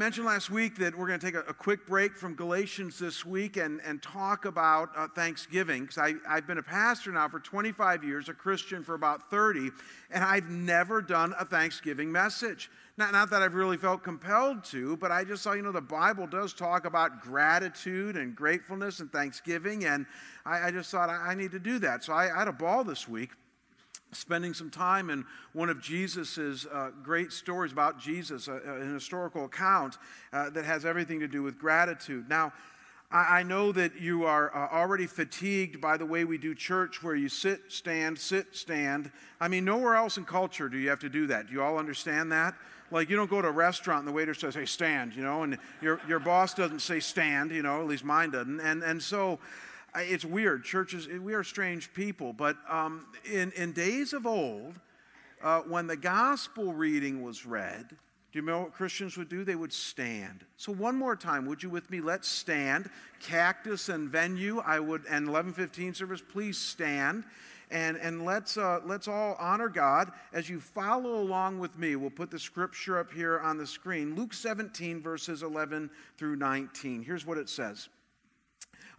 Mentioned 0.00 0.24
last 0.26 0.48
week 0.48 0.76
that 0.76 0.96
we're 0.96 1.08
going 1.08 1.20
to 1.20 1.26
take 1.26 1.34
a, 1.34 1.40
a, 1.40 1.52
quick 1.52 1.86
break 1.86 2.16
from 2.16 2.34
Galatians 2.34 2.98
this 2.98 3.26
week 3.26 3.58
and, 3.58 3.82
and 3.84 4.00
talk 4.00 4.46
about 4.46 4.88
uh, 4.96 5.06
Thanksgiving 5.08 5.82
because 5.82 5.98
I've 6.26 6.46
been 6.46 6.56
a 6.56 6.62
pastor 6.62 7.12
now 7.12 7.28
for 7.28 7.38
25 7.38 8.02
years, 8.02 8.30
a 8.30 8.32
Christian 8.32 8.82
for 8.82 8.94
about 8.94 9.28
30, 9.28 9.68
and 10.10 10.24
I've 10.24 10.48
never 10.48 11.02
done 11.02 11.34
a 11.38 11.44
Thanksgiving 11.44 12.10
message. 12.10 12.70
Not, 12.96 13.12
not 13.12 13.28
that 13.28 13.42
I've 13.42 13.52
really 13.52 13.76
felt 13.76 14.02
compelled 14.02 14.64
to, 14.70 14.96
but 14.96 15.12
I 15.12 15.22
just 15.22 15.42
saw, 15.42 15.52
you 15.52 15.60
know, 15.60 15.70
the 15.70 15.82
Bible 15.82 16.26
does 16.26 16.54
talk 16.54 16.86
about 16.86 17.20
gratitude 17.20 18.16
and 18.16 18.34
gratefulness 18.34 19.00
and 19.00 19.12
thanksgiving, 19.12 19.84
and 19.84 20.06
I, 20.46 20.68
I 20.68 20.70
just 20.70 20.90
thought 20.90 21.10
I, 21.10 21.32
I, 21.32 21.34
need 21.34 21.50
to 21.50 21.58
do 21.58 21.78
that. 21.80 22.04
So 22.04 22.14
I, 22.14 22.34
I 22.34 22.38
had 22.38 22.48
a 22.48 22.52
ball 22.52 22.84
this 22.84 23.06
week 23.06 23.32
spending 24.12 24.54
some 24.54 24.70
time 24.70 25.10
in 25.10 25.24
one 25.52 25.68
of 25.68 25.80
Jesus's 25.80 26.66
uh, 26.66 26.90
great 27.02 27.32
stories 27.32 27.72
about 27.72 27.98
Jesus, 27.98 28.48
uh, 28.48 28.60
uh, 28.66 28.74
an 28.74 28.94
historical 28.94 29.44
account 29.44 29.98
uh, 30.32 30.50
that 30.50 30.64
has 30.64 30.84
everything 30.84 31.20
to 31.20 31.28
do 31.28 31.42
with 31.42 31.58
gratitude. 31.58 32.28
Now, 32.28 32.52
I, 33.10 33.40
I 33.40 33.42
know 33.42 33.72
that 33.72 34.00
you 34.00 34.24
are 34.24 34.54
uh, 34.54 34.74
already 34.74 35.06
fatigued 35.06 35.80
by 35.80 35.96
the 35.96 36.06
way 36.06 36.24
we 36.24 36.38
do 36.38 36.54
church, 36.54 37.02
where 37.02 37.14
you 37.14 37.28
sit, 37.28 37.60
stand, 37.68 38.18
sit, 38.18 38.54
stand. 38.54 39.10
I 39.40 39.48
mean, 39.48 39.64
nowhere 39.64 39.94
else 39.94 40.16
in 40.16 40.24
culture 40.24 40.68
do 40.68 40.78
you 40.78 40.88
have 40.88 41.00
to 41.00 41.08
do 41.08 41.26
that. 41.28 41.46
Do 41.46 41.52
you 41.52 41.62
all 41.62 41.78
understand 41.78 42.32
that? 42.32 42.54
Like, 42.92 43.08
you 43.08 43.14
don't 43.14 43.30
go 43.30 43.40
to 43.40 43.48
a 43.48 43.52
restaurant 43.52 44.00
and 44.00 44.08
the 44.08 44.12
waiter 44.12 44.34
says, 44.34 44.56
hey, 44.56 44.66
stand, 44.66 45.14
you 45.14 45.22
know, 45.22 45.44
and 45.44 45.58
your, 45.80 46.00
your 46.08 46.18
boss 46.18 46.54
doesn't 46.54 46.80
say 46.80 46.98
stand, 46.98 47.52
you 47.52 47.62
know, 47.62 47.80
at 47.80 47.86
least 47.86 48.04
mine 48.04 48.30
doesn't. 48.30 48.58
And, 48.58 48.82
and 48.82 49.00
so, 49.00 49.38
it's 49.94 50.24
weird. 50.24 50.64
Churches, 50.64 51.08
we 51.08 51.34
are 51.34 51.44
strange 51.44 51.92
people. 51.92 52.32
But 52.32 52.56
um, 52.68 53.06
in, 53.30 53.52
in 53.52 53.72
days 53.72 54.12
of 54.12 54.26
old, 54.26 54.74
uh, 55.42 55.60
when 55.60 55.86
the 55.86 55.96
gospel 55.96 56.72
reading 56.72 57.22
was 57.22 57.46
read, 57.46 57.96
do 58.32 58.38
you 58.38 58.44
know 58.44 58.60
what 58.60 58.72
Christians 58.72 59.16
would 59.16 59.28
do? 59.28 59.42
They 59.42 59.56
would 59.56 59.72
stand. 59.72 60.44
So 60.56 60.72
one 60.72 60.96
more 60.96 61.16
time, 61.16 61.46
would 61.46 61.62
you 61.62 61.70
with 61.70 61.90
me? 61.90 62.00
Let's 62.00 62.28
stand. 62.28 62.88
Cactus 63.18 63.88
and 63.88 64.08
venue, 64.08 64.60
I 64.60 64.78
would, 64.78 65.02
and 65.06 65.26
1115 65.26 65.94
service, 65.94 66.22
please 66.26 66.56
stand. 66.56 67.24
And, 67.72 67.96
and 67.96 68.24
let's, 68.24 68.56
uh, 68.56 68.80
let's 68.84 69.08
all 69.08 69.36
honor 69.38 69.68
God 69.68 70.12
as 70.32 70.48
you 70.48 70.60
follow 70.60 71.20
along 71.20 71.58
with 71.58 71.76
me. 71.78 71.96
We'll 71.96 72.10
put 72.10 72.30
the 72.30 72.38
scripture 72.38 72.98
up 72.98 73.12
here 73.12 73.40
on 73.40 73.58
the 73.58 73.66
screen. 73.66 74.14
Luke 74.14 74.34
17, 74.34 75.00
verses 75.02 75.42
11 75.42 75.90
through 76.16 76.36
19. 76.36 77.02
Here's 77.02 77.26
what 77.26 77.38
it 77.38 77.48
says. 77.48 77.88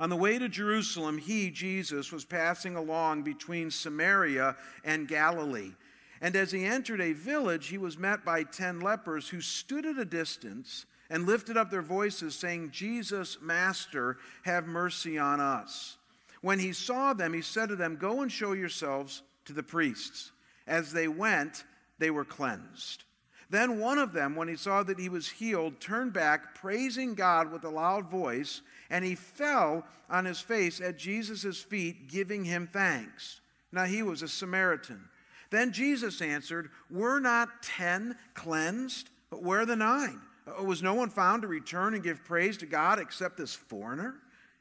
On 0.02 0.10
the 0.10 0.18
way 0.18 0.40
to 0.40 0.50
Jerusalem, 0.50 1.20
he, 1.20 1.52
Jesus, 1.52 2.12
was 2.12 2.26
passing 2.26 2.76
along 2.76 3.22
between 3.22 3.70
Samaria 3.70 4.56
and 4.84 5.08
Galilee. 5.08 5.74
And 6.20 6.36
as 6.36 6.52
he 6.52 6.66
entered 6.66 7.00
a 7.00 7.14
village, 7.14 7.68
he 7.68 7.78
was 7.78 8.00
met 8.00 8.26
by 8.26 8.42
ten 8.42 8.80
lepers 8.80 9.30
who 9.30 9.42
stood 9.42 9.86
at 9.86 10.00
a 10.00 10.06
distance 10.06 10.88
and 11.12 11.28
lifted 11.28 11.56
up 11.56 11.70
their 11.70 11.84
voices, 11.84 12.34
saying, 12.34 12.72
Jesus, 12.72 13.38
Master, 13.44 14.18
have 14.42 14.66
mercy 14.66 15.20
on 15.20 15.40
us. 15.40 15.98
When 16.42 16.58
he 16.58 16.74
saw 16.74 17.14
them, 17.14 17.34
he 17.34 17.44
said 17.44 17.70
to 17.70 17.76
them, 17.76 17.96
Go 17.96 18.24
and 18.24 18.32
show 18.32 18.54
yourselves 18.54 19.22
to 19.46 19.54
the 19.54 19.62
priests. 19.62 20.32
As 20.66 20.94
they 20.94 21.08
went, 21.08 21.64
they 22.00 22.10
were 22.10 22.26
cleansed. 22.26 23.04
Then 23.52 23.80
one 23.80 24.00
of 24.00 24.14
them, 24.14 24.38
when 24.38 24.48
he 24.48 24.56
saw 24.56 24.82
that 24.82 24.98
he 24.98 25.10
was 25.10 25.30
healed, 25.30 25.82
turned 25.82 26.14
back, 26.14 26.56
praising 26.56 27.16
God 27.16 27.52
with 27.52 27.66
a 27.66 27.70
loud 27.70 28.10
voice 28.10 28.62
and 28.90 29.04
he 29.04 29.14
fell 29.14 29.86
on 30.10 30.24
his 30.24 30.40
face 30.40 30.80
at 30.80 30.98
Jesus' 30.98 31.62
feet, 31.62 32.10
giving 32.10 32.46
him 32.46 32.70
thanks. 32.72 33.42
Now 33.74 33.84
he 33.84 34.04
was 34.04 34.22
a 34.22 34.30
Samaritan. 34.30 35.02
Then 35.50 35.74
Jesus 35.74 36.22
answered, 36.22 36.70
Were 36.90 37.20
not 37.20 37.62
ten 37.62 38.16
cleansed? 38.34 39.10
But 39.30 39.44
where 39.44 39.62
are 39.62 39.66
the 39.66 39.76
nine? 39.76 40.22
Uh, 40.48 40.64
was 40.64 40.82
no 40.82 40.94
one 40.94 41.10
found 41.10 41.42
to 41.42 41.48
return 41.50 41.94
and 41.94 42.04
give 42.04 42.24
praise 42.24 42.56
to 42.58 42.66
God 42.66 43.00
except 43.00 43.36
this 43.36 43.54
foreigner? 43.54 44.16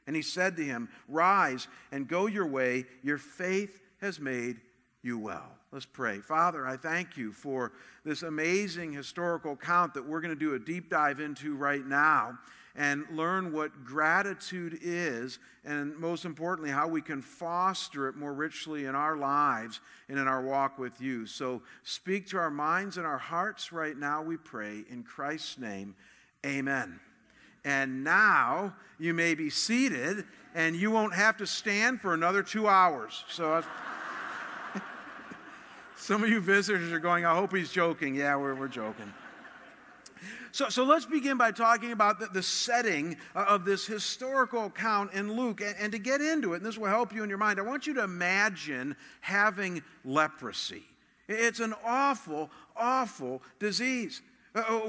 And 0.05 0.17
he 0.17 0.21
said 0.21 0.57
to 0.57 0.65
him, 0.65 0.89
Rise 1.07 1.69
and 1.93 2.09
go 2.09 2.25
your 2.25 2.47
way. 2.47 2.85
Your 3.03 3.17
faith 3.17 3.79
has 4.01 4.19
made 4.19 4.59
you 5.03 5.17
well. 5.17 5.49
Let's 5.71 5.85
pray. 5.85 6.19
Father, 6.19 6.67
I 6.67 6.77
thank 6.77 7.17
you 7.17 7.31
for 7.31 7.71
this 8.03 8.23
amazing 8.23 8.91
historical 8.91 9.53
account 9.53 9.93
that 9.93 10.05
we're 10.05 10.21
going 10.21 10.33
to 10.33 10.39
do 10.39 10.53
a 10.53 10.59
deep 10.59 10.89
dive 10.89 11.19
into 11.19 11.55
right 11.55 11.85
now 11.85 12.37
and 12.75 13.05
learn 13.11 13.51
what 13.51 13.83
gratitude 13.83 14.79
is, 14.81 15.39
and 15.65 15.95
most 15.97 16.23
importantly, 16.23 16.71
how 16.71 16.87
we 16.87 17.01
can 17.01 17.21
foster 17.21 18.07
it 18.07 18.15
more 18.15 18.33
richly 18.33 18.85
in 18.85 18.95
our 18.95 19.17
lives 19.17 19.81
and 20.07 20.17
in 20.17 20.27
our 20.27 20.41
walk 20.41 20.79
with 20.79 21.01
you. 21.01 21.25
So 21.25 21.61
speak 21.83 22.27
to 22.27 22.37
our 22.37 22.51
minds 22.51 22.97
and 22.97 23.05
our 23.05 23.17
hearts 23.17 23.73
right 23.73 23.97
now, 23.97 24.21
we 24.21 24.37
pray. 24.37 24.83
In 24.89 25.03
Christ's 25.03 25.57
name, 25.57 25.95
amen. 26.45 26.99
And 27.65 28.03
now 28.03 28.73
you 28.99 29.13
may 29.13 29.35
be 29.35 29.49
seated, 29.49 30.25
and 30.55 30.75
you 30.75 30.91
won't 30.91 31.13
have 31.13 31.37
to 31.37 31.47
stand 31.47 32.01
for 32.01 32.13
another 32.13 32.43
two 32.43 32.67
hours. 32.67 33.23
So. 33.29 33.63
Some 36.01 36.23
of 36.23 36.29
you 36.29 36.39
visitors 36.39 36.91
are 36.91 36.99
going, 36.99 37.25
I 37.27 37.35
hope 37.35 37.55
he's 37.55 37.71
joking. 37.71 38.15
Yeah, 38.15 38.35
we're, 38.35 38.55
we're 38.55 38.67
joking. 38.67 39.13
So, 40.51 40.67
so 40.67 40.83
let's 40.83 41.05
begin 41.05 41.37
by 41.37 41.51
talking 41.51 41.91
about 41.91 42.19
the, 42.19 42.25
the 42.25 42.41
setting 42.41 43.17
uh, 43.35 43.45
of 43.47 43.65
this 43.65 43.85
historical 43.85 44.65
account 44.65 45.13
in 45.13 45.31
Luke. 45.31 45.61
And, 45.61 45.75
and 45.77 45.91
to 45.91 45.99
get 45.99 46.19
into 46.19 46.53
it, 46.53 46.57
and 46.57 46.65
this 46.65 46.75
will 46.75 46.87
help 46.87 47.13
you 47.13 47.21
in 47.21 47.29
your 47.29 47.37
mind, 47.37 47.59
I 47.59 47.61
want 47.61 47.85
you 47.85 47.93
to 47.93 48.03
imagine 48.03 48.95
having 49.19 49.83
leprosy. 50.03 50.85
It's 51.27 51.59
an 51.59 51.75
awful, 51.85 52.49
awful 52.75 53.43
disease. 53.59 54.23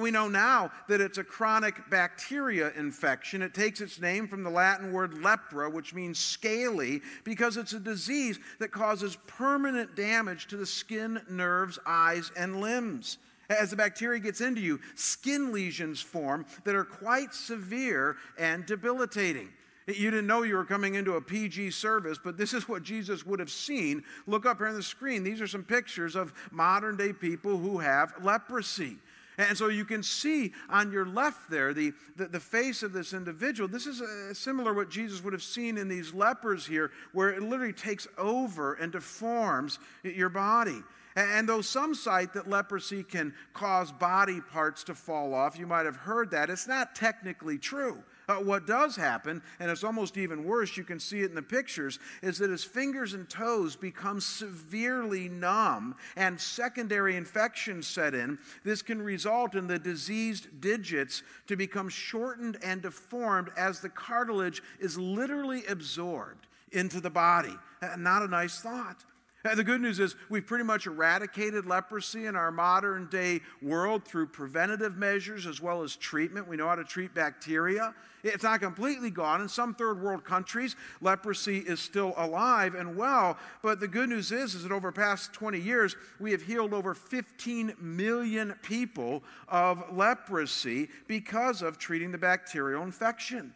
We 0.01 0.11
know 0.11 0.27
now 0.29 0.73
that 0.89 1.01
it's 1.01 1.19
a 1.19 1.25
chronic 1.25 1.89
bacteria 1.89 2.73
infection. 2.77 3.43
It 3.43 3.55
takes 3.55 3.81
its 3.81 4.01
name 4.01 4.27
from 4.27 4.43
the 4.43 4.51
Latin 4.51 4.93
word 4.93 5.13
lepra, 5.13 5.73
which 5.73 5.95
means 5.95 6.19
scaly, 6.19 7.01
because 7.23 7.57
it's 7.57 7.73
a 7.73 7.79
disease 7.79 8.41
that 8.59 8.73
causes 8.73 9.17
permanent 9.29 9.95
damage 9.95 10.49
to 10.49 10.57
the 10.57 10.67
skin, 10.67 11.21
nerves, 11.31 11.79
eyes, 11.87 12.33
and 12.37 12.61
limbs. 12.61 13.19
As 13.49 13.71
the 13.71 13.77
bacteria 13.77 14.19
gets 14.19 14.41
into 14.41 14.61
you, 14.61 14.81
skin 14.97 15.53
lesions 15.53 16.01
form 16.01 16.45
that 16.65 16.75
are 16.75 16.85
quite 16.85 17.33
severe 17.33 18.17
and 18.39 18.67
debilitating. 18.67 19.49
You 19.87 20.11
didn't 20.11 20.27
know 20.27 20.43
you 20.43 20.57
were 20.57 20.65
coming 20.65 20.95
into 20.95 21.15
a 21.15 21.21
PG 21.21 21.73
service, 21.73 22.19
but 22.23 22.37
this 22.37 22.53
is 22.53 22.69
what 22.69 22.83
Jesus 22.83 23.27
would 23.27 23.41
have 23.41 23.51
seen. 23.51 24.05
Look 24.27 24.47
up 24.47 24.59
here 24.59 24.69
on 24.69 24.75
the 24.75 24.83
screen. 24.83 25.23
These 25.23 25.41
are 25.41 25.47
some 25.47 25.65
pictures 25.65 26.17
of 26.17 26.33
modern 26.51 26.97
day 26.97 27.13
people 27.13 27.59
who 27.59 27.79
have 27.79 28.15
leprosy. 28.23 28.97
And 29.39 29.57
so 29.57 29.69
you 29.69 29.85
can 29.85 30.03
see 30.03 30.53
on 30.69 30.93
your 30.93 31.07
left 31.07 31.51
there 31.51 31.73
the, 31.73 31.93
the, 32.17 32.27
the 32.27 32.41
face 32.41 32.83
of 32.83 32.93
this 32.93 33.15
individual. 33.15 33.69
This 33.69 33.87
is 33.87 34.03
uh, 34.03 34.35
similar 34.35 34.75
what 34.75 34.91
Jesus 34.91 35.25
would 35.25 35.33
have 35.33 35.43
seen 35.43 35.79
in 35.79 35.89
these 35.89 36.13
lepers 36.13 36.67
here, 36.67 36.91
where 37.13 37.31
it 37.31 37.43
literally 37.43 37.73
takes 37.73 38.07
over 38.19 38.75
and 38.75 38.93
deforms 38.93 39.79
your 40.03 40.29
body. 40.29 40.83
And 41.15 41.49
though 41.49 41.61
some 41.61 41.95
cite 41.95 42.33
that 42.35 42.49
leprosy 42.49 43.03
can 43.03 43.35
cause 43.53 43.93
body 43.93 44.41
parts 44.41 44.85
to 44.85 44.95
fall 44.95 45.35
off, 45.35 45.59
you 45.59 45.67
might 45.67 45.85
have 45.85 45.97
heard 45.97 46.31
that, 46.31 46.49
it's 46.49 46.67
not 46.67 46.95
technically 46.95 47.59
true. 47.59 48.03
Uh, 48.33 48.43
what 48.43 48.67
does 48.67 48.97
happen, 48.97 49.43
and 49.61 49.71
it's 49.71 49.85
almost 49.85 50.17
even 50.17 50.45
worse, 50.45 50.77
you 50.77 50.85
can 50.85 50.99
see 50.99 51.21
it 51.21 51.31
in 51.31 51.35
the 51.35 51.43
pictures, 51.43 51.99
is 52.23 52.39
that 52.39 52.51
his 52.51 52.65
fingers 52.65 53.15
and 53.15 53.29
toes 53.29 53.77
become 53.77 54.21
severely 54.21 55.29
numb 55.29 55.95
and 56.17 56.41
secondary 56.41 57.17
infections 57.17 57.87
set 57.87 58.15
in. 58.15 58.39
This 58.65 58.83
can 58.83 59.03
result 59.03 59.55
in 59.55 59.67
the 59.67 59.79
diseased 59.79 60.61
digits 60.61 61.23
to 61.47 61.57
become 61.57 61.89
shortened 61.89 62.59
and 62.63 62.81
deformed 62.81 63.51
as 63.57 63.81
the 63.81 63.89
cartilage 63.89 64.63
is 64.81 64.97
literally 64.99 65.65
absorbed 65.67 66.47
into 66.73 67.01
the 67.01 67.11
body. 67.11 67.55
Not 67.99 68.23
a 68.23 68.29
nice 68.29 68.61
thought. 68.61 69.05
The 69.45 69.65
good 69.65 69.81
news 69.81 69.99
is 69.99 70.15
we've 70.29 70.47
pretty 70.47 70.63
much 70.63 70.87
eradicated 70.87 71.67
leprosy 71.67 72.27
in 72.27 72.37
our 72.37 72.53
modern 72.53 73.07
day 73.07 73.41
world 73.61 74.05
through 74.05 74.29
preventative 74.29 74.97
measures 74.97 75.47
as 75.47 75.61
well 75.61 75.83
as 75.83 75.97
treatment. 75.97 76.47
We 76.47 76.57
know 76.57 76.69
how 76.69 76.77
to 76.77 76.85
treat 76.85 77.13
bacteria. 77.13 77.93
It's 78.23 78.45
not 78.45 78.61
completely 78.61 79.11
gone. 79.11 79.41
In 79.41 79.49
some 79.49 79.75
third 79.75 80.01
world 80.01 80.25
countries, 80.25 80.77
leprosy 81.01 81.59
is 81.59 81.81
still 81.81 82.15
alive 82.17 82.77
and 82.77 82.97
well. 82.97 83.37
But 83.63 83.81
the 83.81 83.89
good 83.89 84.11
news 84.11 84.31
is, 84.31 84.55
is 84.55 84.63
that 84.63 84.71
over 84.71 84.89
the 84.91 84.93
past 84.93 85.33
20 85.33 85.59
years, 85.59 85.97
we 86.21 86.31
have 86.31 86.43
healed 86.43 86.73
over 86.73 86.95
15 86.95 87.75
million 87.81 88.55
people 88.63 89.25
of 89.49 89.83
leprosy 89.93 90.89
because 91.09 91.63
of 91.63 91.79
treating 91.79 92.13
the 92.13 92.19
bacterial 92.19 92.85
infection. 92.85 93.53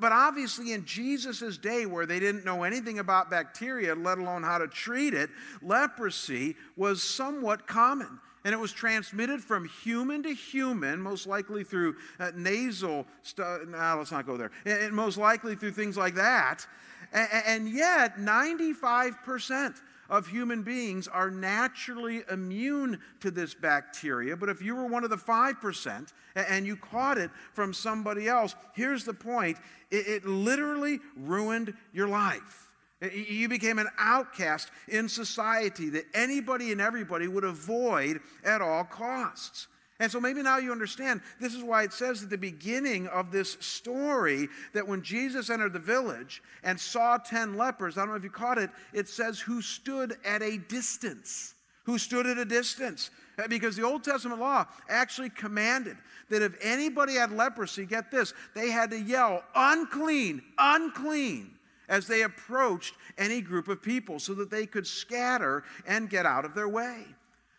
But 0.00 0.12
obviously, 0.12 0.72
in 0.72 0.84
Jesus' 0.84 1.58
day, 1.58 1.86
where 1.86 2.06
they 2.06 2.20
didn't 2.20 2.44
know 2.44 2.62
anything 2.62 2.98
about 2.98 3.30
bacteria, 3.30 3.94
let 3.94 4.18
alone 4.18 4.42
how 4.42 4.58
to 4.58 4.68
treat 4.68 5.14
it, 5.14 5.30
leprosy 5.62 6.56
was 6.76 7.02
somewhat 7.02 7.66
common. 7.66 8.20
And 8.44 8.52
it 8.52 8.58
was 8.58 8.72
transmitted 8.72 9.40
from 9.42 9.68
human 9.82 10.22
to 10.22 10.32
human, 10.32 11.00
most 11.00 11.26
likely 11.26 11.64
through 11.64 11.96
uh, 12.20 12.30
nasal 12.36 13.06
stuff. 13.22 13.62
No, 13.66 13.96
let's 13.98 14.12
not 14.12 14.24
go 14.24 14.36
there. 14.36 14.52
And 14.64 14.94
most 14.94 15.18
likely 15.18 15.56
through 15.56 15.72
things 15.72 15.96
like 15.96 16.14
that. 16.14 16.64
And, 17.12 17.28
and 17.46 17.68
yet, 17.68 18.18
95% 18.18 19.80
of 20.08 20.26
human 20.26 20.62
beings 20.62 21.08
are 21.08 21.30
naturally 21.30 22.22
immune 22.30 23.00
to 23.20 23.30
this 23.30 23.54
bacteria. 23.54 24.36
But 24.36 24.48
if 24.48 24.62
you 24.62 24.76
were 24.76 24.86
one 24.86 25.04
of 25.04 25.10
the 25.10 25.16
5% 25.16 26.12
and 26.34 26.66
you 26.66 26.76
caught 26.76 27.18
it 27.18 27.30
from 27.52 27.72
somebody 27.72 28.28
else, 28.28 28.54
here's 28.74 29.04
the 29.04 29.14
point 29.14 29.58
it, 29.90 30.06
it 30.06 30.26
literally 30.26 31.00
ruined 31.16 31.74
your 31.92 32.08
life. 32.08 32.70
You 33.12 33.48
became 33.48 33.78
an 33.78 33.88
outcast 33.98 34.70
in 34.88 35.08
society 35.08 35.90
that 35.90 36.06
anybody 36.14 36.72
and 36.72 36.80
everybody 36.80 37.28
would 37.28 37.44
avoid 37.44 38.20
at 38.42 38.62
all 38.62 38.84
costs. 38.84 39.68
And 39.98 40.12
so 40.12 40.20
maybe 40.20 40.42
now 40.42 40.58
you 40.58 40.72
understand 40.72 41.22
this 41.40 41.54
is 41.54 41.62
why 41.62 41.82
it 41.82 41.92
says 41.92 42.22
at 42.22 42.28
the 42.28 42.36
beginning 42.36 43.06
of 43.08 43.32
this 43.32 43.56
story 43.60 44.48
that 44.74 44.86
when 44.86 45.02
Jesus 45.02 45.48
entered 45.48 45.72
the 45.72 45.78
village 45.78 46.42
and 46.62 46.78
saw 46.78 47.16
10 47.16 47.56
lepers, 47.56 47.96
I 47.96 48.02
don't 48.02 48.10
know 48.10 48.16
if 48.16 48.24
you 48.24 48.30
caught 48.30 48.58
it, 48.58 48.70
it 48.92 49.08
says 49.08 49.40
who 49.40 49.62
stood 49.62 50.16
at 50.24 50.42
a 50.42 50.58
distance. 50.58 51.54
Who 51.84 51.96
stood 51.98 52.26
at 52.26 52.36
a 52.36 52.44
distance. 52.44 53.10
Uh, 53.38 53.48
because 53.48 53.76
the 53.76 53.84
Old 53.84 54.04
Testament 54.04 54.40
law 54.40 54.66
actually 54.88 55.30
commanded 55.30 55.96
that 56.28 56.42
if 56.42 56.56
anybody 56.60 57.14
had 57.14 57.32
leprosy, 57.32 57.86
get 57.86 58.10
this, 58.10 58.34
they 58.54 58.70
had 58.70 58.90
to 58.90 59.00
yell, 59.00 59.44
unclean, 59.54 60.42
unclean, 60.58 61.52
as 61.88 62.06
they 62.06 62.22
approached 62.22 62.94
any 63.16 63.40
group 63.40 63.68
of 63.68 63.80
people 63.80 64.18
so 64.18 64.34
that 64.34 64.50
they 64.50 64.66
could 64.66 64.86
scatter 64.86 65.62
and 65.86 66.10
get 66.10 66.26
out 66.26 66.44
of 66.44 66.54
their 66.54 66.68
way. 66.68 67.04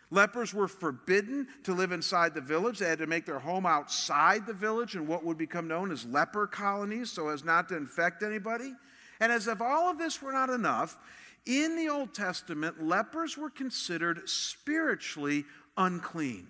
Lepers 0.09 0.54
were 0.54 0.68
forbidden 0.68 1.48
to 1.63 1.74
live 1.74 1.92
inside 1.92 2.33
the 2.33 2.42
village. 2.42 2.80
They 2.80 2.88
had 2.88 3.00
to 3.00 3.07
make 3.07 3.25
their 3.25 3.39
home 3.39 3.65
outside 3.65 4.45
the 4.45 4.54
village 4.54 4.95
in 4.95 5.06
what 5.06 5.24
would 5.25 5.38
become 5.38 5.68
known 5.68 5.92
as 5.92 6.06
leper 6.06 6.48
colonies 6.48 7.12
so 7.12 7.27
as 7.27 7.44
not 7.44 7.68
to 7.69 7.77
infect 7.77 8.24
anybody. 8.24 8.74
And 9.19 9.31
as 9.31 9.48
if 9.48 9.62
all 9.62 9.89
of 9.89 9.98
this 9.98 10.21
were 10.21 10.31
not 10.31 10.50
enough, 10.50 10.98
in 11.45 11.75
the 11.75 11.89
Old 11.89 12.13
Testament, 12.13 12.83
lepers 12.83 13.38
were 13.38 13.50
considered 13.50 14.30
spiritually 14.30 15.45
unclean. 15.77 16.48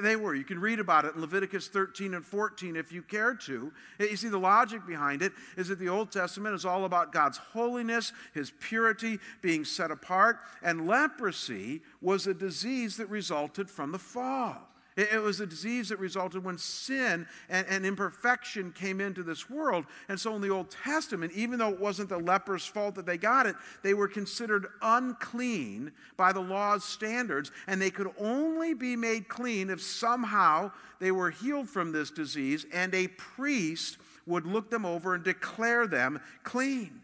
They 0.00 0.16
were. 0.16 0.34
You 0.34 0.44
can 0.44 0.58
read 0.58 0.80
about 0.80 1.04
it 1.04 1.14
in 1.14 1.20
Leviticus 1.20 1.68
13 1.68 2.14
and 2.14 2.24
14 2.24 2.76
if 2.76 2.92
you 2.92 3.02
care 3.02 3.34
to. 3.34 3.72
You 3.98 4.16
see, 4.16 4.28
the 4.28 4.38
logic 4.38 4.86
behind 4.86 5.22
it 5.22 5.32
is 5.56 5.68
that 5.68 5.78
the 5.78 5.88
Old 5.88 6.10
Testament 6.10 6.54
is 6.54 6.64
all 6.64 6.84
about 6.84 7.12
God's 7.12 7.38
holiness, 7.38 8.12
His 8.32 8.52
purity 8.60 9.18
being 9.42 9.64
set 9.64 9.90
apart, 9.90 10.38
and 10.62 10.86
leprosy 10.86 11.82
was 12.00 12.26
a 12.26 12.34
disease 12.34 12.96
that 12.96 13.08
resulted 13.08 13.70
from 13.70 13.92
the 13.92 13.98
fall. 13.98 14.69
It, 14.96 15.22
was 15.22 15.40
a 15.40 15.46
disease 15.46 15.88
that 15.90 15.98
resulted 15.98 16.44
when 16.44 16.58
sin 16.58 17.26
and, 17.48 17.66
and, 17.68 17.86
imperfection 17.86 18.72
came 18.72 19.00
into 19.00 19.22
this 19.22 19.48
world. 19.48 19.86
And 20.08 20.18
so 20.18 20.34
in 20.34 20.42
the 20.42 20.50
Old 20.50 20.70
Testament, 20.70 21.32
even 21.34 21.58
though 21.58 21.70
it 21.70 21.78
wasn't 21.78 22.08
the 22.08 22.18
leper's 22.18 22.66
fault 22.66 22.96
that 22.96 23.06
they 23.06 23.16
got 23.16 23.46
it, 23.46 23.54
they 23.82 23.94
were 23.94 24.08
considered 24.08 24.66
unclean 24.82 25.92
by 26.16 26.32
the 26.32 26.40
law's 26.40 26.84
standards, 26.84 27.52
and 27.66 27.80
they 27.80 27.90
could 27.90 28.10
only 28.18 28.74
be 28.74 28.96
made 28.96 29.28
clean 29.28 29.70
if 29.70 29.80
somehow 29.80 30.72
they 30.98 31.12
were 31.12 31.30
healed 31.30 31.68
from 31.68 31.92
this 31.92 32.10
disease, 32.10 32.66
and 32.72 32.94
a 32.94 33.08
priest 33.08 33.98
would 34.26 34.44
look 34.46 34.70
them 34.70 34.84
over 34.84 35.14
and 35.14 35.24
declare 35.24 35.86
them 35.86 36.20
clean. 36.42 36.99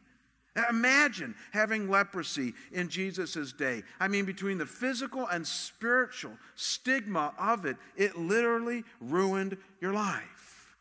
Imagine 0.70 1.34
having 1.52 1.90
leprosy 1.90 2.54
in 2.72 2.88
Jesus' 2.88 3.52
day. 3.52 3.82
I 4.00 4.08
mean, 4.08 4.24
between 4.24 4.58
the 4.58 4.66
physical 4.66 5.26
and 5.26 5.46
spiritual 5.46 6.32
stigma 6.54 7.34
of 7.38 7.66
it, 7.66 7.76
it 7.96 8.16
literally 8.16 8.84
ruined 9.00 9.58
your 9.80 9.92
life. 9.92 10.76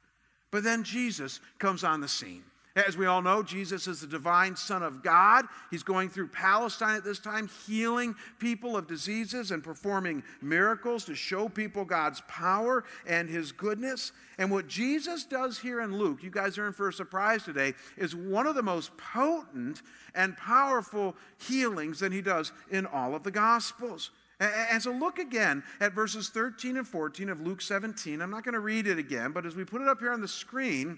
But 0.51 0.63
then 0.63 0.83
Jesus 0.83 1.42
comes 1.60 1.83
on 1.83 2.00
the 2.00 2.07
scene. 2.07 2.44
As 2.75 2.98
we 2.98 3.06
all 3.06 3.22
know, 3.22 3.42
Jesus 3.42 3.88
is 3.88 4.01
the 4.01 4.07
divine 4.07 4.57
Son 4.57 4.83
of 4.83 5.01
God. 5.01 5.45
He's 5.72 5.83
going 5.83 6.10
through 6.10 6.27
Palestine 6.27 6.98
at 6.98 7.06
this 7.06 7.19
time, 7.19 7.50
healing 7.66 8.16
people 8.38 8.75
of 8.75 8.86
diseases 8.86 9.51
and 9.51 9.63
performing 9.63 10.24
miracles 10.42 11.06
to 11.06 11.16
show 11.16 11.48
people 11.48 11.86
God's 11.86 12.22
power 12.27 12.83
and 13.07 13.30
His 13.30 13.54
goodness. 13.54 14.12
And 14.38 14.51
what 14.51 14.68
Jesus 14.68 15.24
does 15.24 15.57
here 15.57 15.80
in 15.80 15.98
Luke, 15.98 16.22
you 16.22 16.30
guys 16.30 16.57
are 16.57 16.68
in 16.68 16.74
for 16.74 16.89
a 16.89 16.94
surprise 16.94 17.44
today, 17.44 17.75
is 17.95 18.13
one 18.13 18.45
of 18.45 18.56
the 18.56 18.62
most 18.62 18.98
potent 18.98 19.81
and 20.13 20.36
powerful 20.36 21.16
healings 21.48 22.01
that 22.01 22.12
He 22.12 22.21
does 22.21 22.51
in 22.69 22.86
all 22.86 23.16
of 23.16 23.24
the 23.24 23.31
Gospels. 23.31 24.12
And 24.42 24.83
so 24.83 24.92
look 24.92 25.18
again 25.18 25.63
at 25.80 25.94
verses 25.94 26.28
13 26.28 26.75
and 26.75 26.86
14 26.86 27.30
of 27.30 27.39
Luke 27.39 27.62
17. 27.62 28.21
I'm 28.21 28.31
not 28.31 28.44
going 28.44 28.51
to 28.51 28.60
read 28.60 28.86
it 28.86 28.98
again, 28.98 29.31
but 29.31 29.45
as 29.45 29.56
we 29.56 29.63
put 29.63 29.81
it 29.81 29.88
up 29.88 30.01
here 30.01 30.12
on 30.12 30.19
the 30.19 30.28
screen, 30.28 30.98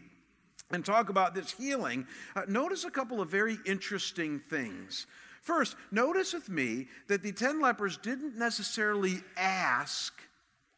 and 0.72 0.86
talk 0.86 1.10
about 1.10 1.34
this 1.34 1.52
healing, 1.52 2.06
uh, 2.36 2.42
notice 2.48 2.84
a 2.84 2.92
couple 2.92 3.22
of 3.22 3.30
very 3.30 3.58
interesting 3.66 4.40
things. 4.40 5.08
First, 5.42 5.76
notice 5.92 6.34
with 6.34 6.50
me 6.50 6.88
that 7.08 7.24
the 7.24 7.32
10 7.32 7.62
lepers 7.62 7.98
didn't 7.98 8.38
necessarily 8.38 9.22
ask 9.38 10.14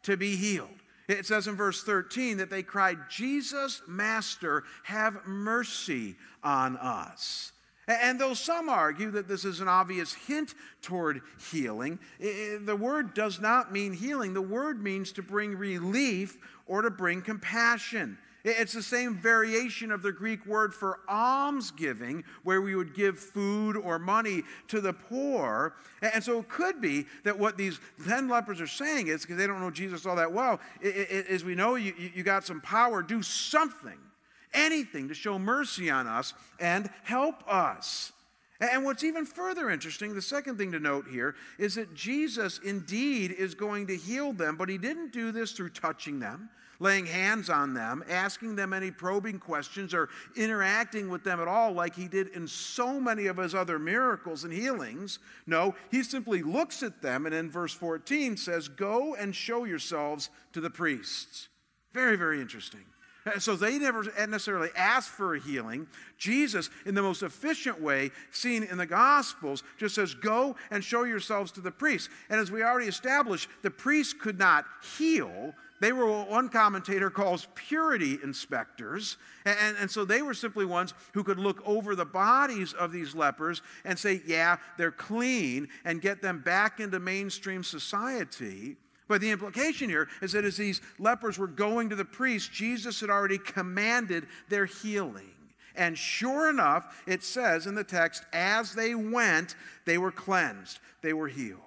to 0.04 0.16
be 0.16 0.36
healed. 0.36 0.70
It 1.08 1.26
says 1.26 1.48
in 1.48 1.56
verse 1.56 1.84
13 1.84 2.38
that 2.38 2.52
they 2.52 2.62
cried, 2.62 2.98
Jesus, 3.10 3.82
Master, 3.88 4.64
have 4.84 5.26
mercy 5.26 6.16
on 6.44 6.78
us. 6.78 7.52
And 7.90 8.22
though 8.22 8.36
some 8.36 8.70
argue 8.70 9.10
that 9.12 9.28
this 9.28 9.44
is 9.44 9.62
an 9.62 9.68
obvious 9.68 10.14
hint 10.14 10.54
toward 10.84 11.22
healing, 11.52 11.98
the 12.20 12.78
word 12.80 13.16
does 13.16 13.42
not 13.42 13.74
mean 13.74 13.94
healing. 13.94 14.36
The 14.36 14.42
word 14.42 14.84
means 14.84 15.12
to 15.14 15.24
bring 15.24 15.56
relief 15.56 16.38
or 16.68 16.84
to 16.84 16.92
bring 16.92 17.24
compassion. 17.24 18.20
It's 18.46 18.72
the 18.72 18.84
same 18.84 19.18
variation 19.18 19.92
of 19.92 20.02
the 20.02 20.14
Greek 20.14 20.46
word 20.46 20.74
for 20.74 21.00
almsgiving, 21.10 22.24
where 22.44 22.62
we 22.62 22.74
would 22.74 22.94
give 22.94 23.20
food 23.20 23.76
or 23.76 24.00
money 24.00 24.44
to 24.70 24.80
the 24.80 24.94
poor. 24.94 25.74
And 26.02 26.24
so 26.24 26.40
it 26.40 26.48
could 26.48 26.80
be 26.80 27.06
that 27.26 27.38
what 27.38 27.58
these 27.58 27.82
10 28.08 28.30
lepers 28.30 28.62
are 28.62 28.68
saying 28.68 29.08
is, 29.08 29.24
because 29.24 29.36
they 29.36 29.46
don't 29.46 29.60
know 29.60 29.72
Jesus 29.72 30.06
all 30.06 30.16
that 30.16 30.32
well, 30.32 30.62
is 30.80 31.44
we 31.44 31.56
know 31.56 31.76
you, 31.76 31.94
you 32.16 32.24
got 32.24 32.46
some 32.46 32.62
power, 32.62 33.02
do 33.02 33.22
something, 33.22 33.98
anything 34.54 35.08
to 35.08 35.14
show 35.14 35.40
mercy 35.40 35.90
on 35.90 36.08
us 36.08 36.34
and 36.60 36.90
help 37.04 37.44
us. 37.48 38.12
And 38.60 38.84
what's 38.84 39.06
even 39.06 39.26
further 39.26 39.70
interesting, 39.70 40.14
the 40.14 40.22
second 40.22 40.58
thing 40.58 40.74
to 40.74 40.80
note 40.80 41.08
here, 41.10 41.36
is 41.58 41.76
that 41.76 41.94
Jesus 41.94 42.60
indeed 42.64 43.32
is 43.32 43.56
going 43.56 43.88
to 43.88 43.96
heal 43.96 44.34
them, 44.34 44.58
but 44.58 44.68
he 44.68 44.78
didn't 44.78 45.14
do 45.14 45.32
this 45.32 45.54
through 45.54 45.70
touching 45.70 46.20
them 46.20 46.50
laying 46.80 47.06
hands 47.06 47.50
on 47.50 47.74
them, 47.74 48.04
asking 48.10 48.56
them 48.56 48.74
any 48.74 48.90
probing 48.90 49.40
questions, 49.40 49.94
or 49.94 50.10
interacting 50.36 51.10
with 51.10 51.24
them 51.24 51.40
at 51.40 51.48
all 51.48 51.74
like 51.74 51.96
he 51.96 52.08
did 52.08 52.30
in 52.30 52.48
so 52.48 53.00
many 53.00 53.28
of 53.28 53.38
his 53.38 53.54
other 53.54 53.78
miracles 53.78 54.44
and 54.44 54.54
healings. 54.54 55.20
No, 55.46 55.76
he 55.92 56.04
simply 56.04 56.42
looks 56.42 56.82
at 56.82 57.02
them 57.02 57.26
and 57.26 57.36
in 57.36 57.52
verse 57.52 57.74
14 57.74 58.38
says, 58.38 58.68
Go 58.68 59.16
and 59.16 59.36
show 59.36 59.66
yourselves 59.66 60.30
to 60.54 60.62
the 60.62 60.70
priests. 60.70 61.50
Very, 61.92 62.16
very 62.16 62.40
interesting. 62.40 62.86
So 63.40 63.56
they 63.56 63.78
never 63.78 64.04
necessarily 64.28 64.70
asked 64.76 65.10
for 65.10 65.36
a 65.36 65.40
healing. 65.40 65.88
Jesus, 66.18 66.70
in 66.86 66.96
the 66.96 67.02
most 67.02 67.24
efficient 67.24 67.82
way 67.82 68.12
seen 68.32 68.64
in 68.64 68.78
the 68.78 68.86
Gospels, 68.86 69.64
just 69.78 69.96
says, 69.96 70.14
Go 70.14 70.56
and 70.72 70.84
show 70.84 71.04
yourselves 71.04 71.52
to 71.54 71.62
the 71.62 71.72
priests. 71.72 72.10
And 72.30 72.40
as 72.40 72.52
we 72.52 72.64
already 72.64 72.88
established, 72.88 73.50
the 73.62 73.72
priests 73.72 74.14
could 74.14 74.40
not 74.40 74.66
heal, 74.98 75.54
they 75.80 75.92
were 75.92 76.06
what 76.06 76.30
one 76.30 76.50
commentator 76.50 77.10
calls 77.10 77.48
purity 77.56 78.20
inspectors. 78.22 79.18
And, 79.46 79.78
and, 79.78 79.90
so 79.90 80.04
they 80.04 80.22
were 80.22 80.34
simply 80.34 80.66
ones 80.66 80.94
who 81.14 81.24
could 81.24 81.40
look 81.40 81.62
over 81.66 81.96
the 81.96 82.06
bodies 82.06 82.74
of 82.74 82.92
these 82.92 83.16
lepers 83.16 83.62
and 83.86 83.98
say, 83.98 84.22
yeah, 84.26 84.58
they're 84.78 84.92
clean, 84.92 85.70
and 85.86 86.02
get 86.02 86.22
them 86.22 86.40
back 86.40 86.80
into 86.80 87.00
mainstream 87.00 87.64
society. 87.64 88.76
But 89.10 89.22
the 89.22 89.32
implication 89.32 89.90
here 89.90 90.08
is 90.22 90.34
that 90.34 90.46
as 90.46 90.56
these 90.56 90.82
lepers 91.00 91.40
were 91.40 91.48
going 91.48 91.90
to 91.90 91.96
the 91.96 92.06
priest, 92.06 92.54
Jesus 92.54 93.02
had 93.02 93.10
already 93.10 93.40
commanded 93.40 94.28
their 94.50 94.68
healing. 94.68 95.32
And 95.76 95.98
sure 95.98 96.50
enough, 96.50 97.02
it 97.08 97.24
says 97.24 97.66
in 97.66 97.74
the 97.74 97.84
text, 97.84 98.24
as 98.32 98.74
they 98.74 98.94
went, 98.94 99.56
they 99.86 99.98
were 99.98 100.12
cleansed, 100.12 100.80
they 101.02 101.14
were 101.14 101.28
healed. 101.28 101.60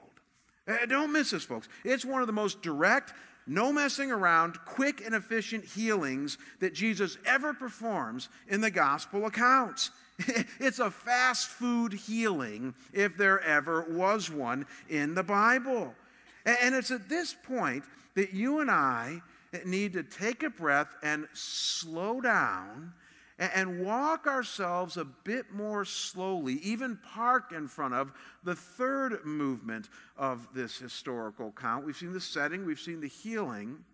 Uh, 0.68 0.86
don't 0.86 1.12
miss 1.12 1.32
this, 1.32 1.42
folks. 1.42 1.68
It's 1.84 2.04
one 2.04 2.20
of 2.20 2.28
the 2.28 2.32
most 2.32 2.62
direct, 2.62 3.12
no 3.48 3.72
messing 3.72 4.12
around, 4.12 4.64
quick 4.64 5.04
and 5.04 5.12
efficient 5.12 5.64
healings 5.64 6.38
that 6.60 6.74
Jesus 6.74 7.18
ever 7.26 7.52
performs 7.52 8.28
in 8.46 8.60
the 8.60 8.70
gospel 8.70 9.26
accounts. 9.26 9.90
it's 10.60 10.78
a 10.78 10.92
fast 10.92 11.48
food 11.48 11.92
healing 11.92 12.72
if 12.92 13.16
there 13.16 13.40
ever 13.40 13.84
was 13.88 14.30
one 14.30 14.64
in 14.88 15.14
the 15.14 15.24
Bible. 15.24 15.96
And 16.44 16.74
it's 16.74 16.90
at 16.90 17.08
this 17.08 17.34
point 17.34 17.84
that 18.14 18.32
you 18.32 18.60
and 18.60 18.70
I 18.70 19.20
need 19.64 19.92
to 19.94 20.02
take 20.02 20.42
a 20.42 20.50
breath 20.50 20.94
and 21.02 21.26
slow 21.34 22.20
down 22.20 22.92
and 23.38 23.84
walk 23.84 24.26
ourselves 24.26 24.96
a 24.96 25.04
bit 25.04 25.52
more 25.52 25.84
slowly, 25.84 26.54
even 26.62 26.98
park 27.14 27.52
in 27.52 27.66
front 27.66 27.94
of 27.94 28.12
the 28.44 28.54
third 28.54 29.24
movement 29.24 29.88
of 30.16 30.46
this 30.54 30.78
historical 30.78 31.52
count. 31.52 31.84
We've 31.84 31.96
seen 31.96 32.12
the 32.12 32.20
setting, 32.20 32.64
we've 32.64 32.78
seen 32.78 33.00
the 33.00 33.08
healing, 33.08 33.84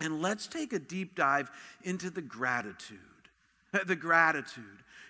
and 0.00 0.22
let's 0.22 0.46
take 0.46 0.72
a 0.72 0.78
deep 0.78 1.14
dive 1.14 1.50
into 1.82 2.10
the 2.10 2.22
gratitude. 2.22 2.98
the 3.86 3.96
gratitude. 3.96 4.64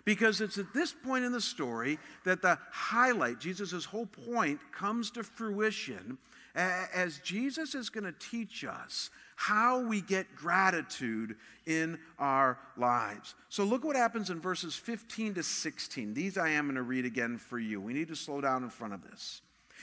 Because 0.04 0.40
it's 0.40 0.58
at 0.58 0.72
this 0.72 0.92
point 0.92 1.24
in 1.24 1.32
the 1.32 1.40
story 1.40 1.98
that 2.24 2.42
the 2.42 2.58
highlight, 2.70 3.38
Jesus' 3.38 3.84
whole 3.84 4.06
point, 4.06 4.60
comes 4.72 5.10
to 5.12 5.22
fruition 5.22 6.18
as 6.54 7.18
Jesus 7.20 7.74
is 7.74 7.90
going 7.90 8.04
to 8.04 8.12
teach 8.12 8.64
us 8.64 9.10
how 9.36 9.80
we 9.80 10.02
get 10.02 10.36
gratitude 10.36 11.36
in 11.64 11.98
our 12.18 12.58
lives. 12.76 13.34
So 13.48 13.64
look 13.64 13.84
what 13.84 13.96
happens 13.96 14.28
in 14.28 14.38
verses 14.38 14.74
15 14.74 15.34
to 15.34 15.42
16. 15.42 16.12
These 16.12 16.36
I 16.36 16.50
am 16.50 16.66
going 16.66 16.74
to 16.74 16.82
read 16.82 17.06
again 17.06 17.38
for 17.38 17.58
you. 17.58 17.80
We 17.80 17.94
need 17.94 18.08
to 18.08 18.16
slow 18.16 18.40
down 18.40 18.62
in 18.64 18.68
front 18.68 18.92
of 18.92 19.02
this. 19.02 19.40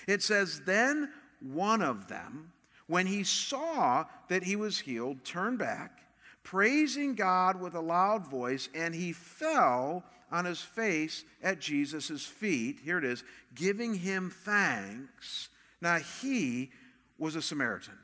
It 0.07 0.21
says, 0.21 0.61
Then 0.65 1.09
one 1.39 1.81
of 1.81 2.07
them, 2.07 2.51
when 2.87 3.07
he 3.07 3.23
saw 3.23 4.05
that 4.29 4.43
he 4.43 4.55
was 4.55 4.79
healed, 4.79 5.23
turned 5.23 5.57
back, 5.57 6.01
praising 6.43 7.15
God 7.15 7.59
with 7.59 7.73
a 7.73 7.81
loud 7.81 8.27
voice, 8.27 8.69
and 8.75 8.93
he 8.93 9.11
fell 9.11 10.03
on 10.31 10.45
his 10.45 10.61
face 10.61 11.25
at 11.41 11.59
Jesus' 11.59 12.25
feet. 12.25 12.79
Here 12.83 12.97
it 12.97 13.05
is, 13.05 13.23
giving 13.55 13.95
him 13.95 14.29
thanks. 14.29 15.49
Now 15.81 15.97
he 15.97 16.71
was 17.17 17.35
a 17.35 17.41
Samaritan. 17.41 17.97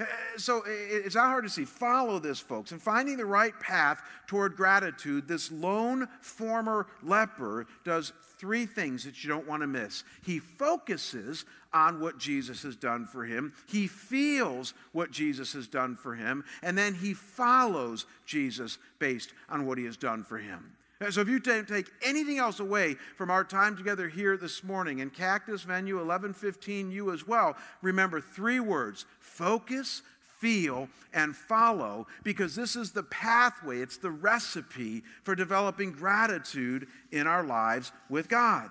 Uh, 0.00 0.04
so 0.36 0.62
it's 0.66 1.16
not 1.16 1.26
hard 1.26 1.44
to 1.44 1.50
see. 1.50 1.64
Follow 1.64 2.20
this, 2.20 2.38
folks. 2.38 2.70
And 2.70 2.80
finding 2.80 3.16
the 3.16 3.26
right 3.26 3.58
path 3.58 4.00
toward 4.28 4.54
gratitude, 4.54 5.26
this 5.26 5.50
lone 5.50 6.06
former 6.20 6.86
leper 7.02 7.66
does 7.84 8.12
three 8.38 8.64
things 8.64 9.04
that 9.04 9.24
you 9.24 9.28
don't 9.28 9.48
want 9.48 9.62
to 9.62 9.66
miss. 9.66 10.04
He 10.24 10.38
focuses 10.38 11.44
on 11.72 12.00
what 12.00 12.18
Jesus 12.18 12.62
has 12.62 12.76
done 12.76 13.04
for 13.04 13.24
him, 13.24 13.52
he 13.66 13.86
feels 13.86 14.72
what 14.92 15.10
Jesus 15.10 15.52
has 15.52 15.66
done 15.66 15.94
for 15.96 16.14
him, 16.14 16.44
and 16.62 16.78
then 16.78 16.94
he 16.94 17.12
follows 17.12 18.06
Jesus 18.24 18.78
based 18.98 19.34
on 19.50 19.66
what 19.66 19.76
he 19.76 19.84
has 19.84 19.98
done 19.98 20.22
for 20.24 20.38
him. 20.38 20.77
So 21.10 21.20
if 21.20 21.28
you 21.28 21.38
take 21.38 21.90
anything 22.02 22.38
else 22.38 22.58
away 22.58 22.96
from 23.16 23.30
our 23.30 23.44
time 23.44 23.76
together 23.76 24.08
here 24.08 24.36
this 24.36 24.64
morning 24.64 24.98
in 24.98 25.10
Cactus 25.10 25.62
Venue 25.62 25.94
1115 25.94 26.90
you 26.90 27.12
as 27.12 27.26
well, 27.26 27.56
remember 27.82 28.20
three 28.20 28.58
words 28.58 29.06
focus, 29.20 30.02
feel, 30.40 30.88
and 31.12 31.36
follow, 31.36 32.08
because 32.24 32.56
this 32.56 32.74
is 32.74 32.90
the 32.90 33.04
pathway, 33.04 33.78
it's 33.78 33.98
the 33.98 34.10
recipe 34.10 35.04
for 35.22 35.36
developing 35.36 35.92
gratitude 35.92 36.88
in 37.12 37.28
our 37.28 37.44
lives 37.44 37.92
with 38.10 38.28
God. 38.28 38.68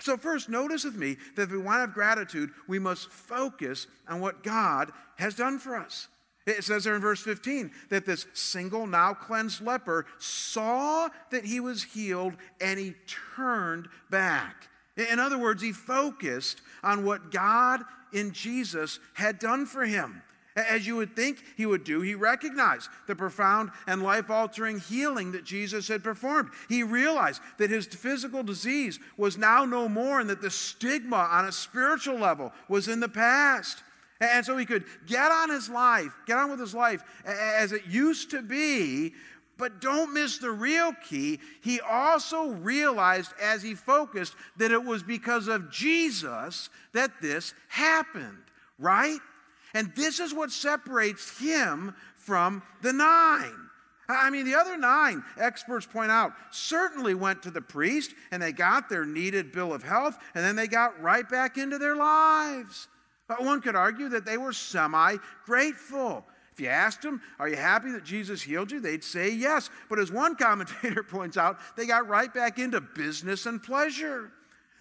So, 0.00 0.16
first, 0.16 0.48
notice 0.48 0.84
with 0.84 0.96
me 0.96 1.16
that 1.36 1.42
if 1.42 1.50
we 1.50 1.58
want 1.58 1.76
to 1.76 1.80
have 1.80 1.94
gratitude, 1.94 2.50
we 2.66 2.78
must 2.78 3.08
focus 3.08 3.86
on 4.08 4.20
what 4.20 4.42
God 4.42 4.90
has 5.16 5.34
done 5.34 5.58
for 5.58 5.76
us. 5.76 6.08
It 6.48 6.64
says 6.64 6.84
there 6.84 6.94
in 6.94 7.00
verse 7.00 7.20
15 7.20 7.70
that 7.90 8.06
this 8.06 8.26
single, 8.32 8.86
now 8.86 9.12
cleansed 9.12 9.60
leper 9.60 10.06
saw 10.18 11.08
that 11.30 11.44
he 11.44 11.60
was 11.60 11.82
healed 11.82 12.34
and 12.60 12.78
he 12.78 12.94
turned 13.36 13.88
back. 14.10 14.68
In 14.96 15.20
other 15.20 15.38
words, 15.38 15.62
he 15.62 15.72
focused 15.72 16.60
on 16.82 17.04
what 17.04 17.30
God 17.30 17.82
in 18.12 18.32
Jesus 18.32 18.98
had 19.14 19.38
done 19.38 19.66
for 19.66 19.84
him. 19.84 20.22
As 20.56 20.86
you 20.86 20.96
would 20.96 21.14
think 21.14 21.44
he 21.56 21.66
would 21.66 21.84
do, 21.84 22.00
he 22.00 22.16
recognized 22.16 22.90
the 23.06 23.14
profound 23.14 23.70
and 23.86 24.02
life 24.02 24.28
altering 24.28 24.80
healing 24.80 25.30
that 25.32 25.44
Jesus 25.44 25.86
had 25.86 26.02
performed. 26.02 26.50
He 26.68 26.82
realized 26.82 27.40
that 27.58 27.70
his 27.70 27.86
physical 27.86 28.42
disease 28.42 28.98
was 29.16 29.38
now 29.38 29.64
no 29.64 29.88
more 29.88 30.18
and 30.18 30.28
that 30.30 30.42
the 30.42 30.50
stigma 30.50 31.28
on 31.30 31.44
a 31.44 31.52
spiritual 31.52 32.16
level 32.16 32.52
was 32.68 32.88
in 32.88 32.98
the 32.98 33.08
past. 33.08 33.82
And 34.20 34.44
so 34.44 34.56
he 34.56 34.66
could 34.66 34.84
get 35.06 35.30
on 35.30 35.50
his 35.50 35.68
life, 35.68 36.12
get 36.26 36.38
on 36.38 36.50
with 36.50 36.60
his 36.60 36.74
life 36.74 37.02
as 37.24 37.72
it 37.72 37.86
used 37.86 38.30
to 38.32 38.42
be. 38.42 39.14
But 39.56 39.80
don't 39.80 40.14
miss 40.14 40.38
the 40.38 40.50
real 40.50 40.92
key. 41.08 41.40
He 41.62 41.80
also 41.80 42.48
realized 42.48 43.32
as 43.42 43.62
he 43.62 43.74
focused 43.74 44.34
that 44.56 44.70
it 44.70 44.82
was 44.82 45.02
because 45.02 45.48
of 45.48 45.70
Jesus 45.70 46.70
that 46.92 47.10
this 47.20 47.54
happened, 47.68 48.38
right? 48.78 49.18
And 49.74 49.92
this 49.96 50.20
is 50.20 50.32
what 50.32 50.52
separates 50.52 51.38
him 51.38 51.94
from 52.16 52.62
the 52.82 52.92
nine. 52.92 53.68
I 54.08 54.30
mean, 54.30 54.46
the 54.46 54.54
other 54.54 54.78
nine, 54.78 55.22
experts 55.38 55.86
point 55.86 56.10
out, 56.10 56.32
certainly 56.50 57.14
went 57.14 57.42
to 57.42 57.50
the 57.50 57.60
priest 57.60 58.14
and 58.30 58.40
they 58.42 58.52
got 58.52 58.88
their 58.88 59.04
needed 59.04 59.52
bill 59.52 59.74
of 59.74 59.82
health 59.82 60.18
and 60.34 60.42
then 60.42 60.56
they 60.56 60.66
got 60.66 61.00
right 61.02 61.28
back 61.28 61.58
into 61.58 61.78
their 61.78 61.94
lives. 61.94 62.88
But 63.28 63.44
one 63.44 63.60
could 63.60 63.76
argue 63.76 64.08
that 64.08 64.24
they 64.24 64.38
were 64.38 64.52
semi 64.52 65.16
grateful. 65.44 66.24
If 66.52 66.60
you 66.60 66.68
asked 66.68 67.02
them, 67.02 67.20
Are 67.38 67.48
you 67.48 67.56
happy 67.56 67.92
that 67.92 68.02
Jesus 68.02 68.42
healed 68.42 68.72
you? 68.72 68.80
they'd 68.80 69.04
say 69.04 69.30
yes. 69.30 69.70
But 69.88 70.00
as 70.00 70.10
one 70.10 70.34
commentator 70.36 71.04
points 71.04 71.36
out, 71.36 71.58
they 71.76 71.86
got 71.86 72.08
right 72.08 72.32
back 72.32 72.58
into 72.58 72.80
business 72.80 73.46
and 73.46 73.62
pleasure. 73.62 74.32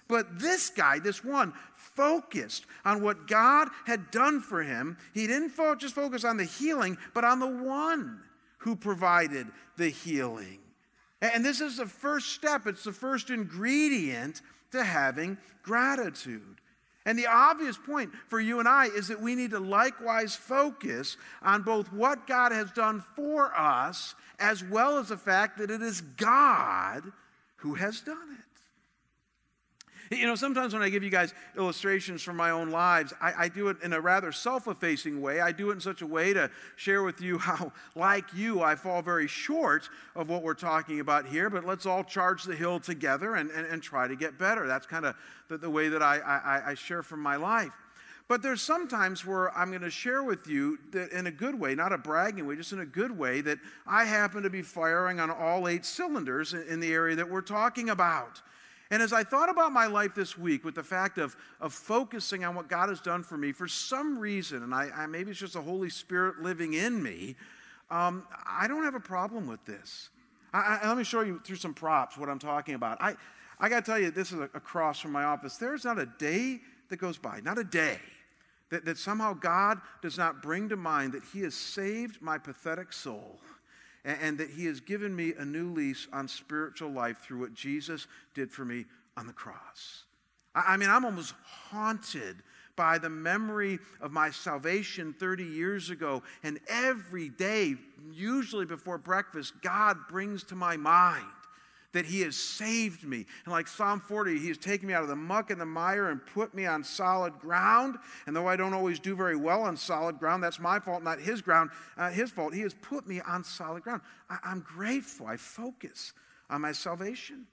But 0.08 0.40
this 0.40 0.70
guy, 0.70 1.00
this 1.00 1.24
one, 1.24 1.54
focused 1.76 2.66
on 2.86 3.04
what 3.04 3.28
God 3.28 3.68
had 3.86 4.10
done 4.10 4.40
for 4.40 4.64
him. 4.64 4.98
He 5.14 5.28
didn't 5.28 5.54
just 5.80 5.96
focus 5.96 6.24
on 6.24 6.38
the 6.38 6.46
healing, 6.46 6.98
but 7.14 7.26
on 7.26 7.40
the 7.40 7.48
one 7.48 8.22
who 8.60 8.76
provided 8.76 9.48
the 9.76 9.90
healing. 9.90 10.60
And 11.22 11.44
this 11.44 11.62
is 11.62 11.78
the 11.78 11.86
first 11.86 12.34
step, 12.34 12.68
it's 12.68 12.84
the 12.84 12.92
first 12.92 13.30
ingredient 13.30 14.42
to 14.72 14.84
having 14.84 15.38
gratitude. 15.62 16.57
And 17.08 17.18
the 17.18 17.28
obvious 17.28 17.78
point 17.78 18.12
for 18.28 18.38
you 18.38 18.60
and 18.60 18.68
I 18.68 18.88
is 18.88 19.08
that 19.08 19.22
we 19.22 19.34
need 19.34 19.52
to 19.52 19.62
likewise 19.62 20.36
focus 20.36 21.16
on 21.42 21.62
both 21.62 21.92
what 21.94 22.28
God 22.28 22.52
has 22.52 22.70
done 22.72 23.02
for 23.16 23.58
us 23.58 24.14
as 24.40 24.62
well 24.62 24.98
as 24.98 25.08
the 25.08 25.18
fact 25.18 25.58
that 25.58 25.72
it 25.72 25.82
is 25.82 26.02
God 26.02 27.04
who 27.56 27.76
has 27.76 28.02
done 28.02 28.38
it. 28.38 28.47
You 30.12 30.26
know, 30.26 30.36
sometimes 30.36 30.74
when 30.74 30.82
I 30.82 30.90
give 30.90 31.04
you 31.04 31.10
guys 31.10 31.34
illustrations 31.58 32.22
from 32.22 32.38
my 32.38 32.52
own 32.52 32.70
lives, 32.70 33.14
I, 33.22 33.34
I 33.38 33.48
do 33.50 33.68
it 33.70 33.78
in 33.84 33.94
a 33.94 34.00
rather 34.00 34.32
self 34.32 34.68
effacing 34.68 35.22
way. 35.22 35.42
I 35.42 35.52
do 35.52 35.70
it 35.70 35.74
in 35.74 35.80
such 35.82 36.02
a 36.02 36.08
way 36.08 36.34
to 36.34 36.50
share 36.76 37.04
with 37.04 37.22
you 37.22 37.38
how, 37.38 37.72
like 37.96 38.26
you, 38.34 38.62
I 38.62 38.76
fall 38.76 39.02
very 39.02 39.28
short 39.28 39.90
of 40.16 40.30
what 40.30 40.44
we're 40.44 40.54
talking 40.54 41.00
about 41.00 41.26
here, 41.26 41.50
but 41.50 41.66
let's 41.66 41.86
all 41.86 42.04
charge 42.04 42.44
the 42.44 42.56
hill 42.56 42.80
together 42.80 43.36
and, 43.36 43.52
and, 43.52 43.66
and 43.68 43.82
try 43.82 44.08
to 44.08 44.16
get 44.16 44.38
better. 44.38 44.68
That's 44.68 44.86
kind 44.86 45.06
of 45.06 45.16
the, 45.50 45.58
the, 45.58 45.70
way 45.70 45.90
that 45.90 46.02
I, 46.02 46.18
I, 46.20 46.72
I 46.72 46.74
share 46.74 47.04
from 47.04 47.22
my 47.22 47.36
life. 47.36 47.74
But 48.28 48.42
there's 48.42 48.62
sometimes 48.62 49.26
where 49.26 49.56
I'm 49.58 49.70
going 49.70 49.82
to 49.84 49.90
share 49.90 50.22
with 50.22 50.48
you 50.48 50.80
that 50.92 51.12
in 51.12 51.28
a 51.28 51.32
good 51.32 51.58
way, 51.58 51.76
not 51.76 51.94
a 51.94 51.98
bragging 51.98 52.46
way, 52.46 52.58
just 52.58 52.74
in 52.74 52.80
a 52.80 52.86
good 52.86 53.18
way, 53.18 53.40
that 53.42 53.58
I 53.86 54.04
happen 54.04 54.44
to 54.44 54.50
be 54.50 54.62
firing 54.62 55.22
on 55.22 55.32
all 55.32 55.68
eight 55.68 55.86
cylinders 55.86 56.54
in, 56.54 56.64
in 56.64 56.80
the 56.82 56.92
area 56.92 57.16
that 57.16 57.30
we're 57.30 57.42
talking 57.42 57.90
about. 57.90 58.42
And 58.90 59.04
as 59.04 59.12
I 59.12 59.24
thought 59.24 59.50
about 59.50 59.72
my 59.72 59.86
life 59.86 60.16
this 60.16 60.38
week 60.38 60.64
with 60.64 60.76
the 60.76 60.84
fact 60.84 61.18
of, 61.18 61.36
of 61.60 61.74
focusing 61.74 62.46
on 62.46 62.56
what 62.56 62.70
God 62.70 62.90
has 62.90 63.02
done 63.02 63.24
for 63.24 63.38
me, 63.38 63.52
for 63.52 63.68
some 63.68 64.18
reason, 64.18 64.64
and 64.64 64.74
I, 64.74 64.90
I 64.96 65.06
maybe 65.08 65.32
it's 65.32 65.40
just 65.40 65.54
the 65.54 65.62
Holy 65.62 65.90
Spirit 65.90 66.42
living 66.42 66.74
in 66.74 67.02
me, 67.02 67.36
um, 67.90 68.26
I 68.46 68.68
don't 68.68 68.84
have 68.84 68.96
a 68.96 69.00
problem 69.00 69.48
with 69.48 69.64
this. 69.66 70.10
I, 70.54 70.80
I, 70.82 70.88
let 70.88 70.98
me 70.98 71.04
show 71.04 71.22
you 71.22 71.42
through 71.44 71.58
some 71.58 71.74
props 71.74 72.18
what 72.18 72.30
I'm 72.30 72.40
talking 72.40 72.76
about. 72.76 73.02
I, 73.02 73.16
I 73.60 73.70
got 73.70 73.84
to 73.86 73.92
tell 73.92 74.00
you, 74.00 74.12
this 74.12 74.32
is 74.32 74.40
across 74.40 75.00
from 75.00 75.12
my 75.12 75.24
office. 75.24 75.58
There's 75.58 75.84
not 75.84 76.00
a 76.00 76.06
day 76.06 76.62
that 76.90 76.98
goes 76.98 77.18
by, 77.18 77.42
not 77.42 77.58
a 77.58 77.64
day, 77.64 78.00
that, 78.70 78.86
that 78.86 78.98
somehow 78.98 79.34
God 79.34 79.82
does 80.02 80.18
not 80.18 80.42
bring 80.42 80.70
to 80.70 80.78
mind 80.78 81.14
that 81.14 81.24
He 81.34 81.42
has 81.42 81.56
saved 81.56 82.22
my 82.22 82.38
pathetic 82.38 82.94
soul 82.94 83.40
and, 84.08 84.18
and 84.22 84.38
that 84.40 84.50
He 84.50 84.66
has 84.66 84.80
given 84.80 85.16
me 85.16 85.34
a 85.38 85.46
new 85.46 85.72
lease 85.72 86.08
on 86.12 86.28
spiritual 86.28 86.90
life 86.90 87.20
through 87.20 87.42
what 87.42 87.54
Jesus 87.54 88.08
did 88.34 88.52
for 88.52 88.66
me 88.66 88.86
on 89.16 89.28
the 89.28 89.34
cross. 89.34 90.06
I, 90.56 90.74
I 90.74 90.78
mean, 90.78 90.90
I'm 90.90 91.06
almost 91.06 91.36
haunted 91.70 92.38
by 92.76 92.98
the 92.98 93.10
memory 93.10 93.80
of 94.00 94.12
my 94.12 94.30
salvation 94.30 95.14
30 95.20 95.44
years 95.44 95.90
ago. 95.90 96.24
And 96.44 96.60
every 96.70 97.28
day, 97.28 97.76
usually 98.14 98.66
before 98.66 98.98
breakfast, 98.98 99.54
God 99.62 99.98
brings 100.10 100.44
to 100.46 100.56
my 100.56 100.78
mind 100.78 101.26
that 101.98 102.06
He 102.06 102.22
has 102.22 102.36
saved 102.36 103.04
me. 103.04 103.26
And 103.44 103.52
like 103.52 103.68
Psalm 103.68 104.00
40, 104.00 104.38
He 104.38 104.50
has 104.50 104.58
taken 104.58 104.88
me 104.88 104.94
out 104.94 105.02
of 105.02 105.10
the 105.10 105.16
muck 105.16 105.50
and 105.50 105.60
the 105.60 105.66
mire 105.66 106.10
and 106.10 106.24
put 106.24 106.54
me 106.54 106.68
on 106.68 106.84
solid 106.84 107.40
ground. 107.40 107.98
And 108.28 108.36
though 108.36 108.48
I 108.48 108.56
don't 108.56 108.76
always 108.76 109.00
do 109.00 109.16
very 109.16 109.36
well 109.36 109.64
on 109.64 109.76
solid 109.76 110.20
ground, 110.20 110.44
that's 110.44 110.60
my 110.60 110.80
fault, 110.80 111.02
not 111.02 111.20
His 111.20 111.42
ground, 111.42 111.72
uh, 111.98 112.12
His 112.12 112.30
fault. 112.30 112.54
He 112.54 112.62
has 112.62 112.76
put 112.76 113.08
me 113.08 113.20
on 113.22 113.44
solid 113.44 113.82
ground. 113.82 114.02
I, 114.30 114.38
I'm 114.44 114.60
grateful. 114.60 115.26
I 115.26 115.38
focus 115.38 116.14
on 116.52 116.62
my 116.62 116.72
salvation. 116.72 117.48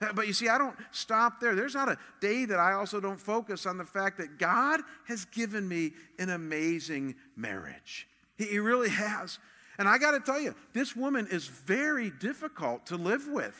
Uh, 0.00 0.14
but 0.14 0.26
you 0.26 0.32
see, 0.32 0.48
I 0.48 0.56
don't 0.56 0.76
stop 0.92 1.38
there. 1.38 1.54
There's 1.54 1.74
not 1.74 1.90
a 1.90 1.98
day 2.22 2.46
that 2.46 2.58
I 2.58 2.72
also 2.72 3.00
don't 3.00 3.20
focus 3.20 3.66
on 3.66 3.76
the 3.76 3.84
fact 3.84 4.16
that 4.16 4.38
God 4.38 4.80
has 5.08 5.26
given 5.26 5.68
me 5.68 5.92
an 6.18 6.30
amazing 6.30 7.16
marriage. 7.36 8.08
He, 8.38 8.46
he 8.46 8.58
really 8.60 8.88
has. 8.88 9.38
And 9.80 9.88
I 9.88 9.96
got 9.96 10.10
to 10.10 10.20
tell 10.20 10.38
you, 10.38 10.54
this 10.74 10.94
woman 10.94 11.26
is 11.30 11.46
very 11.46 12.10
difficult 12.10 12.84
to 12.86 12.96
live 12.96 13.26
with. 13.28 13.56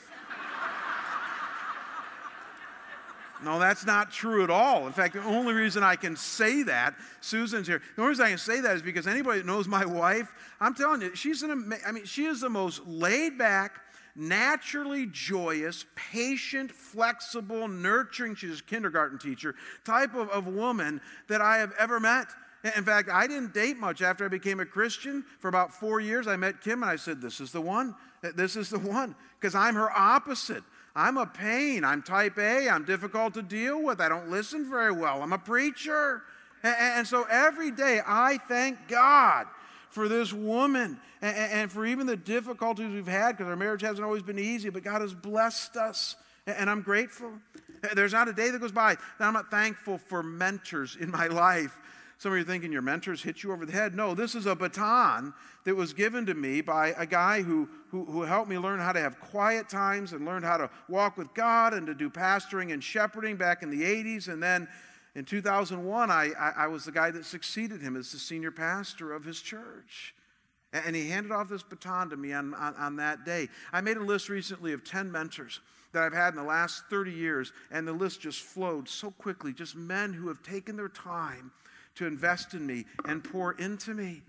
No, 3.43 3.59
that's 3.59 3.87
not 3.87 4.11
true 4.11 4.45
at 4.45 4.51
all. 4.51 4.87
In 4.87 4.93
fact, 4.93 5.15
the 5.15 5.23
only 5.23 5.55
reason 5.55 5.83
I 5.83 5.97
can 5.97 6.17
say 6.17 6.63
that, 6.65 6.95
Susan's 7.21 7.67
here. 7.67 7.81
The 7.97 8.03
only 8.03 8.11
reason 8.11 8.27
I 8.27 8.29
can 8.31 8.39
say 8.39 8.61
that 8.61 8.77
is 8.77 8.83
because 8.83 9.07
anybody 9.07 9.39
that 9.39 9.47
knows 9.47 9.67
my 9.67 9.85
wife, 9.85 10.33
I'm 10.61 10.75
telling 10.75 11.01
you, 11.01 11.15
she's 11.15 11.43
an 11.43 11.73
I 11.87 11.93
mean, 11.93 12.05
she 12.05 12.27
is 12.27 12.41
the 12.41 12.51
most 12.51 12.87
laid 12.87 13.39
back, 13.39 13.81
naturally 14.15 15.07
joyous, 15.07 15.87
patient, 15.95 16.71
flexible, 16.71 17.67
nurturing, 17.67 18.35
she's 18.35 18.61
a 18.61 18.63
kindergarten 18.63 19.19
teacher, 19.19 19.55
type 19.85 20.15
of, 20.15 20.29
of 20.31 20.47
woman 20.47 21.01
that 21.29 21.41
I 21.41 21.59
have 21.59 21.73
ever 21.79 21.99
met. 21.99 22.27
In 22.77 22.85
fact, 22.85 23.09
I 23.09 23.27
didn't 23.27 23.55
date 23.55 23.79
much 23.79 24.03
after 24.03 24.27
I 24.27 24.29
became 24.29 24.61
a 24.61 24.67
Christian. 24.67 25.25
For 25.39 25.49
about 25.49 25.73
four 25.73 26.01
years, 26.01 26.27
I 26.27 26.37
met 26.37 26.61
Kim 26.61 26.83
and 26.83 26.91
I 26.91 26.97
said, 26.97 27.23
This 27.23 27.41
is 27.41 27.53
the 27.53 27.61
one. 27.61 27.95
This 28.35 28.55
is 28.55 28.69
the 28.69 28.79
one. 28.79 29.15
Because 29.41 29.55
I'm 29.55 29.75
her 29.77 29.91
opposite. 29.91 30.63
I'm 30.95 31.17
a 31.17 31.27
pain. 31.27 31.85
I'm 31.85 32.03
type 32.03 32.39
A. 32.39 32.69
I'm 32.69 32.85
difficult 32.85 33.35
to 33.35 33.43
deal 33.43 33.83
with. 33.83 34.01
I 34.01 34.09
don't 34.09 34.31
listen 34.31 34.69
very 34.69 34.93
well. 34.93 35.23
I'm 35.23 35.33
a 35.33 35.39
preacher. 35.39 36.23
And 36.63 37.07
so 37.07 37.27
every 37.31 37.71
day 37.71 38.01
I 38.07 38.39
thank 38.49 38.89
God 38.89 39.47
for 39.89 40.09
this 40.09 40.33
woman 40.33 41.01
and 41.23 41.71
for 41.71 41.87
even 41.87 42.07
the 42.07 42.17
difficulties 42.17 42.93
we've 42.93 43.07
had 43.07 43.37
because 43.37 43.49
our 43.49 43.57
marriage 43.57 43.83
hasn't 43.83 44.05
always 44.05 44.23
been 44.23 44.39
easy, 44.39 44.71
but 44.71 44.83
God 44.83 45.01
has 45.01 45.15
blessed 45.15 45.77
us. 45.77 46.17
And 46.47 46.69
I'm 46.69 46.83
grateful. 46.83 47.33
There's 47.95 48.13
not 48.13 48.29
a 48.29 48.33
day 48.33 48.51
that 48.51 48.61
goes 48.61 48.73
by 48.73 48.95
that 48.95 49.25
I'm 49.25 49.33
not 49.33 49.51
thankful 49.51 49.99
for 49.99 50.23
mentors 50.23 50.97
in 50.97 51.11
my 51.11 51.27
life 51.29 51.79
some 52.21 52.33
of 52.33 52.37
you 52.37 52.43
are 52.43 52.47
thinking 52.47 52.71
your 52.71 52.83
mentors 52.83 53.23
hit 53.23 53.43
you 53.43 53.51
over 53.51 53.65
the 53.65 53.73
head. 53.73 53.95
No, 53.95 54.15
this 54.15 54.35
is 54.35 54.45
a 54.45 54.55
baton 54.55 55.33
that 55.65 55.75
was 55.75 55.95
given 55.95 56.27
to 56.27 56.35
me 56.35 56.61
by 56.61 56.89
a 56.99 57.07
guy 57.07 57.41
who, 57.41 57.67
who, 57.89 58.05
who 58.05 58.21
helped 58.21 58.51
me 58.51 58.59
learn 58.59 58.79
how 58.79 58.93
to 58.93 59.01
have 59.01 59.19
quiet 59.19 59.71
times 59.71 60.13
and 60.13 60.27
learn 60.27 60.43
how 60.43 60.59
to 60.59 60.69
walk 60.87 61.17
with 61.17 61.33
God 61.33 61.73
and 61.73 61.87
to 61.87 61.95
do 61.95 62.11
pastoring 62.11 62.75
and 62.75 62.85
shepherding 62.85 63.37
back 63.37 63.63
in 63.63 63.71
the 63.71 63.81
80s. 63.81 64.29
And 64.29 64.43
then 64.43 64.69
in 65.15 65.25
2001, 65.25 66.11
I, 66.11 66.31
I, 66.39 66.53
I 66.59 66.67
was 66.67 66.85
the 66.85 66.93
guy 66.93 67.11
that 67.11 67.25
succeeded 67.25 67.81
him 67.81 67.97
as 67.97 68.13
the 68.13 68.19
senior 68.19 68.51
pastor 68.51 69.15
of 69.15 69.25
his 69.25 69.41
church. 69.41 70.15
And 70.75 70.95
he 70.95 71.09
handed 71.09 71.33
off 71.33 71.49
this 71.49 71.63
baton 71.63 72.11
to 72.11 72.19
me 72.19 72.35
on, 72.35 72.53
on, 72.53 72.75
on, 72.75 72.97
that 72.97 73.25
day. 73.25 73.49
I 73.73 73.81
made 73.81 73.97
a 73.97 74.05
list 74.05 74.29
recently 74.29 74.75
of 74.75 74.85
10 74.85 75.11
mentors 75.11 75.61
that 75.93 76.03
I've 76.03 76.13
had 76.13 76.35
in 76.35 76.37
the 76.37 76.43
last 76.43 76.85
30 76.91 77.13
years, 77.13 77.55
and 77.71 77.89
the 77.89 77.95
list 77.95 78.21
just 78.21 78.43
flowed 78.43 78.91
so 78.91 79.11
quickly. 79.11 79.55
Just 79.55 79.75
men 79.75 80.13
who 80.13 80.29
have 80.29 80.43
taken 80.43 80.77
their 80.77 80.91
time 80.91 81.51
to 81.97 82.07
invest 82.07 82.55
in 82.55 82.67
me 82.67 82.87
and 83.05 83.23
pour 83.23 83.53
into 83.53 83.95
me. 83.95 84.23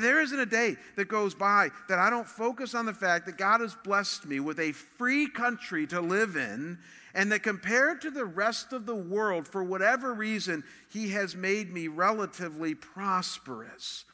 There 0.00 0.22
isn't 0.22 0.38
a 0.38 0.46
day 0.46 0.76
that 0.96 1.08
goes 1.08 1.34
by 1.34 1.68
that 1.88 1.98
I 1.98 2.08
don't 2.08 2.26
focus 2.26 2.74
on 2.74 2.86
the 2.86 2.94
fact 2.94 3.26
that 3.26 3.36
God 3.36 3.60
has 3.60 3.76
blessed 3.84 4.24
me 4.24 4.40
with 4.40 4.58
a 4.58 4.72
free 4.72 5.28
country 5.28 5.86
to 5.88 6.00
live 6.00 6.36
in, 6.36 6.78
and 7.14 7.30
that 7.30 7.42
compared 7.42 8.00
to 8.00 8.10
the 8.10 8.24
rest 8.24 8.72
of 8.72 8.86
the 8.86 8.94
world, 8.94 9.46
for 9.46 9.62
whatever 9.62 10.14
reason, 10.14 10.64
He 10.90 11.10
has 11.10 11.36
made 11.36 11.70
me 11.70 11.88
relatively 11.88 12.74
prosperous. 12.74 14.06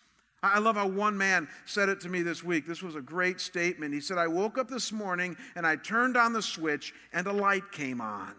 I 0.43 0.59
love 0.59 0.77
how 0.77 0.89
one 0.89 1.17
man 1.17 1.49
said 1.67 1.89
it 1.89 2.01
to 2.01 2.09
me 2.09 2.23
this 2.23 2.43
week. 2.43 2.67
This 2.67 2.83
was 2.83 2.97
a 2.97 3.01
great 3.01 3.41
statement. 3.41 3.95
He 3.95 4.01
said, 4.01 4.19
I 4.19 4.27
woke 4.27 4.59
up 4.59 4.69
this 4.69 4.91
morning 4.91 5.37
and 5.55 5.67
I 5.67 5.77
turned 5.77 6.17
on 6.17 6.33
the 6.33 6.43
switch 6.43 6.95
and 7.13 7.27
a 7.27 7.33
light 7.33 7.71
came 7.73 8.01
on. 8.01 8.35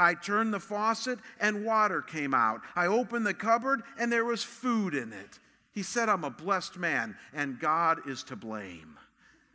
I 0.00 0.14
turned 0.14 0.52
the 0.52 0.60
faucet 0.60 1.18
and 1.40 1.64
water 1.64 2.00
came 2.00 2.34
out. 2.34 2.62
I 2.74 2.86
opened 2.86 3.26
the 3.26 3.34
cupboard 3.34 3.82
and 3.98 4.10
there 4.10 4.24
was 4.24 4.42
food 4.42 4.94
in 4.94 5.12
it. 5.12 5.38
He 5.72 5.82
said, 5.82 6.08
I'm 6.08 6.24
a 6.24 6.30
blessed 6.30 6.78
man 6.78 7.16
and 7.32 7.60
God 7.60 8.08
is 8.08 8.22
to 8.24 8.36
blame. 8.36 8.98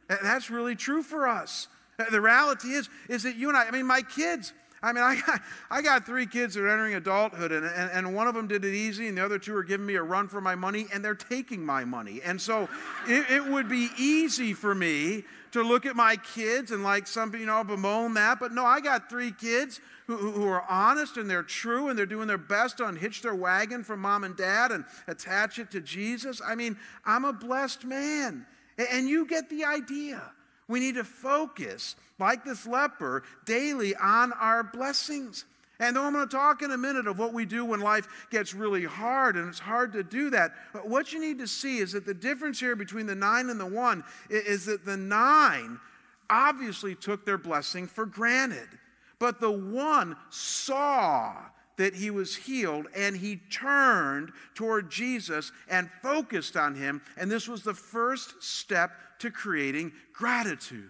that's 0.08 0.50
really 0.50 0.76
true 0.76 1.04
for 1.04 1.28
us. 1.28 1.68
The 2.12 2.22
reality 2.22 2.70
is, 2.70 2.90
is 3.10 3.24
that 3.24 3.36
you 3.36 3.50
and 3.50 3.58
I, 3.58 3.66
I 3.68 3.72
mean, 3.72 3.88
my 3.88 4.02
kids, 4.02 4.54
I 4.84 4.94
mean, 4.94 5.04
I 5.04 5.16
got, 5.16 5.42
I 5.70 5.82
got 5.82 6.06
three 6.06 6.28
kids 6.28 6.54
that 6.54 6.62
are 6.62 6.70
entering 6.70 6.96
adulthood, 6.96 7.52
and, 7.52 7.66
and, 7.66 7.92
and, 7.92 8.16
one 8.16 8.28
of 8.28 8.36
them 8.36 8.48
did 8.48 8.64
it 8.66 8.74
easy, 8.74 9.08
and 9.08 9.18
the 9.18 9.24
other 9.24 9.40
two 9.40 9.56
are 9.56 9.64
giving 9.64 9.86
me 9.86 9.96
a 9.96 10.04
run 10.04 10.28
for 10.28 10.42
my 10.42 10.56
money, 10.56 10.88
and 10.94 11.04
they're 11.04 11.16
taking 11.16 11.66
my 11.66 11.86
money. 11.86 12.22
And 12.24 12.40
so 12.40 12.70
it, 13.08 13.32
it 13.32 13.46
would 13.46 13.68
be 13.70 13.90
easy 13.98 14.54
for 14.54 14.76
me 14.76 15.24
to 15.56 15.64
look 15.64 15.86
at 15.86 15.96
my 15.96 16.18
kids 16.18 16.72
and, 16.72 16.84
like 16.84 17.08
some, 17.08 17.34
you 17.34 17.46
know, 17.46 17.64
bemoan 17.64 18.14
that. 18.14 18.40
But 18.40 18.52
no, 18.52 18.66
I 18.66 18.82
got 18.82 19.10
three 19.10 19.32
kids 19.32 19.80
who, 20.08 20.18
who 20.18 20.48
are 20.48 20.64
honest 20.70 21.18
and 21.18 21.30
they're 21.30 21.44
true 21.44 21.90
and 21.90 21.98
they're 21.98 22.06
doing 22.06 22.28
their 22.28 22.38
best 22.38 22.78
to 22.78 22.86
unhitch 22.86 23.22
their 23.22 23.36
wagon 23.36 23.84
from 23.84 24.02
mom 24.02 24.24
and 24.24 24.36
dad 24.36 24.72
and 24.72 24.86
attach 25.08 25.58
it 25.58 25.72
to 25.72 25.82
Jesus. 25.82 26.42
I 26.46 26.56
mean, 26.56 26.78
I'm 27.06 27.26
a 27.26 27.34
blessed 27.34 27.86
man. 27.86 28.46
And 28.78 29.08
you 29.08 29.26
get 29.26 29.50
the 29.50 29.66
idea. 29.66 30.22
We 30.68 30.80
need 30.80 30.96
to 30.96 31.04
focus, 31.04 31.96
like 32.20 32.44
this 32.44 32.68
leper, 32.68 33.24
daily 33.46 33.96
on 33.96 34.34
our 34.34 34.64
blessings. 34.64 35.46
And 35.80 35.96
though 35.96 36.04
I'm 36.04 36.14
going 36.14 36.28
to 36.28 36.36
talk 36.36 36.62
in 36.62 36.72
a 36.72 36.78
minute 36.78 37.08
of 37.08 37.20
what 37.20 37.34
we 37.34 37.46
do 37.46 37.66
when 37.66 37.82
life 37.82 38.08
gets 38.32 38.54
really 38.54 38.86
hard, 38.86 39.36
and 39.36 39.50
it's 39.50 39.60
hard 39.60 39.94
to 39.94 40.04
do 40.04 40.30
that, 40.30 40.54
what 40.84 41.12
you 41.12 41.20
need 41.20 41.40
to 41.40 41.48
see 41.48 41.80
is 41.80 41.92
that 41.92 42.06
the 42.06 42.14
difference 42.14 42.60
here 42.60 42.76
between 42.76 43.06
the 43.06 43.16
nine 43.16 43.50
and 43.50 43.60
the 43.60 43.66
one 43.66 44.04
is 44.30 44.66
that 44.66 44.86
the 44.86 44.98
nine 44.98 45.80
obviously 46.30 46.96
took 46.96 47.26
their 47.26 47.38
blessing 47.38 47.88
for 47.88 48.06
granted. 48.06 48.68
But 49.20 49.40
the 49.40 49.52
one 49.52 50.16
saw 50.30 51.36
that 51.78 51.96
he 51.96 52.10
was 52.10 52.36
healed 52.36 52.88
and 52.96 53.18
he 53.18 53.38
turned 53.50 54.32
toward 54.54 54.90
Jesus 54.90 55.52
and 55.68 55.90
focused 56.02 56.56
on 56.56 56.76
him. 56.76 57.02
And 57.18 57.30
this 57.30 57.48
was 57.48 57.64
the 57.64 57.74
first 57.74 58.42
step 58.42 58.92
to 59.20 59.32
creating 59.32 59.92
gratitude. 60.14 60.90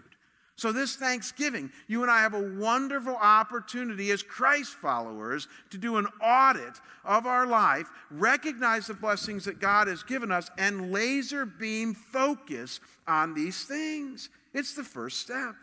So, 0.58 0.72
this 0.72 0.96
Thanksgiving, 0.96 1.70
you 1.88 2.02
and 2.02 2.10
I 2.10 2.22
have 2.22 2.34
a 2.34 2.54
wonderful 2.58 3.16
opportunity 3.16 4.12
as 4.12 4.24
Christ 4.24 4.74
followers 4.76 5.50
to 5.72 5.78
do 5.78 5.98
an 5.98 6.08
audit 6.22 6.80
of 7.04 7.26
our 7.26 7.46
life, 7.46 7.92
recognize 8.10 8.88
the 8.88 8.94
blessings 8.94 9.44
that 9.46 9.60
God 9.60 9.90
has 9.90 10.02
given 10.02 10.32
us, 10.32 10.50
and 10.58 10.94
laser 10.94 11.46
beam 11.46 11.94
focus 11.94 12.80
on 13.06 13.34
these 13.34 13.66
things. 13.66 14.30
It's 14.54 14.76
the 14.76 14.84
first 14.84 15.20
step. 15.20 15.56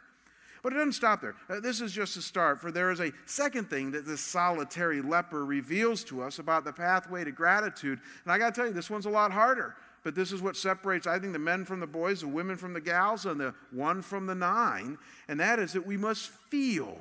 But 0.62 0.74
it 0.74 0.76
doesn't 0.76 0.92
stop 0.92 1.22
there. 1.22 1.35
Uh, 1.48 1.59
this 1.59 1.81
is 1.81 1.90
just 1.90 2.16
a 2.16 2.22
start, 2.22 2.61
for 2.61 2.70
there 2.70 2.92
is 2.92 3.00
a 3.00 3.12
second 3.26 3.68
thing 3.68 3.90
that 3.92 4.07
this 4.07 4.20
solitary 4.20 5.00
leper 5.00 5.44
reveals 5.44 6.05
to 6.05 6.22
us 6.22 6.38
about 6.38 6.64
the 6.64 6.72
pathway 6.72 7.24
to 7.24 7.33
gratitude. 7.33 7.98
And 8.24 8.33
I 8.33 8.38
got 8.38 8.55
to 8.55 8.61
tell 8.61 8.68
you, 8.68 8.74
this 8.74 8.90
one's 8.90 9.07
a 9.07 9.11
lot 9.11 9.33
harder. 9.33 9.74
But 10.05 10.15
this 10.15 10.33
is 10.33 10.43
what 10.43 10.57
separates, 10.57 11.07
I 11.07 11.19
think, 11.19 11.33
the 11.33 11.38
men 11.38 11.65
from 11.65 11.81
the 11.81 11.87
boys, 11.87 12.21
the 12.21 12.29
women 12.29 12.57
from 12.57 12.73
the 12.73 12.81
gals, 12.81 13.25
and 13.25 13.41
the 13.41 13.55
one 13.71 14.03
from 14.03 14.27
the 14.27 14.35
nine. 14.35 14.99
And 15.29 15.38
that 15.38 15.59
is 15.59 15.73
that 15.75 15.87
we 15.87 15.97
must 15.97 16.31
feel 16.51 16.99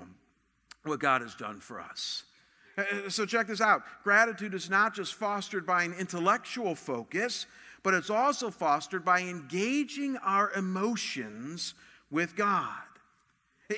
what 0.83 0.99
God 0.99 1.21
has 1.21 1.35
done 1.35 1.59
for 1.59 1.79
us. 1.79 2.23
Uh, 2.77 2.81
uh, 2.81 3.09
so 3.09 3.25
check 3.25 3.47
this 3.47 3.61
out. 3.61 3.83
Gratitude 4.03 4.53
is 4.53 4.69
not 4.69 4.93
just 4.93 5.15
fostered 5.15 5.65
by 5.65 5.83
an 5.83 5.93
intellectual 5.93 6.75
focus, 6.75 7.47
but 7.83 7.93
it's 7.93 8.09
also 8.09 8.51
fostered 8.51 9.03
by 9.03 9.21
engaging 9.21 10.17
our 10.17 10.51
emotions 10.51 11.73
with 12.09 12.35
God. 12.35 12.77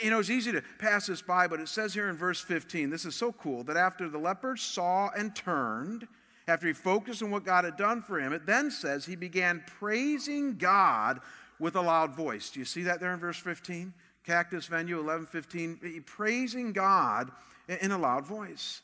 You 0.01 0.09
know, 0.09 0.19
it's 0.19 0.29
easy 0.29 0.51
to 0.51 0.63
pass 0.79 1.07
this 1.07 1.21
by, 1.21 1.47
but 1.47 1.59
it 1.59 1.69
says 1.69 1.93
here 1.93 2.09
in 2.09 2.17
verse 2.17 2.41
15, 2.41 2.89
this 2.89 3.05
is 3.05 3.15
so 3.15 3.31
cool, 3.31 3.63
that 3.65 3.77
after 3.77 4.09
the 4.09 4.17
leper 4.17 4.57
saw 4.57 5.09
and 5.15 5.35
turned, 5.35 6.07
after 6.47 6.67
he 6.67 6.73
focused 6.73 7.23
on 7.23 7.31
what 7.31 7.45
God 7.45 7.65
had 7.65 7.77
done 7.77 8.01
for 8.01 8.19
him, 8.19 8.33
it 8.33 8.45
then 8.45 8.69
says 8.69 9.05
he 9.05 9.15
began 9.15 9.63
praising 9.79 10.57
God 10.57 11.19
with 11.59 11.75
a 11.75 11.81
loud 11.81 12.13
voice. 12.13 12.49
Do 12.49 12.59
you 12.59 12.65
see 12.65 12.83
that 12.83 12.99
there 12.99 13.13
in 13.13 13.19
verse 13.19 13.37
15? 13.37 13.93
Cactus 14.25 14.67
Venue 14.67 14.97
1115, 14.97 16.03
praising 16.05 16.73
God 16.73 17.31
in 17.67 17.91
a 17.91 17.97
loud 17.97 18.25
voice. 18.25 18.81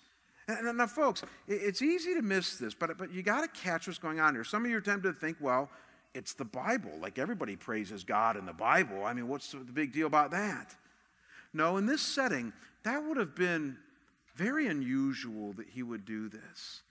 And 0.47 0.77
now, 0.77 0.87
folks, 0.87 1.21
it's 1.47 1.81
easy 1.81 2.15
to 2.15 2.21
miss 2.21 2.57
this, 2.57 2.73
but, 2.73 2.97
but 2.97 3.11
you 3.13 3.21
got 3.21 3.41
to 3.41 3.61
catch 3.61 3.87
what's 3.87 3.99
going 3.99 4.19
on 4.19 4.33
here. 4.33 4.43
Some 4.43 4.65
of 4.65 4.71
you 4.71 4.77
are 4.77 4.81
tempted 4.81 5.13
to 5.13 5.19
think, 5.19 5.37
well, 5.39 5.69
it's 6.13 6.33
the 6.33 6.45
Bible. 6.45 6.91
Like 6.99 7.19
everybody 7.19 7.55
praises 7.55 8.03
God 8.03 8.35
in 8.35 8.45
the 8.45 8.53
Bible. 8.53 9.05
I 9.05 9.13
mean, 9.13 9.27
what's 9.27 9.51
the 9.51 9.59
big 9.59 9.93
deal 9.93 10.07
about 10.07 10.31
that? 10.31 10.75
No, 11.53 11.77
in 11.77 11.85
this 11.85 12.01
setting, 12.01 12.51
that 12.83 13.03
would 13.03 13.17
have 13.17 13.35
been 13.35 13.77
very 14.35 14.67
unusual 14.67 15.53
that 15.53 15.67
he 15.69 15.83
would 15.83 16.05
do 16.05 16.29
this. 16.29 16.81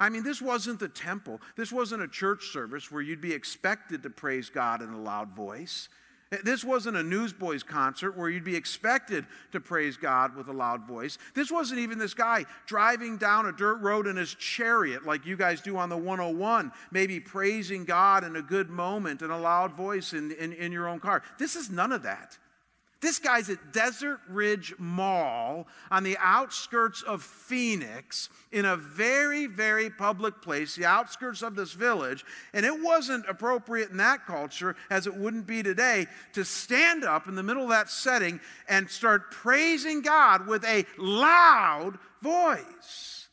I 0.00 0.08
mean, 0.08 0.24
this 0.24 0.40
wasn't 0.40 0.80
the 0.80 0.88
temple. 0.88 1.40
This 1.56 1.70
wasn't 1.70 2.02
a 2.02 2.08
church 2.08 2.46
service 2.46 2.90
where 2.90 3.02
you'd 3.02 3.20
be 3.20 3.34
expected 3.34 4.02
to 4.02 4.10
praise 4.10 4.48
God 4.48 4.80
in 4.80 4.88
a 4.88 4.98
loud 4.98 5.36
voice. 5.36 5.90
This 6.44 6.62
wasn't 6.62 6.96
a 6.96 7.02
Newsboys 7.02 7.64
concert 7.64 8.16
where 8.16 8.30
you'd 8.30 8.44
be 8.44 8.54
expected 8.54 9.26
to 9.50 9.60
praise 9.60 9.96
God 9.96 10.36
with 10.36 10.46
a 10.46 10.52
loud 10.52 10.86
voice. 10.86 11.18
This 11.34 11.50
wasn't 11.50 11.80
even 11.80 11.98
this 11.98 12.14
guy 12.14 12.46
driving 12.66 13.16
down 13.16 13.46
a 13.46 13.52
dirt 13.52 13.80
road 13.80 14.06
in 14.06 14.16
his 14.16 14.34
chariot 14.36 15.04
like 15.04 15.26
you 15.26 15.36
guys 15.36 15.60
do 15.60 15.76
on 15.76 15.88
the 15.88 15.96
101, 15.96 16.70
maybe 16.92 17.18
praising 17.18 17.84
God 17.84 18.22
in 18.22 18.36
a 18.36 18.42
good 18.42 18.70
moment 18.70 19.22
in 19.22 19.30
a 19.30 19.38
loud 19.38 19.72
voice 19.72 20.12
in, 20.12 20.30
in, 20.30 20.52
in 20.52 20.70
your 20.70 20.86
own 20.86 21.00
car. 21.00 21.24
This 21.36 21.56
is 21.56 21.68
none 21.68 21.90
of 21.90 22.04
that. 22.04 22.38
This 23.00 23.18
guy's 23.18 23.48
at 23.48 23.72
Desert 23.72 24.20
Ridge 24.28 24.74
Mall 24.78 25.66
on 25.90 26.04
the 26.04 26.18
outskirts 26.20 27.00
of 27.02 27.22
Phoenix 27.22 28.28
in 28.52 28.66
a 28.66 28.76
very, 28.76 29.46
very 29.46 29.88
public 29.88 30.42
place, 30.42 30.76
the 30.76 30.84
outskirts 30.84 31.40
of 31.40 31.54
this 31.54 31.72
village. 31.72 32.26
And 32.52 32.66
it 32.66 32.82
wasn't 32.82 33.24
appropriate 33.26 33.90
in 33.90 33.96
that 33.96 34.26
culture, 34.26 34.76
as 34.90 35.06
it 35.06 35.16
wouldn't 35.16 35.46
be 35.46 35.62
today, 35.62 36.08
to 36.34 36.44
stand 36.44 37.04
up 37.04 37.26
in 37.26 37.36
the 37.36 37.42
middle 37.42 37.62
of 37.62 37.70
that 37.70 37.88
setting 37.88 38.38
and 38.68 38.90
start 38.90 39.30
praising 39.30 40.02
God 40.02 40.46
with 40.46 40.62
a 40.64 40.84
loud 40.98 41.98
voice. 42.20 43.28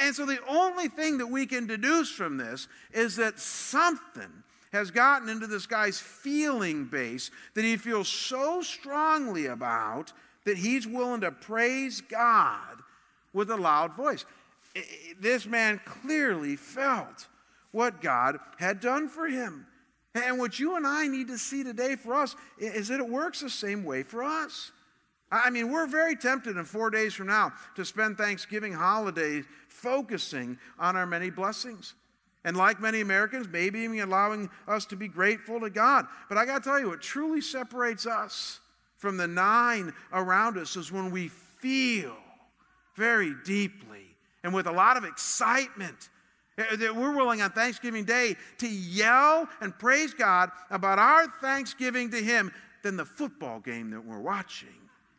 And 0.00 0.14
so 0.14 0.26
the 0.26 0.44
only 0.48 0.88
thing 0.88 1.18
that 1.18 1.26
we 1.26 1.46
can 1.46 1.66
deduce 1.66 2.10
from 2.10 2.38
this 2.38 2.68
is 2.92 3.16
that 3.16 3.38
something 3.38 4.43
has 4.74 4.90
gotten 4.90 5.28
into 5.28 5.46
this 5.46 5.66
guy's 5.66 5.98
feeling 5.98 6.84
base 6.84 7.30
that 7.54 7.64
he 7.64 7.76
feels 7.76 8.08
so 8.08 8.60
strongly 8.62 9.46
about 9.46 10.12
that 10.44 10.56
he's 10.56 10.86
willing 10.86 11.22
to 11.22 11.30
praise 11.30 12.00
God 12.00 12.78
with 13.32 13.50
a 13.50 13.56
loud 13.56 13.94
voice. 13.94 14.24
This 15.20 15.46
man 15.46 15.80
clearly 15.84 16.56
felt 16.56 17.28
what 17.70 18.00
God 18.00 18.38
had 18.58 18.80
done 18.80 19.08
for 19.08 19.26
him. 19.26 19.66
And 20.14 20.38
what 20.38 20.60
you 20.60 20.76
and 20.76 20.86
I 20.86 21.08
need 21.08 21.28
to 21.28 21.38
see 21.38 21.64
today 21.64 21.96
for 21.96 22.14
us 22.14 22.36
is 22.58 22.88
that 22.88 23.00
it 23.00 23.08
works 23.08 23.40
the 23.40 23.50
same 23.50 23.84
way 23.84 24.02
for 24.02 24.22
us. 24.22 24.70
I 25.30 25.50
mean, 25.50 25.72
we're 25.72 25.86
very 25.86 26.14
tempted 26.14 26.56
in 26.56 26.64
four 26.64 26.90
days 26.90 27.14
from 27.14 27.26
now 27.26 27.52
to 27.74 27.84
spend 27.84 28.16
Thanksgiving 28.16 28.72
holiday 28.72 29.42
focusing 29.68 30.58
on 30.78 30.96
our 30.96 31.06
many 31.06 31.30
blessings. 31.30 31.94
And 32.44 32.56
like 32.56 32.80
many 32.80 33.00
Americans, 33.00 33.48
maybe 33.50 33.80
even 33.80 34.00
allowing 34.00 34.50
us 34.68 34.84
to 34.86 34.96
be 34.96 35.08
grateful 35.08 35.60
to 35.60 35.70
God. 35.70 36.06
But 36.28 36.36
I 36.36 36.44
got 36.44 36.62
to 36.62 36.68
tell 36.68 36.78
you, 36.78 36.88
what 36.88 37.00
truly 37.00 37.40
separates 37.40 38.06
us 38.06 38.60
from 38.96 39.16
the 39.16 39.26
nine 39.26 39.92
around 40.12 40.58
us 40.58 40.76
is 40.76 40.92
when 40.92 41.10
we 41.10 41.28
feel 41.28 42.16
very 42.96 43.34
deeply 43.44 44.14
and 44.42 44.52
with 44.52 44.66
a 44.66 44.72
lot 44.72 44.96
of 44.96 45.04
excitement 45.04 46.10
uh, 46.58 46.76
that 46.76 46.94
we're 46.94 47.16
willing 47.16 47.42
on 47.42 47.50
Thanksgiving 47.50 48.04
Day 48.04 48.36
to 48.58 48.68
yell 48.68 49.48
and 49.60 49.76
praise 49.78 50.14
God 50.14 50.50
about 50.70 50.98
our 50.98 51.26
thanksgiving 51.40 52.10
to 52.10 52.18
Him 52.18 52.52
than 52.82 52.96
the 52.96 53.04
football 53.04 53.58
game 53.58 53.90
that 53.90 54.04
we're 54.04 54.20
watching. 54.20 54.68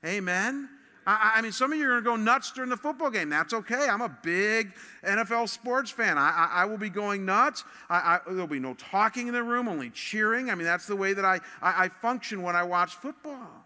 Amen? 0.05 0.69
I, 1.06 1.34
I 1.36 1.41
mean, 1.41 1.52
some 1.52 1.72
of 1.72 1.78
you 1.78 1.86
are 1.86 2.02
going 2.02 2.04
to 2.04 2.10
go 2.10 2.15
nuts 2.15 2.52
during 2.52 2.70
the 2.70 2.78
football 2.78 3.10
game. 3.10 3.30
That's 3.30 3.54
okay. 3.54 3.88
I'm 3.89 4.02
a 4.02 4.18
big 4.24 4.74
NFL 5.04 5.50
sports 5.50 5.91
fan. 5.91 6.18
I, 6.18 6.30
I, 6.30 6.62
I 6.62 6.65
will 6.65 6.78
be 6.78 6.89
going 6.89 7.26
nuts. 7.26 7.63
there'll 7.89 8.48
be 8.48 8.60
no 8.60 8.74
talking 8.74 9.28
in 9.28 9.34
the 9.34 9.44
room, 9.44 9.68
only 9.68 9.91
cheering. 9.91 10.50
I 10.50 10.56
mean, 10.56 10.65
that's 10.65 10.88
the 10.88 10.96
way 10.96 11.13
that 11.13 11.26
I, 11.26 11.39
I 11.62 11.89
function 11.89 12.41
when 12.41 12.56
I 12.56 12.63
watch 12.63 12.96
football. 12.96 13.65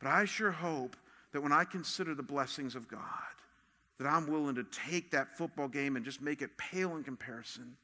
But 0.00 0.08
I 0.08 0.24
sure 0.24 0.50
hope 0.50 0.96
that 1.32 1.40
when 1.40 1.52
I 1.52 1.64
consider 1.64 2.14
the 2.14 2.22
blessings 2.22 2.74
of 2.74 2.88
God, 2.88 3.00
that 3.98 4.08
I'm 4.08 4.26
willing 4.26 4.54
to 4.54 4.64
take 4.64 5.10
that 5.10 5.36
football 5.36 5.68
game 5.68 5.96
and 5.96 6.04
just 6.04 6.22
make 6.22 6.42
it 6.42 6.56
pale 6.56 6.96
in 6.96 7.04
comparison 7.04 7.76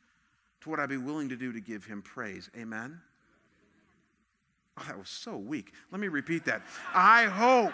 to 0.63 0.71
what 0.71 0.81
I'd 0.81 0.89
be 0.89 0.97
willing 0.97 1.29
to 1.29 1.37
do 1.37 1.53
to 1.53 1.61
give 1.61 1.85
him 1.85 2.03
praise. 2.03 2.51
Amen? 2.57 2.99
Oh, 4.79 4.85
that 4.87 4.99
was 4.99 5.09
so 5.09 5.37
weak. 5.37 5.73
Let 5.91 6.01
me 6.01 6.09
repeat 6.09 6.45
that. 6.47 6.63
I 6.95 7.25
hope 7.25 7.73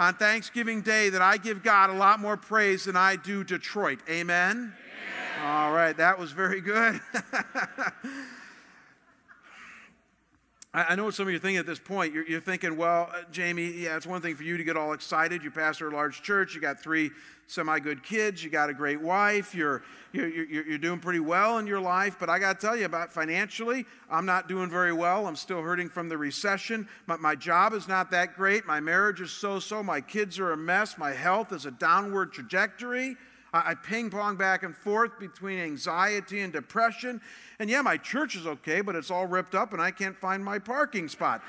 on 0.00 0.14
Thanksgiving 0.14 0.80
Day 0.80 1.10
that 1.10 1.20
I 1.20 1.36
give 1.36 1.62
God 1.62 1.90
a 1.90 1.92
lot 1.92 2.20
more 2.20 2.38
praise 2.38 2.84
than 2.84 2.96
I 2.96 3.16
do 3.16 3.44
Detroit. 3.44 3.98
Amen? 4.08 4.72
All 5.44 5.72
right, 5.72 5.94
that 5.98 6.18
was 6.18 6.32
very 6.32 6.62
good. 6.62 6.98
I 10.72 10.94
know 10.94 11.06
what 11.06 11.14
some 11.14 11.26
of 11.26 11.32
you 11.32 11.36
are 11.36 11.40
thinking 11.40 11.58
at 11.58 11.66
this 11.66 11.80
point. 11.80 12.14
You're, 12.14 12.24
you're 12.28 12.40
thinking, 12.40 12.76
well, 12.76 13.10
uh, 13.12 13.22
Jamie, 13.32 13.72
yeah, 13.72 13.96
it's 13.96 14.06
one 14.06 14.20
thing 14.20 14.36
for 14.36 14.44
you 14.44 14.56
to 14.56 14.62
get 14.62 14.76
all 14.76 14.92
excited. 14.92 15.42
You 15.42 15.50
pastor 15.50 15.88
a 15.88 15.92
large 15.92 16.22
church, 16.22 16.54
you 16.54 16.60
got 16.60 16.80
three 16.80 17.10
semi 17.48 17.80
good 17.80 18.04
kids, 18.04 18.44
you 18.44 18.50
got 18.50 18.70
a 18.70 18.72
great 18.72 19.00
wife, 19.00 19.52
you're, 19.52 19.82
you're, 20.12 20.28
you're, 20.28 20.68
you're 20.68 20.78
doing 20.78 21.00
pretty 21.00 21.18
well 21.18 21.58
in 21.58 21.66
your 21.66 21.80
life. 21.80 22.18
But 22.20 22.30
I 22.30 22.38
got 22.38 22.60
to 22.60 22.64
tell 22.64 22.76
you 22.76 22.84
about 22.84 23.12
financially, 23.12 23.84
I'm 24.08 24.26
not 24.26 24.46
doing 24.46 24.70
very 24.70 24.92
well. 24.92 25.26
I'm 25.26 25.34
still 25.34 25.60
hurting 25.60 25.88
from 25.88 26.08
the 26.08 26.16
recession. 26.16 26.88
My, 27.08 27.16
my 27.16 27.34
job 27.34 27.72
is 27.72 27.88
not 27.88 28.12
that 28.12 28.36
great. 28.36 28.64
My 28.64 28.78
marriage 28.78 29.20
is 29.20 29.32
so 29.32 29.58
so. 29.58 29.82
My 29.82 30.00
kids 30.00 30.38
are 30.38 30.52
a 30.52 30.56
mess. 30.56 30.96
My 30.96 31.10
health 31.10 31.52
is 31.52 31.66
a 31.66 31.72
downward 31.72 32.32
trajectory. 32.32 33.16
I, 33.52 33.70
I 33.70 33.74
ping 33.74 34.10
pong 34.10 34.36
back 34.36 34.62
and 34.62 34.76
forth 34.76 35.18
between 35.18 35.58
anxiety 35.58 36.40
and 36.40 36.52
depression. 36.52 37.20
And 37.58 37.68
yeah, 37.70 37.82
my 37.82 37.96
church 37.96 38.36
is 38.36 38.46
okay, 38.46 38.80
but 38.80 38.94
it's 38.94 39.10
all 39.10 39.26
ripped 39.26 39.54
up 39.54 39.72
and 39.72 39.80
I 39.80 39.90
can't 39.90 40.16
find 40.16 40.44
my 40.44 40.58
parking 40.58 41.08
spot. 41.08 41.42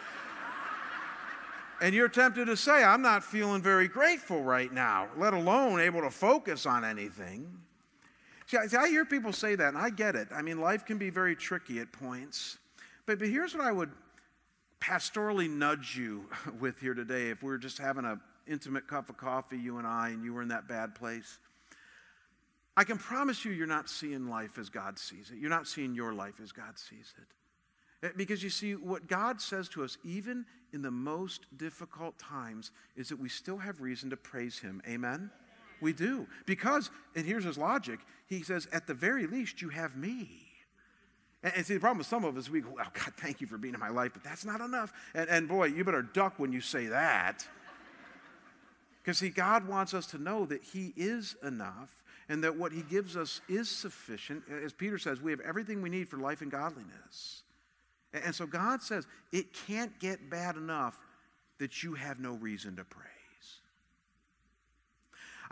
and 1.81 1.93
you're 1.95 2.09
tempted 2.09 2.45
to 2.45 2.57
say, 2.57 2.83
I'm 2.83 3.01
not 3.01 3.23
feeling 3.23 3.61
very 3.61 3.87
grateful 3.87 4.43
right 4.43 4.71
now, 4.71 5.07
let 5.17 5.33
alone 5.33 5.79
able 5.79 6.01
to 6.01 6.11
focus 6.11 6.65
on 6.65 6.83
anything. 6.83 7.61
See, 8.47 8.57
I 8.57 8.89
hear 8.89 9.05
people 9.05 9.31
say 9.31 9.55
that, 9.55 9.69
and 9.69 9.77
I 9.77 9.89
get 9.89 10.15
it. 10.17 10.27
I 10.35 10.41
mean, 10.41 10.59
life 10.59 10.85
can 10.85 10.97
be 10.97 11.09
very 11.09 11.37
tricky 11.37 11.79
at 11.79 11.93
points. 11.93 12.57
But, 13.05 13.17
but 13.19 13.29
here's 13.29 13.55
what 13.55 13.63
I 13.63 13.71
would 13.71 13.91
pastorally 14.81 15.49
nudge 15.49 15.95
you 15.95 16.25
with 16.59 16.79
here 16.79 16.93
today 16.93 17.29
if 17.29 17.43
we 17.43 17.51
are 17.51 17.57
just 17.57 17.77
having 17.77 18.03
an 18.03 18.19
intimate 18.47 18.87
cup 18.87 19.09
of 19.09 19.15
coffee, 19.15 19.57
you 19.57 19.77
and 19.77 19.87
I, 19.87 20.09
and 20.09 20.23
you 20.23 20.33
were 20.33 20.41
in 20.41 20.49
that 20.49 20.67
bad 20.67 20.95
place. 20.95 21.39
I 22.77 22.83
can 22.83 22.97
promise 22.97 23.43
you, 23.43 23.51
you're 23.51 23.67
not 23.67 23.89
seeing 23.89 24.29
life 24.29 24.57
as 24.57 24.69
God 24.69 24.97
sees 24.97 25.29
it. 25.31 25.39
You're 25.39 25.49
not 25.49 25.67
seeing 25.67 25.93
your 25.93 26.13
life 26.13 26.39
as 26.41 26.51
God 26.51 26.77
sees 26.77 27.13
it. 27.17 28.07
Eh, 28.07 28.11
because 28.15 28.43
you 28.43 28.49
see, 28.49 28.75
what 28.75 29.07
God 29.07 29.41
says 29.41 29.67
to 29.69 29.83
us, 29.83 29.97
even 30.03 30.45
in 30.73 30.81
the 30.81 30.91
most 30.91 31.45
difficult 31.57 32.17
times, 32.17 32.71
is 32.95 33.09
that 33.09 33.19
we 33.19 33.29
still 33.29 33.57
have 33.57 33.81
reason 33.81 34.09
to 34.11 34.17
praise 34.17 34.59
Him. 34.59 34.81
Amen? 34.87 35.31
We 35.81 35.93
do. 35.93 36.27
Because, 36.45 36.91
and 37.15 37.25
here's 37.25 37.43
His 37.43 37.57
logic 37.57 37.99
He 38.27 38.41
says, 38.41 38.67
at 38.71 38.87
the 38.87 38.93
very 38.93 39.27
least, 39.27 39.61
you 39.61 39.69
have 39.69 39.97
me. 39.97 40.29
And, 41.43 41.65
see, 41.65 41.73
the 41.73 41.79
problem 41.79 41.97
with 41.97 42.07
some 42.07 42.23
of 42.23 42.37
us, 42.37 42.49
we 42.49 42.61
go, 42.61 42.69
oh, 42.79 42.89
God, 42.93 43.13
thank 43.17 43.41
you 43.41 43.47
for 43.47 43.57
being 43.57 43.73
in 43.73 43.79
my 43.79 43.89
life, 43.89 44.11
but 44.13 44.23
that's 44.23 44.45
not 44.45 44.61
enough. 44.61 44.93
And, 45.13 45.27
and 45.27 45.47
boy, 45.47 45.65
you 45.65 45.83
better 45.83 46.03
duck 46.03 46.35
when 46.37 46.53
you 46.53 46.61
say 46.61 46.85
that. 46.85 47.47
Because, 49.01 49.17
see, 49.17 49.29
God 49.29 49.67
wants 49.67 49.95
us 49.95 50.05
to 50.07 50.19
know 50.19 50.45
that 50.45 50.63
He 50.63 50.93
is 50.95 51.35
enough 51.43 52.00
and 52.29 52.43
that 52.43 52.57
what 52.57 52.71
he 52.71 52.81
gives 52.81 53.17
us 53.17 53.41
is 53.47 53.69
sufficient. 53.69 54.43
As 54.63 54.73
Peter 54.73 54.97
says, 54.97 55.21
we 55.21 55.31
have 55.31 55.41
everything 55.41 55.81
we 55.81 55.89
need 55.89 56.09
for 56.09 56.17
life 56.17 56.41
and 56.41 56.51
godliness. 56.51 57.43
And 58.13 58.35
so 58.35 58.45
God 58.45 58.81
says 58.81 59.07
it 59.31 59.53
can't 59.53 59.97
get 59.99 60.29
bad 60.29 60.55
enough 60.55 60.97
that 61.59 61.83
you 61.83 61.93
have 61.93 62.19
no 62.19 62.33
reason 62.33 62.75
to 62.77 62.83
praise. 62.83 63.07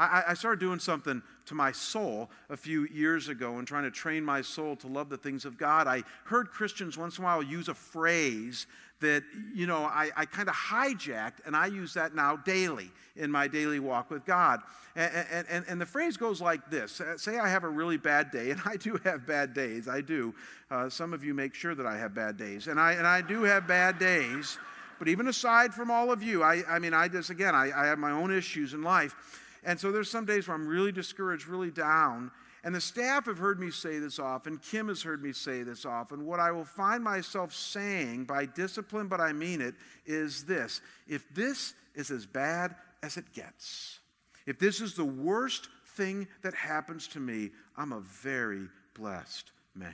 I, 0.01 0.33
started 0.33 0.61
doing 0.61 0.79
something 0.79 1.21
to 1.47 1.55
my 1.55 1.73
soul 1.73 2.29
a 2.49 2.55
few 2.55 2.87
years 2.87 3.27
ago 3.27 3.57
and 3.57 3.67
trying 3.67 3.83
to 3.83 3.91
train 3.91 4.23
my 4.23 4.41
soul 4.41 4.77
to 4.77 4.87
love 4.87 5.09
the 5.09 5.17
things 5.17 5.43
of 5.43 5.57
God. 5.57 5.87
I 5.87 6.03
heard 6.23 6.51
Christians 6.51 6.97
once 6.97 7.17
in 7.17 7.25
a 7.25 7.27
while 7.27 7.43
use 7.43 7.67
a 7.67 7.73
phrase 7.73 8.65
that, 9.01 9.23
you 9.53 9.65
know, 9.67 9.83
I, 9.83 10.09
I 10.15 10.25
kind 10.25 10.49
of 10.49 10.55
hijacked, 10.55 11.45
and 11.45 11.55
I 11.55 11.67
use 11.67 11.93
that 11.93 12.15
now 12.15 12.35
daily 12.35 12.91
in 13.15 13.31
my 13.31 13.47
daily 13.47 13.79
walk 13.79 14.09
with 14.09 14.25
God. 14.25 14.61
And, 14.95 15.45
and, 15.49 15.65
and, 15.67 15.79
the 15.79 15.85
phrase 15.85 16.17
goes 16.17 16.41
like 16.41 16.69
this 16.69 17.01
Say 17.17 17.37
I 17.37 17.47
have 17.47 17.63
a 17.63 17.69
really 17.69 17.97
bad 17.97 18.31
day, 18.31 18.51
and 18.51 18.61
I 18.65 18.75
do 18.75 18.99
have 19.03 19.25
bad 19.25 19.53
days. 19.53 19.87
I 19.87 20.01
do. 20.01 20.33
Uh, 20.69 20.89
some 20.89 21.13
of 21.13 21.23
you 21.23 21.33
make 21.33 21.53
sure 21.53 21.75
that 21.75 21.85
I 21.85 21.97
have 21.97 22.13
bad 22.13 22.37
days, 22.37 22.67
and 22.67 22.79
I, 22.79 22.93
and 22.93 23.07
I 23.07 23.21
do 23.21 23.43
have 23.43 23.67
bad 23.67 23.99
days. 23.99 24.57
But 24.99 25.07
even 25.07 25.29
aside 25.29 25.73
from 25.73 25.89
all 25.89 26.11
of 26.11 26.21
you, 26.21 26.43
I, 26.43 26.63
I 26.67 26.79
mean, 26.79 26.93
I 26.93 27.07
just, 27.07 27.29
again, 27.29 27.55
I, 27.55 27.71
I 27.73 27.85
have 27.85 27.97
my 27.97 28.11
own 28.11 28.35
issues 28.35 28.73
in 28.73 28.83
life. 28.83 29.15
And 29.63 29.79
so 29.79 29.91
there's 29.91 30.11
some 30.11 30.25
days 30.25 30.47
where 30.47 30.55
I'm 30.55 30.67
really 30.67 30.91
discouraged, 30.91 31.47
really 31.47 31.71
down. 31.71 32.31
And 32.63 32.75
the 32.75 32.81
staff 32.81 33.25
have 33.25 33.37
heard 33.37 33.59
me 33.59 33.71
say 33.71 33.99
this 33.99 34.19
often. 34.19 34.57
Kim 34.57 34.89
has 34.89 35.01
heard 35.01 35.23
me 35.23 35.31
say 35.31 35.63
this 35.63 35.85
often. 35.85 36.25
What 36.25 36.39
I 36.39 36.51
will 36.51 36.65
find 36.65 37.03
myself 37.03 37.53
saying 37.53 38.25
by 38.25 38.45
discipline, 38.45 39.07
but 39.07 39.21
I 39.21 39.31
mean 39.31 39.61
it, 39.61 39.75
is 40.05 40.43
this 40.43 40.81
if 41.07 41.23
this 41.33 41.73
is 41.95 42.11
as 42.11 42.25
bad 42.25 42.75
as 43.01 43.15
it 43.15 43.31
gets, 43.33 43.99
if 44.45 44.59
this 44.59 44.81
is 44.81 44.93
the 44.93 45.05
worst 45.05 45.69
thing 45.95 46.27
that 46.41 46.53
happens 46.53 47.07
to 47.09 47.19
me, 47.19 47.51
I'm 47.77 47.93
a 47.93 48.01
very 48.01 48.67
blessed 48.93 49.51
man. 49.73 49.93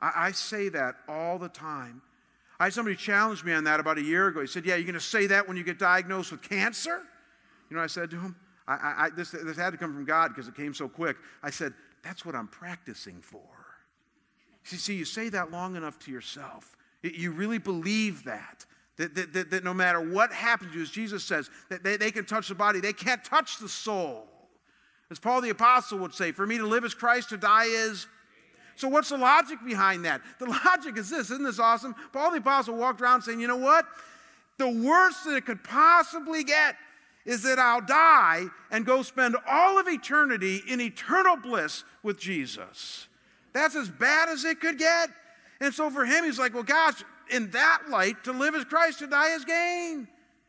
I, 0.00 0.12
I 0.16 0.32
say 0.32 0.70
that 0.70 0.96
all 1.06 1.38
the 1.38 1.48
time. 1.48 2.00
I 2.58 2.64
had 2.64 2.74
somebody 2.74 2.96
challenge 2.96 3.44
me 3.44 3.52
on 3.52 3.64
that 3.64 3.80
about 3.80 3.98
a 3.98 4.02
year 4.02 4.28
ago. 4.28 4.40
He 4.40 4.46
said, 4.46 4.64
Yeah, 4.64 4.76
you're 4.76 4.84
going 4.84 4.94
to 4.94 5.00
say 5.00 5.26
that 5.26 5.46
when 5.48 5.56
you 5.56 5.64
get 5.64 5.78
diagnosed 5.78 6.30
with 6.32 6.42
cancer? 6.42 7.02
You 7.68 7.76
know, 7.76 7.82
I 7.82 7.88
said 7.88 8.10
to 8.10 8.20
him, 8.20 8.36
I, 8.66 9.06
I, 9.06 9.10
this, 9.10 9.30
this 9.30 9.56
had 9.56 9.70
to 9.70 9.76
come 9.76 9.92
from 9.92 10.04
God 10.04 10.28
because 10.28 10.48
it 10.48 10.54
came 10.54 10.72
so 10.74 10.88
quick. 10.88 11.16
I 11.42 11.50
said, 11.50 11.74
That's 12.02 12.24
what 12.24 12.34
I'm 12.34 12.48
practicing 12.48 13.20
for. 13.20 13.40
See, 14.64 14.76
see, 14.76 14.94
you 14.94 15.04
say 15.04 15.28
that 15.30 15.50
long 15.50 15.76
enough 15.76 15.98
to 16.00 16.12
yourself. 16.12 16.76
You 17.02 17.32
really 17.32 17.58
believe 17.58 18.24
that. 18.24 18.64
That, 18.96 19.14
that, 19.14 19.32
that, 19.32 19.50
that 19.50 19.64
no 19.64 19.74
matter 19.74 20.00
what 20.00 20.32
happens 20.32 20.72
to 20.72 20.76
you, 20.76 20.82
as 20.82 20.90
Jesus 20.90 21.24
says, 21.24 21.50
that 21.70 21.82
they, 21.82 21.96
they 21.96 22.10
can 22.10 22.24
touch 22.24 22.48
the 22.48 22.54
body, 22.54 22.78
they 22.78 22.92
can't 22.92 23.24
touch 23.24 23.58
the 23.58 23.68
soul. 23.68 24.28
As 25.10 25.18
Paul 25.18 25.40
the 25.40 25.50
Apostle 25.50 25.98
would 25.98 26.14
say, 26.14 26.32
for 26.32 26.46
me 26.46 26.58
to 26.58 26.66
live 26.66 26.84
is 26.84 26.94
Christ, 26.94 27.30
to 27.30 27.36
die 27.36 27.66
is. 27.66 28.06
So, 28.76 28.88
what's 28.88 29.08
the 29.08 29.18
logic 29.18 29.58
behind 29.64 30.04
that? 30.04 30.22
The 30.38 30.46
logic 30.64 30.96
is 30.96 31.10
this 31.10 31.30
isn't 31.30 31.44
this 31.44 31.58
awesome? 31.58 31.94
Paul 32.12 32.30
the 32.30 32.38
Apostle 32.38 32.76
walked 32.76 33.00
around 33.00 33.22
saying, 33.22 33.40
you 33.40 33.48
know 33.48 33.56
what? 33.56 33.86
The 34.58 34.68
worst 34.68 35.24
that 35.24 35.36
it 35.36 35.46
could 35.46 35.64
possibly 35.64 36.44
get 36.44 36.76
is 37.24 37.42
that 37.42 37.58
I'll 37.58 37.80
die 37.80 38.46
and 38.70 38.84
go 38.84 39.02
spend 39.02 39.36
all 39.48 39.78
of 39.78 39.88
eternity 39.88 40.60
in 40.68 40.80
eternal 40.80 41.36
bliss 41.36 41.84
with 42.02 42.18
Jesus. 42.18 43.06
That's 43.52 43.76
as 43.76 43.88
bad 43.88 44.28
as 44.28 44.44
it 44.44 44.60
could 44.60 44.78
get. 44.78 45.10
And 45.60 45.72
so 45.72 45.90
for 45.90 46.04
him, 46.04 46.24
he's 46.24 46.38
like, 46.38 46.54
well, 46.54 46.62
gosh, 46.62 47.02
in 47.30 47.50
that 47.50 47.84
light, 47.88 48.24
to 48.24 48.32
live 48.32 48.54
as 48.54 48.64
Christ, 48.64 48.98
to 49.00 49.06
die 49.06 49.30
as 49.30 49.44
gain. 49.44 50.08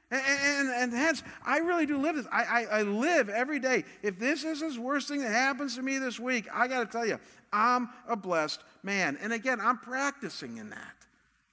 And, 0.09 0.21
and, 0.21 0.69
and, 0.69 0.93
hence, 0.93 1.23
I 1.43 1.57
really 1.57 1.87
do 1.87 1.97
live 1.97 2.15
this. 2.15 2.27
I, 2.31 2.43
I, 2.43 2.65
I, 2.65 2.81
live 2.83 3.29
every 3.29 3.57
day. 3.57 3.83
If 4.03 4.19
this 4.19 4.43
is 4.43 4.59
the 4.59 4.79
worst 4.79 5.07
thing 5.07 5.21
that 5.21 5.31
happens 5.31 5.75
to 5.75 5.81
me 5.81 5.97
this 5.97 6.19
week, 6.19 6.47
I 6.53 6.67
got 6.67 6.81
to 6.81 6.85
tell 6.85 7.05
you, 7.05 7.19
I'm 7.51 7.89
a 8.07 8.15
blessed 8.15 8.63
man. 8.83 9.17
And 9.21 9.33
again, 9.33 9.59
I'm 9.59 9.79
practicing 9.79 10.57
in 10.57 10.69
that 10.69 10.95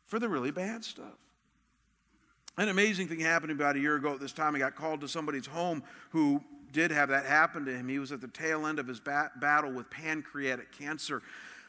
for 0.05 0.19
the 0.19 0.29
really 0.29 0.51
bad 0.51 0.85
stuff. 0.85 1.17
An 2.59 2.69
amazing 2.69 3.09
thing 3.09 3.21
happened 3.21 3.53
about 3.53 3.77
a 3.77 3.79
year 3.79 3.97
ago 3.97 4.13
at 4.13 4.21
this 4.21 4.33
time. 4.33 4.55
I 4.55 4.59
got 4.59 4.77
called 4.77 5.01
to 5.01 5.09
somebody's 5.09 5.47
home 5.47 5.83
who 6.11 6.43
did 6.73 6.91
have 6.91 7.09
that 7.09 7.25
happen 7.25 7.65
to 7.65 7.73
him. 7.73 7.89
He 7.89 7.99
was 7.99 8.13
at 8.13 8.21
the 8.21 8.29
tail 8.29 8.67
end 8.67 8.79
of 8.79 8.87
his 8.87 9.01
bat- 9.01 9.41
battle 9.41 9.73
with 9.73 9.89
pancreatic 9.91 10.71
cancer. 10.77 11.23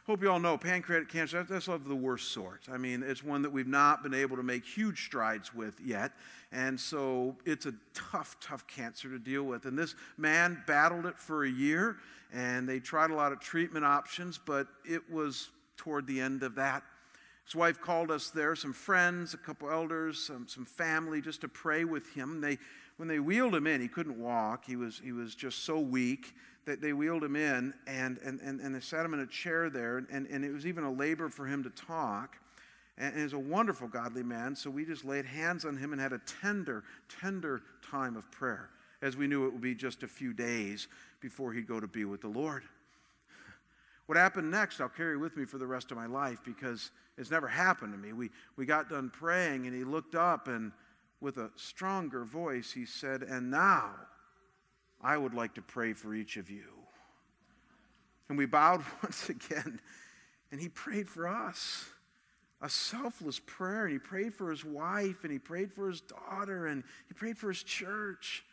Hope 0.08 0.22
you 0.22 0.32
all 0.32 0.40
know 0.40 0.58
pancreatic 0.58 1.10
cancer, 1.10 1.46
that's 1.48 1.68
one 1.68 1.76
of 1.76 1.88
the 1.88 1.96
worst 1.96 2.32
sort. 2.32 2.62
I 2.72 2.78
mean, 2.78 3.04
it's 3.04 3.24
one 3.24 3.44
that 3.44 3.52
we've 3.52 3.68
not 3.68 4.02
been 4.02 4.16
able 4.16 4.36
to 4.36 4.44
make 4.44 4.66
huge 4.66 5.06
strides 5.06 5.54
with 5.54 5.80
yet. 5.80 6.12
And 6.52 6.80
so 6.80 7.38
it's 7.46 7.68
a 7.68 7.74
tough, 7.94 8.36
tough 8.42 8.66
cancer 8.68 9.10
to 9.10 9.20
deal 9.20 9.44
with. 9.44 9.66
And 9.66 9.78
this 9.78 9.96
man 10.18 10.64
battled 10.66 11.06
it 11.06 11.18
for 11.18 11.46
a 11.46 11.50
year, 11.50 11.98
and 12.34 12.68
they 12.68 12.80
tried 12.80 13.12
a 13.12 13.16
lot 13.16 13.32
of 13.32 13.40
treatment 13.40 13.86
options, 13.86 14.40
but 14.44 14.68
it 14.84 15.10
was 15.10 15.52
toward 15.78 16.08
the 16.08 16.20
end 16.20 16.44
of 16.44 16.56
that 16.56 16.84
his 17.46 17.56
wife 17.56 17.82
called 17.82 18.12
us 18.12 18.30
there, 18.30 18.56
some 18.56 18.74
friends, 18.74 19.34
a 19.34 19.38
couple 19.38 19.70
elders, 19.70 20.20
some, 20.20 20.48
some 20.48 20.66
family, 20.66 21.22
just 21.22 21.42
to 21.42 21.48
pray 21.48 21.84
with 21.84 22.14
him. 22.14 22.40
They, 22.40 22.58
when 22.98 23.08
they 23.08 23.20
wheeled 23.20 23.56
him 23.56 23.68
in, 23.68 23.82
he 23.82 23.88
couldn't 23.88 24.20
walk. 24.20 24.66
He 24.66 24.76
was, 24.76 25.02
he 25.04 25.12
was 25.12 25.36
just 25.36 25.66
so 25.66 25.80
weak 25.80 26.34
that 26.66 26.82
they 26.82 26.94
wheeled 26.94 27.24
him 27.24 27.36
in 27.36 27.74
and, 27.88 28.20
and, 28.24 28.40
and, 28.42 28.60
and 28.62 28.76
they 28.76 28.80
sat 28.80 29.04
him 29.06 29.14
in 29.14 29.22
a 29.22 29.28
chair 29.28 29.70
there. 29.70 29.98
And, 29.98 30.28
and 30.28 30.46
it 30.46 30.52
was 30.52 30.66
even 30.66 30.84
a 30.84 30.92
labor 30.92 31.28
for 31.30 31.46
him 31.46 31.64
to 31.64 31.72
talk. 31.72 32.38
And, 32.98 33.14
and 33.14 33.24
he's 33.24 33.34
a 33.34 33.40
wonderful, 33.40 33.88
godly 33.88 34.24
man. 34.24 34.56
So 34.56 34.70
we 34.70 34.86
just 34.86 35.04
laid 35.04 35.26
hands 35.26 35.66
on 35.66 35.76
him 35.78 35.92
and 35.92 36.02
had 36.02 36.14
a 36.14 36.22
tender, 36.42 36.84
tender 37.22 37.64
time 37.90 38.16
of 38.16 38.30
prayer, 38.32 38.70
as 39.02 39.18
we 39.18 39.26
knew 39.26 39.48
it 39.48 39.54
would 39.54 39.62
be 39.62 39.74
just 39.74 40.04
a 40.04 40.08
few 40.08 40.32
days 40.32 40.88
before 41.20 41.52
he'd 41.54 41.68
go 41.68 41.80
to 41.80 41.88
be 41.88 42.06
with 42.06 42.22
the 42.22 42.28
Lord. 42.28 42.64
What 44.12 44.18
happened 44.18 44.52
next, 44.52 44.82
I'll 44.82 44.90
carry 44.90 45.16
with 45.16 45.38
me 45.38 45.46
for 45.46 45.58
the 45.58 45.66
rest 45.66 45.90
of 45.90 45.96
my 45.96 46.06
life 46.06 46.42
because 46.44 46.92
it's 47.18 47.32
never 47.32 47.48
happened 47.48 47.94
to 47.94 47.98
me. 47.98 48.12
We, 48.12 48.30
we 48.58 48.66
got 48.66 48.90
done 48.90 49.10
praying, 49.10 49.68
and 49.68 49.74
he 49.74 49.86
looked 49.86 50.16
up, 50.16 50.50
and 50.50 50.74
with 51.22 51.38
a 51.38 51.50
stronger 51.56 52.26
voice, 52.26 52.74
he 52.74 52.86
said, 52.86 53.24
And 53.24 53.50
now 53.50 53.92
I 55.02 55.16
would 55.16 55.34
like 55.34 55.54
to 55.54 55.62
pray 55.62 55.94
for 55.94 56.14
each 56.14 56.36
of 56.36 56.50
you. 56.50 56.66
And 58.28 58.38
we 58.38 58.46
bowed 58.46 58.84
once 59.02 59.30
again, 59.30 59.80
and 60.52 60.60
he 60.60 60.68
prayed 60.68 61.08
for 61.08 61.26
us 61.26 61.86
a 62.62 62.68
selfless 62.68 63.40
prayer. 63.40 63.86
And 63.86 63.94
he 63.94 64.00
prayed 64.00 64.34
for 64.34 64.52
his 64.52 64.66
wife, 64.66 65.24
and 65.24 65.32
he 65.32 65.40
prayed 65.40 65.72
for 65.72 65.88
his 65.88 66.02
daughter, 66.02 66.68
and 66.68 66.84
he 67.08 67.14
prayed 67.14 67.38
for 67.38 67.48
his 67.48 67.64
church. 67.64 68.44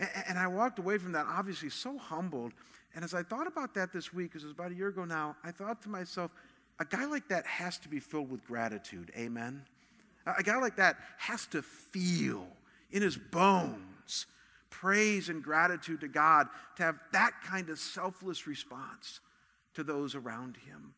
And, 0.00 0.08
and 0.30 0.36
I 0.36 0.48
walked 0.48 0.80
away 0.80 0.98
from 0.98 1.12
that 1.12 1.26
obviously 1.28 1.70
so 1.70 1.96
humbled. 1.96 2.54
And 2.94 3.04
as 3.04 3.14
I 3.14 3.22
thought 3.22 3.46
about 3.46 3.74
that 3.74 3.92
this 3.92 4.12
week, 4.12 4.30
because 4.30 4.42
it 4.42 4.46
was 4.46 4.54
about 4.54 4.72
a 4.72 4.74
year 4.74 4.88
ago 4.88 5.04
now, 5.04 5.36
I 5.44 5.52
thought 5.52 5.82
to 5.82 5.88
myself, 5.88 6.32
a 6.78 6.84
guy 6.84 7.04
like 7.04 7.28
that 7.28 7.46
has 7.46 7.78
to 7.78 7.88
be 7.88 8.00
filled 8.00 8.30
with 8.30 8.44
gratitude. 8.44 9.12
Amen? 9.16 9.62
A 10.26 10.42
guy 10.42 10.58
like 10.58 10.76
that 10.76 10.96
has 11.18 11.46
to 11.48 11.62
feel 11.62 12.46
in 12.90 13.02
his 13.02 13.16
bones 13.16 14.26
praise 14.70 15.28
and 15.28 15.42
gratitude 15.42 16.00
to 16.00 16.08
God 16.08 16.48
to 16.76 16.82
have 16.82 16.98
that 17.12 17.32
kind 17.44 17.68
of 17.68 17.78
selfless 17.78 18.46
response 18.46 19.20
to 19.74 19.84
those 19.84 20.14
around 20.14 20.56
him. 20.56 20.94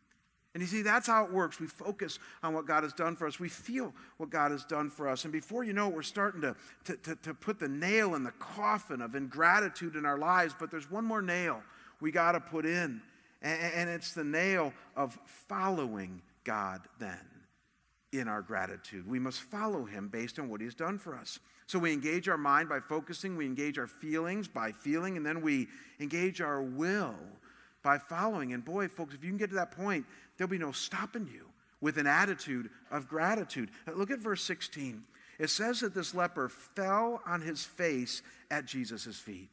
And 0.55 0.61
you 0.61 0.67
see, 0.67 0.83
that's 0.83 1.07
how 1.07 1.25
it 1.25 1.33
works. 1.33 1.59
We 1.59 1.67
focus 1.67 2.19
on 2.43 2.53
what 2.53 2.67
God 2.67 2.83
has 2.83 2.93
done 2.93 3.17
for 3.17 3.27
us. 3.27 3.41
We 3.41 3.49
feel 3.49 3.95
what 4.19 4.29
God 4.29 4.51
has 4.51 4.67
done 4.67 4.91
for 4.91 5.09
us. 5.09 5.25
And 5.25 5.33
before 5.33 5.65
you 5.65 5.73
know 5.73 5.89
it, 5.89 5.95
we're 5.95 6.03
starting 6.03 6.43
to, 6.43 6.55
to, 6.85 6.97
to, 6.99 7.17
to 7.17 7.35
put 7.35 7.59
the 7.59 7.69
nail 7.69 8.15
in 8.15 8.23
the 8.23 8.33
coffin 8.33 9.01
of 9.01 9.15
ingratitude 9.15 9.97
in 9.97 10.05
our 10.05 10.19
lives. 10.19 10.55
But 10.59 10.71
there's 10.71 10.91
one 10.91 11.07
more 11.07 11.23
nail 11.23 11.63
we 12.03 12.11
got 12.11 12.33
to 12.33 12.41
put 12.41 12.67
in. 12.67 13.01
And 13.41 13.89
it's 13.89 14.13
the 14.13 14.25
nail 14.25 14.73
of 14.95 15.19
following 15.49 16.21
God 16.45 16.83
then 16.99 17.19
in 18.13 18.29
our 18.29 18.43
gratitude. 18.43 19.09
We 19.09 19.19
must 19.19 19.41
follow 19.41 19.85
him 19.85 20.09
based 20.09 20.39
on 20.39 20.49
what 20.49 20.61
he's 20.61 20.75
done 20.75 20.99
for 20.99 21.15
us. 21.15 21.39
So 21.67 21.79
we 21.79 21.93
engage 21.93 22.29
our 22.29 22.37
mind 22.37 22.69
by 22.69 22.81
focusing, 22.81 23.37
we 23.37 23.47
engage 23.47 23.79
our 23.79 23.87
feelings 23.87 24.47
by 24.47 24.73
feeling, 24.73 25.17
and 25.17 25.25
then 25.25 25.41
we 25.41 25.69
engage 25.99 26.41
our 26.41 26.63
will 26.63 27.15
by 27.83 27.99
following. 27.99 28.53
And 28.53 28.65
boy, 28.65 28.89
folks, 28.89 29.15
if 29.15 29.25
you 29.25 29.31
can 29.31 29.39
get 29.39 29.51
to 29.51 29.57
that 29.57 29.71
point, 29.71 30.05
there'll 30.37 30.51
be 30.51 30.59
no 30.59 30.73
stopping 30.73 31.29
you 31.33 31.47
with 31.81 31.97
an 31.97 32.07
attitude 32.07 32.69
of 32.91 33.09
gratitude. 33.09 33.71
Uh, 33.89 33.93
look 33.93 34.11
at 34.11 34.19
verse 34.19 34.43
16. 34.45 35.03
It 35.39 35.51
says 35.51 35.81
that 35.81 35.95
this 35.95 36.15
leper 36.15 36.49
fell 36.49 37.23
on 37.27 37.41
his 37.41 37.65
face 37.65 38.23
at 38.51 38.67
Jesus' 38.67 39.17
feet. 39.17 39.49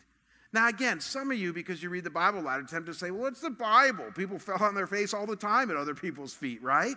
Now, 0.51 0.67
again, 0.67 0.99
some 0.99 1.31
of 1.31 1.38
you, 1.38 1.53
because 1.53 1.83
you 1.83 1.89
read 1.89 2.03
the 2.03 2.09
Bible 2.09 2.39
a 2.39 2.41
lot, 2.41 2.59
attempt 2.59 2.88
to 2.88 2.93
say, 2.93 3.12
well, 3.12 3.27
it's 3.27 3.41
the 3.41 3.49
Bible. 3.49 4.05
People 4.15 4.39
fell 4.39 4.62
on 4.62 4.75
their 4.75 4.88
face 4.88 5.13
all 5.13 5.25
the 5.25 5.35
time 5.35 5.69
at 5.69 5.77
other 5.77 5.95
people's 5.95 6.33
feet, 6.33 6.62
right? 6.63 6.95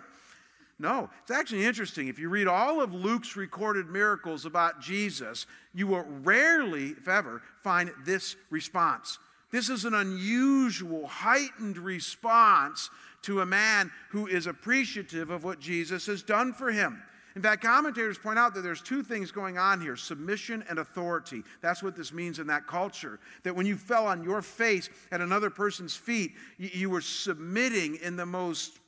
No, 0.79 1.09
it's 1.21 1.31
actually 1.31 1.65
interesting. 1.65 2.07
If 2.07 2.17
you 2.17 2.29
read 2.29 2.47
all 2.47 2.81
of 2.81 2.93
Luke's 2.93 3.35
recorded 3.35 3.87
miracles 3.87 4.45
about 4.45 4.81
Jesus, 4.81 5.45
you 5.73 5.87
will 5.87 6.05
rarely, 6.23 6.89
if 6.89 7.07
ever, 7.07 7.41
find 7.61 7.91
this 8.03 8.35
response. 8.49 9.19
This 9.51 9.69
is 9.69 9.85
an 9.85 9.93
unusual, 9.93 11.05
heightened 11.05 11.77
response 11.77 12.89
to 13.21 13.41
a 13.41 13.45
man 13.45 13.91
who 14.09 14.25
is 14.25 14.47
appreciative 14.47 15.29
of 15.29 15.43
what 15.43 15.59
Jesus 15.59 16.07
has 16.07 16.23
done 16.23 16.53
for 16.53 16.71
him. 16.71 17.01
In 17.35 17.41
fact, 17.41 17.63
commentators 17.63 18.17
point 18.17 18.37
out 18.37 18.53
that 18.53 18.61
there's 18.61 18.81
two 18.81 19.01
things 19.01 19.31
going 19.31 19.57
on 19.57 19.81
here 19.81 19.95
submission 19.95 20.63
and 20.69 20.79
authority. 20.79 21.43
That's 21.61 21.81
what 21.81 21.95
this 21.95 22.13
means 22.13 22.39
in 22.39 22.47
that 22.47 22.67
culture. 22.67 23.19
That 23.43 23.55
when 23.55 23.65
you 23.65 23.75
fell 23.75 24.05
on 24.05 24.23
your 24.23 24.41
face 24.41 24.89
at 25.11 25.21
another 25.21 25.49
person's 25.49 25.95
feet, 25.95 26.33
you 26.57 26.89
were 26.89 27.01
submitting 27.01 27.95
in 27.95 28.15
the 28.15 28.25
most 28.25 28.79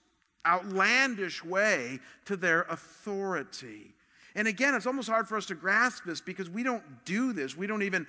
outlandish 0.45 1.43
way 1.43 1.99
to 2.25 2.37
their 2.37 2.63
authority. 2.63 3.95
And 4.35 4.47
again, 4.47 4.75
it's 4.75 4.85
almost 4.85 5.09
hard 5.09 5.27
for 5.27 5.37
us 5.37 5.45
to 5.47 5.55
grasp 5.55 6.03
this 6.05 6.21
because 6.21 6.49
we 6.49 6.61
don't 6.61 6.83
do 7.05 7.33
this. 7.33 7.57
We 7.57 7.67
don't 7.67 7.81
even, 7.81 8.05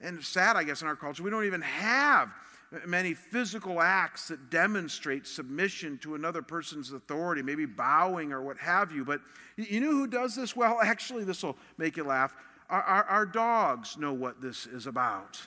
and 0.00 0.22
sad, 0.22 0.56
I 0.56 0.64
guess, 0.64 0.82
in 0.82 0.88
our 0.88 0.96
culture, 0.96 1.22
we 1.22 1.30
don't 1.30 1.44
even 1.44 1.62
have 1.62 2.34
many 2.86 3.14
physical 3.14 3.80
acts 3.80 4.28
that 4.28 4.50
demonstrate 4.50 5.26
submission 5.26 5.98
to 5.98 6.14
another 6.14 6.42
person's 6.42 6.92
authority, 6.92 7.42
maybe 7.42 7.66
bowing 7.66 8.32
or 8.32 8.42
what 8.42 8.58
have 8.58 8.92
you. 8.92 9.04
But 9.04 9.20
you 9.56 9.80
know 9.80 9.90
who 9.92 10.06
does 10.06 10.34
this 10.34 10.54
well? 10.54 10.78
Actually, 10.82 11.24
this 11.24 11.42
will 11.42 11.56
make 11.76 11.96
you 11.96 12.04
laugh. 12.04 12.34
Our, 12.70 12.82
our, 12.82 13.04
our 13.04 13.26
dogs 13.26 13.96
know 13.96 14.12
what 14.12 14.40
this 14.40 14.66
is 14.66 14.86
about. 14.86 15.40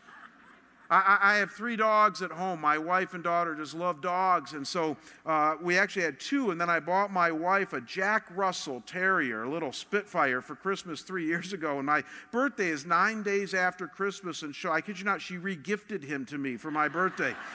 I, 0.91 1.17
I, 1.21 1.35
have 1.35 1.51
three 1.51 1.77
dogs 1.77 2.21
at 2.21 2.31
home. 2.31 2.59
My 2.59 2.77
wife 2.77 3.13
and 3.13 3.23
daughter 3.23 3.55
just 3.55 3.73
love 3.73 4.01
dogs. 4.01 4.51
And 4.51 4.67
so 4.67 4.97
uh, 5.25 5.55
we 5.61 5.77
actually 5.77 6.01
had 6.01 6.19
two. 6.19 6.51
And 6.51 6.59
then 6.59 6.69
I 6.69 6.81
bought 6.81 7.13
my 7.13 7.31
wife 7.31 7.71
a 7.71 7.79
Jack 7.79 8.27
Russell 8.35 8.83
Terrier, 8.85 9.43
a 9.43 9.49
little 9.49 9.71
Spitfire, 9.71 10.41
for 10.41 10.53
Christmas 10.55 11.01
three 11.01 11.25
years 11.25 11.53
ago. 11.53 11.77
And 11.77 11.85
my 11.85 12.03
birthday 12.31 12.67
is 12.67 12.85
nine 12.85 13.23
days 13.23 13.53
after 13.53 13.87
Christmas. 13.87 14.41
And 14.41 14.53
so 14.53 14.69
I 14.73 14.81
kid 14.81 14.99
you 14.99 15.05
not, 15.05 15.21
she 15.21 15.35
regifted 15.35 16.03
him 16.03 16.25
to 16.25 16.37
me 16.37 16.57
for 16.57 16.71
my 16.71 16.89
birthday. 16.89 17.33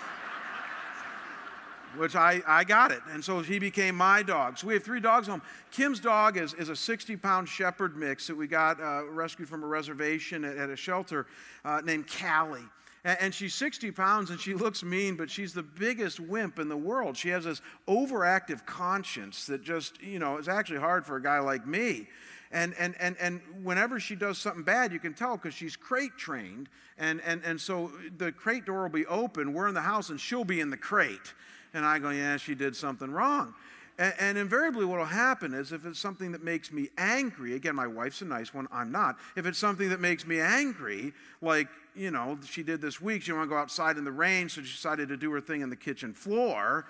which 1.96 2.16
I, 2.16 2.42
I 2.46 2.64
got 2.64 2.90
it. 2.90 3.00
And 3.10 3.22
so 3.22 3.40
he 3.40 3.58
became 3.58 3.96
my 3.96 4.22
dog. 4.22 4.56
So 4.56 4.66
we 4.66 4.74
have 4.74 4.82
three 4.82 5.00
dogs 5.00 5.26
home. 5.28 5.42
Kim's 5.70 6.00
dog 6.00 6.38
is, 6.38 6.54
is 6.54 6.70
a 6.70 6.76
60 6.76 7.16
pound 7.18 7.50
shepherd 7.50 7.98
mix 7.98 8.26
that 8.28 8.36
we 8.36 8.46
got 8.46 8.80
uh, 8.80 9.04
rescued 9.10 9.48
from 9.48 9.62
a 9.62 9.66
reservation 9.66 10.42
at, 10.44 10.56
at 10.56 10.70
a 10.70 10.76
shelter 10.76 11.26
uh, 11.66 11.82
named 11.84 12.06
Callie. 12.08 12.64
And 13.06 13.32
she's 13.32 13.54
60 13.54 13.92
pounds 13.92 14.30
and 14.30 14.40
she 14.40 14.52
looks 14.52 14.82
mean, 14.82 15.14
but 15.14 15.30
she's 15.30 15.54
the 15.54 15.62
biggest 15.62 16.18
wimp 16.18 16.58
in 16.58 16.68
the 16.68 16.76
world. 16.76 17.16
She 17.16 17.28
has 17.28 17.44
this 17.44 17.62
overactive 17.86 18.66
conscience 18.66 19.46
that 19.46 19.62
just, 19.62 20.02
you 20.02 20.18
know, 20.18 20.38
is 20.38 20.48
actually 20.48 20.80
hard 20.80 21.06
for 21.06 21.14
a 21.14 21.22
guy 21.22 21.38
like 21.38 21.68
me. 21.68 22.08
And, 22.50 22.74
and, 22.76 22.96
and, 22.98 23.16
and 23.20 23.40
whenever 23.62 24.00
she 24.00 24.16
does 24.16 24.38
something 24.38 24.64
bad, 24.64 24.92
you 24.92 24.98
can 24.98 25.14
tell 25.14 25.36
because 25.36 25.54
she's 25.54 25.76
crate 25.76 26.16
trained. 26.16 26.68
And, 26.98 27.20
and, 27.24 27.44
and 27.44 27.60
so 27.60 27.92
the 28.18 28.32
crate 28.32 28.64
door 28.64 28.82
will 28.82 28.88
be 28.88 29.06
open. 29.06 29.52
We're 29.52 29.68
in 29.68 29.74
the 29.74 29.82
house 29.82 30.10
and 30.10 30.20
she'll 30.20 30.44
be 30.44 30.58
in 30.58 30.70
the 30.70 30.76
crate. 30.76 31.32
And 31.74 31.86
I 31.86 32.00
go, 32.00 32.10
yeah, 32.10 32.38
she 32.38 32.56
did 32.56 32.74
something 32.74 33.12
wrong. 33.12 33.54
And, 33.98 34.14
and 34.18 34.38
invariably, 34.38 34.84
what 34.84 34.98
will 34.98 35.06
happen 35.06 35.54
is 35.54 35.72
if 35.72 35.86
it's 35.86 35.98
something 35.98 36.32
that 36.32 36.42
makes 36.42 36.72
me 36.72 36.88
angry, 36.98 37.54
again, 37.54 37.74
my 37.74 37.86
wife's 37.86 38.20
a 38.20 38.24
nice 38.24 38.52
one, 38.52 38.68
I'm 38.70 38.92
not. 38.92 39.18
If 39.36 39.46
it's 39.46 39.58
something 39.58 39.88
that 39.90 40.00
makes 40.00 40.26
me 40.26 40.40
angry, 40.40 41.12
like 41.40 41.68
you 41.96 42.10
know, 42.10 42.38
she 42.46 42.62
did 42.62 42.80
this 42.80 43.00
week. 43.00 43.22
She 43.22 43.26
didn't 43.26 43.38
want 43.38 43.50
to 43.50 43.54
go 43.54 43.60
outside 43.60 43.96
in 43.96 44.04
the 44.04 44.12
rain, 44.12 44.48
so 44.48 44.60
she 44.60 44.72
decided 44.72 45.08
to 45.08 45.16
do 45.16 45.32
her 45.32 45.40
thing 45.40 45.62
in 45.62 45.70
the 45.70 45.76
kitchen 45.76 46.12
floor. 46.12 46.86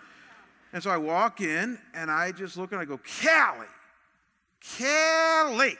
And 0.72 0.82
so 0.82 0.90
I 0.90 0.96
walk 0.96 1.40
in 1.40 1.78
and 1.94 2.10
I 2.10 2.32
just 2.32 2.56
look 2.56 2.72
and 2.72 2.80
I 2.80 2.84
go, 2.84 2.98
Callie, 3.22 3.66
Kelly. 4.60 5.76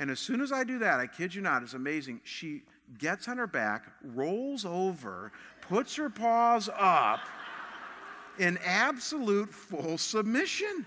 And 0.00 0.10
as 0.10 0.18
soon 0.18 0.40
as 0.40 0.50
I 0.50 0.64
do 0.64 0.80
that, 0.80 0.98
I 0.98 1.06
kid 1.06 1.34
you 1.34 1.40
not, 1.40 1.62
it's 1.62 1.74
amazing. 1.74 2.20
She 2.24 2.62
gets 2.98 3.28
on 3.28 3.38
her 3.38 3.46
back, 3.46 3.84
rolls 4.02 4.64
over, 4.64 5.30
puts 5.60 5.94
her 5.96 6.10
paws 6.10 6.68
up 6.76 7.20
in 8.42 8.58
absolute 8.64 9.48
full 9.48 9.96
submission. 9.96 10.84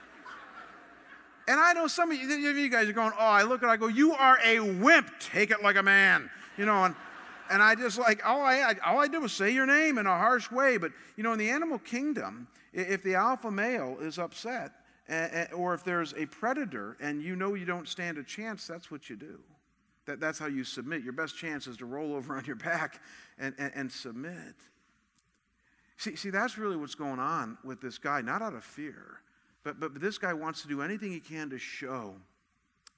And 1.48 1.60
I 1.60 1.74
know 1.74 1.88
some 1.88 2.12
of 2.12 2.18
you, 2.18 2.28
you 2.28 2.70
guys 2.70 2.90
are 2.90 2.94
going, 2.94 3.14
oh, 3.18 3.26
I 3.26 3.44
look 3.44 3.64
at 3.64 3.70
it, 3.70 3.72
I 3.72 3.78
go, 3.78 3.88
you 3.88 4.14
are 4.14 4.38
a 4.44 4.60
wimp. 4.60 5.12
Take 5.20 5.52
it 5.52 5.64
like 5.64 5.78
a 5.78 5.84
man. 5.84 6.30
You 6.58 6.66
know, 6.66 6.84
and 6.84 6.96
and 7.50 7.62
I 7.62 7.76
just 7.76 8.00
like, 8.00 8.26
all 8.26 8.42
I, 8.42 8.76
all 8.84 9.00
I 9.00 9.08
did 9.08 9.22
was 9.22 9.32
say 9.32 9.52
your 9.52 9.68
name 9.68 10.00
in 10.00 10.08
a 10.08 10.18
harsh 10.18 10.50
way. 10.52 10.78
But, 10.78 10.92
you 11.16 11.24
know, 11.24 11.32
in 11.32 11.40
the 11.40 11.50
animal 11.50 11.78
kingdom, 11.78 12.48
if 12.74 13.04
the 13.04 13.16
alpha 13.16 13.52
male 13.52 13.98
is 14.02 14.18
upset, 14.18 14.72
or 15.54 15.76
if 15.76 15.84
there's 15.84 16.14
a 16.14 16.26
predator 16.26 16.98
and 17.00 17.22
you 17.22 17.36
know 17.36 17.54
you 17.54 17.66
don't 17.66 17.88
stand 17.88 18.18
a 18.18 18.24
chance, 18.24 18.66
that's 18.66 18.90
what 18.90 19.10
you 19.10 19.16
do. 19.16 19.40
That, 20.08 20.20
that's 20.20 20.40
how 20.40 20.48
you 20.48 20.64
submit. 20.64 21.04
Your 21.04 21.14
best 21.14 21.38
chance 21.38 21.68
is 21.68 21.78
to 21.78 21.86
roll 21.86 22.16
over 22.16 22.36
on 22.36 22.46
your 22.46 22.56
back 22.56 23.00
and, 23.38 23.54
and, 23.60 23.72
and 23.76 23.92
submit. 23.92 24.56
See, 25.98 26.16
see, 26.16 26.30
that's 26.30 26.58
really 26.58 26.76
what's 26.76 26.96
going 26.96 27.20
on 27.20 27.58
with 27.64 27.82
this 27.82 27.98
guy, 27.98 28.22
not 28.22 28.42
out 28.42 28.54
of 28.54 28.64
fear, 28.64 29.22
but, 29.64 29.80
but, 29.80 29.94
but 29.94 30.02
this 30.02 30.18
guy 30.18 30.34
wants 30.34 30.62
to 30.64 30.68
do 30.68 30.82
anything 30.82 31.12
he 31.12 31.20
can 31.20 31.50
to 31.50 31.58
show 31.58 32.16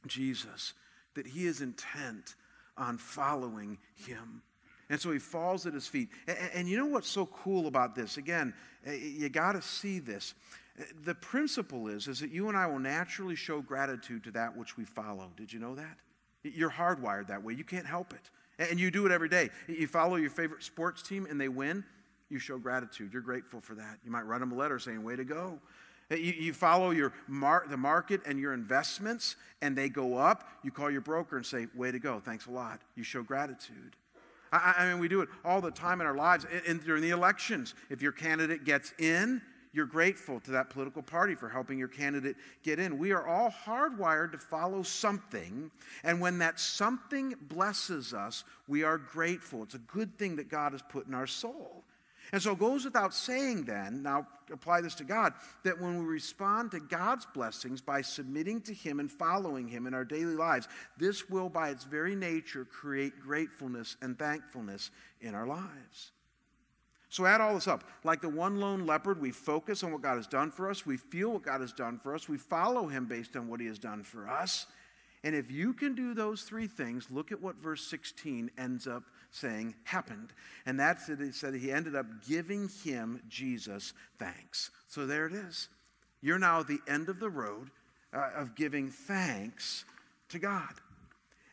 Jesus 0.08 0.74
that 1.16 1.28
he 1.28 1.46
is 1.46 1.62
intent 1.62 2.36
on 2.78 2.98
following 2.98 3.78
him. 3.96 4.42
And 4.90 5.00
so 5.00 5.12
he 5.12 5.20
falls 5.20 5.66
at 5.66 5.74
his 5.74 5.88
feet. 5.88 6.10
And, 6.28 6.38
and 6.54 6.70
you 6.70 6.78
know 6.78 6.86
what's 6.86 7.10
so 7.10 7.26
cool 7.26 7.68
about 7.68 7.96
this? 7.96 8.18
Again, 8.18 8.54
you 8.86 9.30
got 9.30 9.54
to 9.54 9.62
see 9.62 10.00
this. 10.00 10.34
The 11.04 11.16
principle 11.16 11.88
is, 11.88 12.08
is 12.08 12.20
that 12.20 12.32
you 12.32 12.50
and 12.50 12.58
I 12.58 12.68
will 12.68 12.80
naturally 12.80 13.36
show 13.36 13.62
gratitude 13.62 14.24
to 14.26 14.32
that 14.32 14.56
which 14.56 14.78
we 14.78 14.86
follow. 14.86 15.32
Did 15.36 15.52
you 15.52 15.60
know 15.60 15.76
that? 15.76 15.98
You're 16.44 16.70
hardwired 16.70 17.28
that 17.28 17.44
way. 17.44 17.54
You 17.54 17.64
can't 17.64 17.86
help 17.86 18.14
it. 18.14 18.70
And 18.70 18.80
you 18.80 18.92
do 18.92 19.06
it 19.06 19.12
every 19.12 19.30
day. 19.30 19.50
You 19.68 19.88
follow 19.88 20.16
your 20.16 20.30
favorite 20.30 20.64
sports 20.64 21.02
team 21.02 21.28
and 21.30 21.40
they 21.40 21.50
win, 21.50 21.84
you 22.30 22.40
show 22.40 22.58
gratitude. 22.58 23.13
You're 23.13 23.22
grateful 23.22 23.62
for 23.62 23.76
that. 23.76 24.00
You 24.04 24.12
might 24.12 24.24
write 24.24 24.40
them 24.40 24.52
a 24.52 24.56
letter 24.56 24.80
saying, 24.80 25.04
Way 25.04 25.16
to 25.16 25.24
go. 25.24 25.60
You, 26.10 26.18
you 26.18 26.54
follow 26.54 26.92
your 26.92 27.13
mar- 27.28 27.66
the 27.70 27.78
market 27.78 28.22
and 28.26 28.40
your 28.40 28.54
investments 28.54 29.36
and 29.62 29.76
they 29.76 29.90
go 29.90 30.16
up. 30.16 30.48
You 30.63 30.72
call 30.72 30.90
your 30.90 31.02
broker 31.02 31.38
and 31.38 31.46
say, 31.46 31.68
Way 31.76 31.92
to 31.92 32.00
go. 32.00 32.22
Thanks 32.24 32.48
a 32.48 32.52
lot. 32.52 32.82
You 32.96 33.04
show 33.04 33.24
gratitude. 33.24 33.96
I, 34.52 34.76
I 34.78 34.90
mean, 34.90 35.00
we 35.00 35.08
do 35.08 35.22
it 35.22 35.30
all 35.44 35.62
the 35.62 35.72
time 35.72 36.02
in 36.02 36.08
our 36.08 36.16
lives. 36.16 36.46
And, 36.52 36.62
and 36.66 36.84
during 36.84 37.02
the 37.02 37.10
elections, 37.10 37.76
if 37.90 38.02
your 38.02 38.13
candidate 38.13 38.63
gets 38.63 38.94
in, 38.98 39.42
you're 39.74 39.86
grateful 39.86 40.40
to 40.40 40.52
that 40.52 40.70
political 40.70 41.04
party 41.04 41.36
for 41.36 41.50
helping 41.50 41.78
your 41.78 41.88
candidate 41.88 42.36
get 42.63 42.80
in. 42.80 42.98
We 42.98 43.12
are 43.12 43.28
all 43.28 43.52
hardwired 43.52 44.32
to 44.32 44.38
follow 44.38 44.82
something, 44.82 45.70
and 46.04 46.20
when 46.20 46.40
that 46.40 46.60
something 46.60 47.36
blesses 47.42 48.13
us, 48.13 48.44
we 48.68 48.84
are 48.84 48.98
grateful. 48.98 49.62
It's 49.63 49.76
a 49.76 49.80
good 49.80 50.18
thing 50.18 50.38
that 50.38 50.50
God 50.50 50.72
has 50.72 50.82
put 50.82 51.06
in 51.06 51.13
our 51.13 51.28
soul. 51.28 51.84
And 52.32 52.42
so 52.42 52.52
it 52.52 52.60
goes 52.60 52.84
without 52.84 53.13
saying, 53.13 53.63
then, 53.63 54.04
now 54.04 54.28
apply 54.52 54.82
this 54.82 54.96
to 54.96 55.04
God, 55.04 55.34
that 55.63 55.80
when 55.80 56.00
we 56.00 56.06
respond 56.06 56.72
to 56.72 56.80
God's 56.80 57.26
blessings 57.26 57.82
by 57.82 58.02
submitting 58.02 58.62
to 58.62 58.74
Him 58.74 59.00
and 59.00 59.10
following 59.10 59.68
Him 59.68 59.88
in 59.88 59.94
our 59.94 60.06
daily 60.06 60.36
lives, 60.36 60.68
this 60.98 61.30
will, 61.30 61.50
by 61.50 61.70
its 61.70 61.86
very 61.86 62.16
nature, 62.16 62.66
create 62.66 63.20
gratefulness 63.20 63.96
and 64.02 64.20
thankfulness 64.20 64.92
in 65.22 65.36
our 65.36 65.48
lives. 65.48 66.12
So 67.10 67.26
add 67.26 67.40
all 67.40 67.54
this 67.54 67.68
up. 67.68 67.86
Like 68.04 68.22
the 68.22 68.30
one 68.30 68.58
lone 68.58 68.86
leopard, 68.86 69.22
we 69.22 69.32
focus 69.32 69.84
on 69.84 69.94
what 69.94 70.02
God 70.02 70.18
has 70.18 70.28
done 70.28 70.52
for 70.52 70.70
us, 70.70 70.86
we 70.86 70.98
feel 70.98 71.32
what 71.32 71.44
God 71.44 71.62
has 71.62 71.72
done 71.72 72.00
for 72.00 72.13
us, 72.13 72.28
we 72.28 72.38
follow 72.38 72.88
Him 72.88 73.06
based 73.06 73.36
on 73.38 73.48
what 73.48 73.62
He 73.62 73.68
has 73.68 73.80
done 73.80 74.04
for 74.04 74.28
us. 74.28 74.68
And 75.24 75.36
if 75.36 75.50
you 75.50 75.74
can 75.74 75.96
do 75.96 76.13
those 76.13 76.44
three 76.44 76.68
things, 76.68 77.08
look 77.10 77.32
at 77.32 77.42
what 77.42 77.56
verse 77.56 77.86
16 77.88 78.52
ends 78.58 78.88
up 78.88 79.04
saying 79.32 79.76
happened. 79.84 80.34
And 80.66 80.80
that's 80.80 81.10
it. 81.10 81.20
He 81.20 81.32
said 81.32 81.54
he 81.54 81.72
ended 81.72 81.96
up 81.96 82.06
giving 82.28 82.70
him, 82.84 83.22
Jesus, 83.30 83.94
thanks. 84.20 84.72
So 84.88 85.06
there 85.06 85.26
it 85.28 85.34
is. 85.34 85.70
You're 86.22 86.40
now 86.40 86.62
at 86.62 86.68
the 86.68 86.80
end 86.88 87.10
of 87.10 87.20
the 87.20 87.30
road 87.30 87.70
uh, 88.13 88.30
of 88.36 88.56
giving 88.56 88.90
thanks 88.90 89.86
to 90.30 90.40
God. 90.40 90.74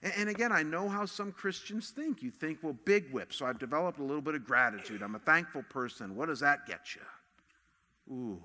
And, 0.03 0.13
and 0.17 0.29
again, 0.29 0.53
I 0.53 0.63
know 0.63 0.89
how 0.89 1.07
some 1.07 1.33
Christians 1.33 1.91
think. 1.91 2.23
You 2.23 2.31
think, 2.31 2.59
well, 2.63 2.77
big 2.85 3.13
whip. 3.13 3.33
So 3.33 3.47
I've 3.47 3.59
developed 3.59 3.99
a 3.99 4.05
little 4.05 4.23
bit 4.23 4.35
of 4.35 4.45
gratitude. 4.45 5.03
I'm 5.03 5.15
a 5.15 5.21
thankful 5.21 5.65
person. 5.69 6.17
What 6.17 6.27
does 6.27 6.41
that 6.41 6.67
get 6.67 6.95
you? 6.95 7.03
Ooh. 8.15 8.43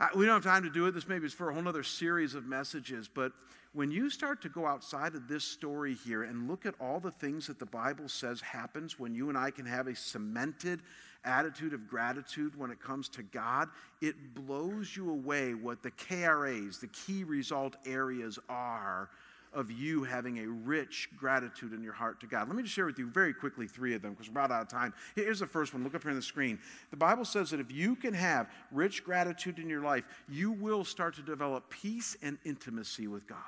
I, 0.00 0.08
we 0.14 0.26
don't 0.26 0.42
have 0.42 0.52
time 0.52 0.62
to 0.64 0.70
do 0.70 0.86
it. 0.86 0.92
This 0.92 1.08
maybe 1.08 1.26
is 1.26 1.32
for 1.32 1.50
a 1.50 1.54
whole 1.54 1.66
other 1.66 1.82
series 1.82 2.34
of 2.34 2.46
messages, 2.46 3.08
but 3.12 3.32
when 3.72 3.90
you 3.90 4.08
start 4.08 4.40
to 4.42 4.48
go 4.48 4.66
outside 4.66 5.14
of 5.14 5.28
this 5.28 5.44
story 5.44 5.94
here 5.94 6.22
and 6.22 6.48
look 6.48 6.64
at 6.64 6.74
all 6.80 6.98
the 6.98 7.10
things 7.10 7.46
that 7.46 7.58
the 7.58 7.66
Bible 7.66 8.08
says 8.08 8.40
happens 8.40 8.98
when 8.98 9.14
you 9.14 9.28
and 9.28 9.36
I 9.36 9.50
can 9.50 9.66
have 9.66 9.86
a 9.86 9.94
cemented 9.94 10.80
attitude 11.26 11.74
of 11.74 11.86
gratitude 11.86 12.56
when 12.58 12.70
it 12.70 12.80
comes 12.80 13.08
to 13.10 13.22
God, 13.22 13.68
it 14.00 14.34
blows 14.34 14.96
you 14.96 15.10
away 15.10 15.52
what 15.54 15.82
the 15.82 15.90
KRAs, 15.90 16.80
the 16.80 16.86
key 16.86 17.24
result 17.24 17.76
areas 17.84 18.38
are 18.48 19.10
of 19.52 19.70
you 19.70 20.04
having 20.04 20.38
a 20.38 20.46
rich 20.46 21.08
gratitude 21.16 21.72
in 21.72 21.82
your 21.82 21.92
heart 21.92 22.20
to 22.20 22.26
God. 22.26 22.48
Let 22.48 22.56
me 22.56 22.62
just 22.62 22.74
share 22.74 22.86
with 22.86 22.98
you 22.98 23.06
very 23.06 23.32
quickly 23.32 23.66
three 23.66 23.94
of 23.94 24.02
them 24.02 24.12
because 24.12 24.28
we're 24.28 24.40
about 24.40 24.50
out 24.50 24.62
of 24.62 24.68
time. 24.68 24.92
Here's 25.14 25.40
the 25.40 25.46
first 25.46 25.72
one. 25.72 25.82
Look 25.84 25.94
up 25.94 26.02
here 26.02 26.10
on 26.10 26.16
the 26.16 26.22
screen. 26.22 26.58
The 26.90 26.96
Bible 26.96 27.24
says 27.24 27.50
that 27.50 27.60
if 27.60 27.72
you 27.72 27.96
can 27.96 28.14
have 28.14 28.50
rich 28.70 29.04
gratitude 29.04 29.58
in 29.58 29.68
your 29.68 29.82
life, 29.82 30.06
you 30.28 30.52
will 30.52 30.84
start 30.84 31.14
to 31.16 31.22
develop 31.22 31.70
peace 31.70 32.16
and 32.22 32.38
intimacy 32.44 33.06
with 33.06 33.26
God. 33.26 33.38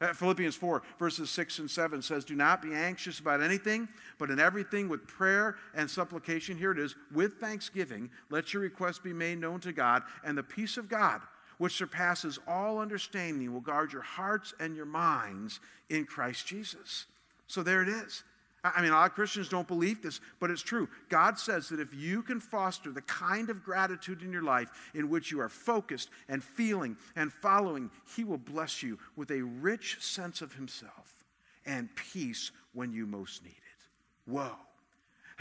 Uh, 0.00 0.12
Philippians 0.12 0.54
4, 0.54 0.82
verses 0.98 1.28
6 1.30 1.58
and 1.58 1.70
7 1.70 2.02
says, 2.02 2.24
Do 2.24 2.36
not 2.36 2.62
be 2.62 2.72
anxious 2.72 3.18
about 3.18 3.42
anything, 3.42 3.88
but 4.18 4.30
in 4.30 4.38
everything 4.38 4.88
with 4.88 5.08
prayer 5.08 5.56
and 5.74 5.90
supplication, 5.90 6.56
here 6.56 6.70
it 6.70 6.78
is, 6.78 6.94
with 7.12 7.34
thanksgiving, 7.34 8.08
let 8.30 8.52
your 8.52 8.62
requests 8.62 9.00
be 9.00 9.12
made 9.12 9.40
known 9.40 9.58
to 9.60 9.72
God, 9.72 10.04
and 10.24 10.38
the 10.38 10.42
peace 10.42 10.76
of 10.76 10.88
God, 10.88 11.20
which 11.58 11.74
surpasses 11.76 12.38
all 12.46 12.78
understanding, 12.78 13.52
will 13.52 13.60
guard 13.60 13.92
your 13.92 14.02
hearts 14.02 14.54
and 14.58 14.74
your 14.74 14.86
minds 14.86 15.60
in 15.90 16.04
Christ 16.04 16.46
Jesus. 16.46 17.06
So 17.46 17.62
there 17.62 17.82
it 17.82 17.88
is. 17.88 18.24
I 18.64 18.82
mean, 18.82 18.90
a 18.90 18.94
lot 18.94 19.10
of 19.10 19.14
Christians 19.14 19.48
don't 19.48 19.68
believe 19.68 20.02
this, 20.02 20.20
but 20.40 20.50
it's 20.50 20.62
true. 20.62 20.88
God 21.08 21.38
says 21.38 21.68
that 21.68 21.78
if 21.78 21.94
you 21.94 22.22
can 22.22 22.40
foster 22.40 22.90
the 22.90 23.02
kind 23.02 23.50
of 23.50 23.62
gratitude 23.62 24.22
in 24.22 24.32
your 24.32 24.42
life 24.42 24.68
in 24.94 25.08
which 25.08 25.30
you 25.30 25.40
are 25.40 25.48
focused 25.48 26.10
and 26.28 26.42
feeling 26.42 26.96
and 27.14 27.32
following, 27.32 27.90
He 28.16 28.24
will 28.24 28.38
bless 28.38 28.82
you 28.82 28.98
with 29.16 29.30
a 29.30 29.42
rich 29.42 29.98
sense 30.00 30.42
of 30.42 30.54
Himself 30.54 31.24
and 31.66 31.88
peace 31.94 32.50
when 32.72 32.92
you 32.92 33.06
most 33.06 33.44
need 33.44 33.50
it. 33.50 34.30
Whoa. 34.30 34.56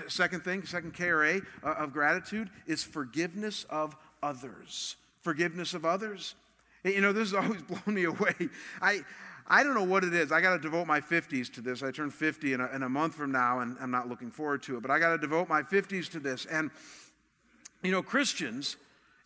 Second 0.08 0.44
thing, 0.44 0.64
second 0.64 0.94
KRA 0.94 1.44
uh, 1.64 1.70
of 1.70 1.92
gratitude 1.92 2.52
is 2.68 2.84
forgiveness 2.84 3.66
of 3.70 3.96
others. 4.22 4.96
Forgiveness 5.28 5.74
of 5.74 5.84
others. 5.84 6.36
You 6.86 7.02
know, 7.02 7.12
this 7.12 7.34
has 7.34 7.34
always 7.44 7.62
blown 7.62 7.94
me 7.94 8.06
away. 8.06 8.34
I, 8.82 9.02
I 9.46 9.62
don't 9.62 9.74
know 9.74 9.84
what 9.84 10.06
it 10.06 10.14
is. 10.14 10.32
I 10.32 10.40
got 10.40 10.54
to 10.54 10.58
devote 10.58 10.88
my 10.88 11.02
50s 11.02 11.52
to 11.56 11.60
this. 11.60 11.84
I 11.84 11.92
turn 11.92 12.12
50 12.12 12.54
in 12.54 12.62
a, 12.62 12.68
in 12.68 12.82
a 12.82 12.88
month 12.88 13.16
from 13.16 13.34
now, 13.34 13.60
and 13.60 13.76
I'm 13.82 13.92
not 13.92 14.08
looking 14.08 14.32
forward 14.32 14.64
to 14.64 14.78
it, 14.78 14.82
but 14.84 14.90
I 14.90 15.00
got 15.00 15.10
to 15.10 15.18
devote 15.18 15.50
my 15.50 15.64
50s 15.64 16.10
to 16.12 16.22
this. 16.22 16.46
And, 16.46 16.72
you 17.84 17.92
know, 17.92 18.02
Christians, 18.02 18.78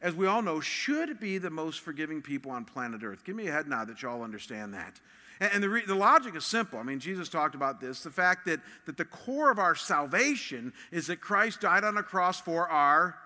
as 0.02 0.16
we 0.16 0.26
all 0.26 0.42
know, 0.42 0.60
should 0.60 1.20
be 1.20 1.38
the 1.38 1.52
most 1.52 1.82
forgiving 1.82 2.24
people 2.24 2.50
on 2.50 2.66
planet 2.66 3.04
Earth. 3.04 3.24
Give 3.24 3.36
me 3.36 3.48
a 3.50 3.52
head 3.52 3.68
nod 3.68 3.88
that 3.88 4.02
you 4.02 4.10
all 4.10 4.24
understand 4.24 4.74
that. 4.74 5.00
And, 5.40 5.52
and 5.54 5.64
the, 5.64 5.70
re, 5.70 5.84
the 5.86 5.94
logic 5.94 6.36
is 6.36 6.46
simple. 6.46 6.80
I 6.80 6.84
mean, 6.84 7.00
Jesus 7.00 7.30
talked 7.30 7.54
about 7.54 7.80
this 7.80 8.02
the 8.02 8.10
fact 8.10 8.48
that, 8.48 8.60
that 8.88 8.98
the 8.98 9.06
core 9.06 9.52
of 9.52 9.60
our 9.60 9.76
salvation 9.76 10.74
is 10.92 11.06
that 11.06 11.22
Christ 11.22 11.62
died 11.62 11.84
on 11.84 11.96
a 11.98 12.02
cross 12.02 12.42
for 12.42 12.68
our 12.68 13.18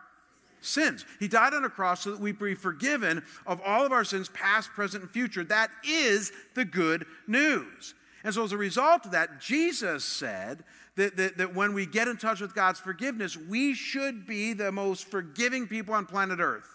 sins. 0.65 1.05
He 1.19 1.27
died 1.27 1.53
on 1.53 1.63
a 1.63 1.69
cross 1.69 2.01
so 2.03 2.11
that 2.11 2.19
we 2.19 2.31
be 2.31 2.55
forgiven 2.55 3.23
of 3.45 3.61
all 3.65 3.85
of 3.85 3.91
our 3.91 4.03
sins, 4.03 4.29
past, 4.29 4.69
present, 4.71 5.03
and 5.03 5.11
future. 5.11 5.43
That 5.43 5.71
is 5.83 6.31
the 6.53 6.65
good 6.65 7.05
news. 7.27 7.93
And 8.23 8.33
so, 8.33 8.43
as 8.43 8.51
a 8.51 8.57
result 8.57 9.05
of 9.05 9.11
that, 9.11 9.39
Jesus 9.39 10.03
said 10.03 10.63
that, 10.95 11.15
that, 11.17 11.37
that, 11.37 11.53
when 11.53 11.73
we 11.73 11.85
get 11.85 12.07
in 12.07 12.17
touch 12.17 12.41
with 12.41 12.55
God's 12.55 12.79
forgiveness, 12.79 13.37
we 13.37 13.75
should 13.75 14.25
be 14.25 14.53
the 14.53 14.71
most 14.71 15.11
forgiving 15.11 15.67
people 15.67 15.93
on 15.93 16.07
planet 16.07 16.39
Earth. 16.39 16.67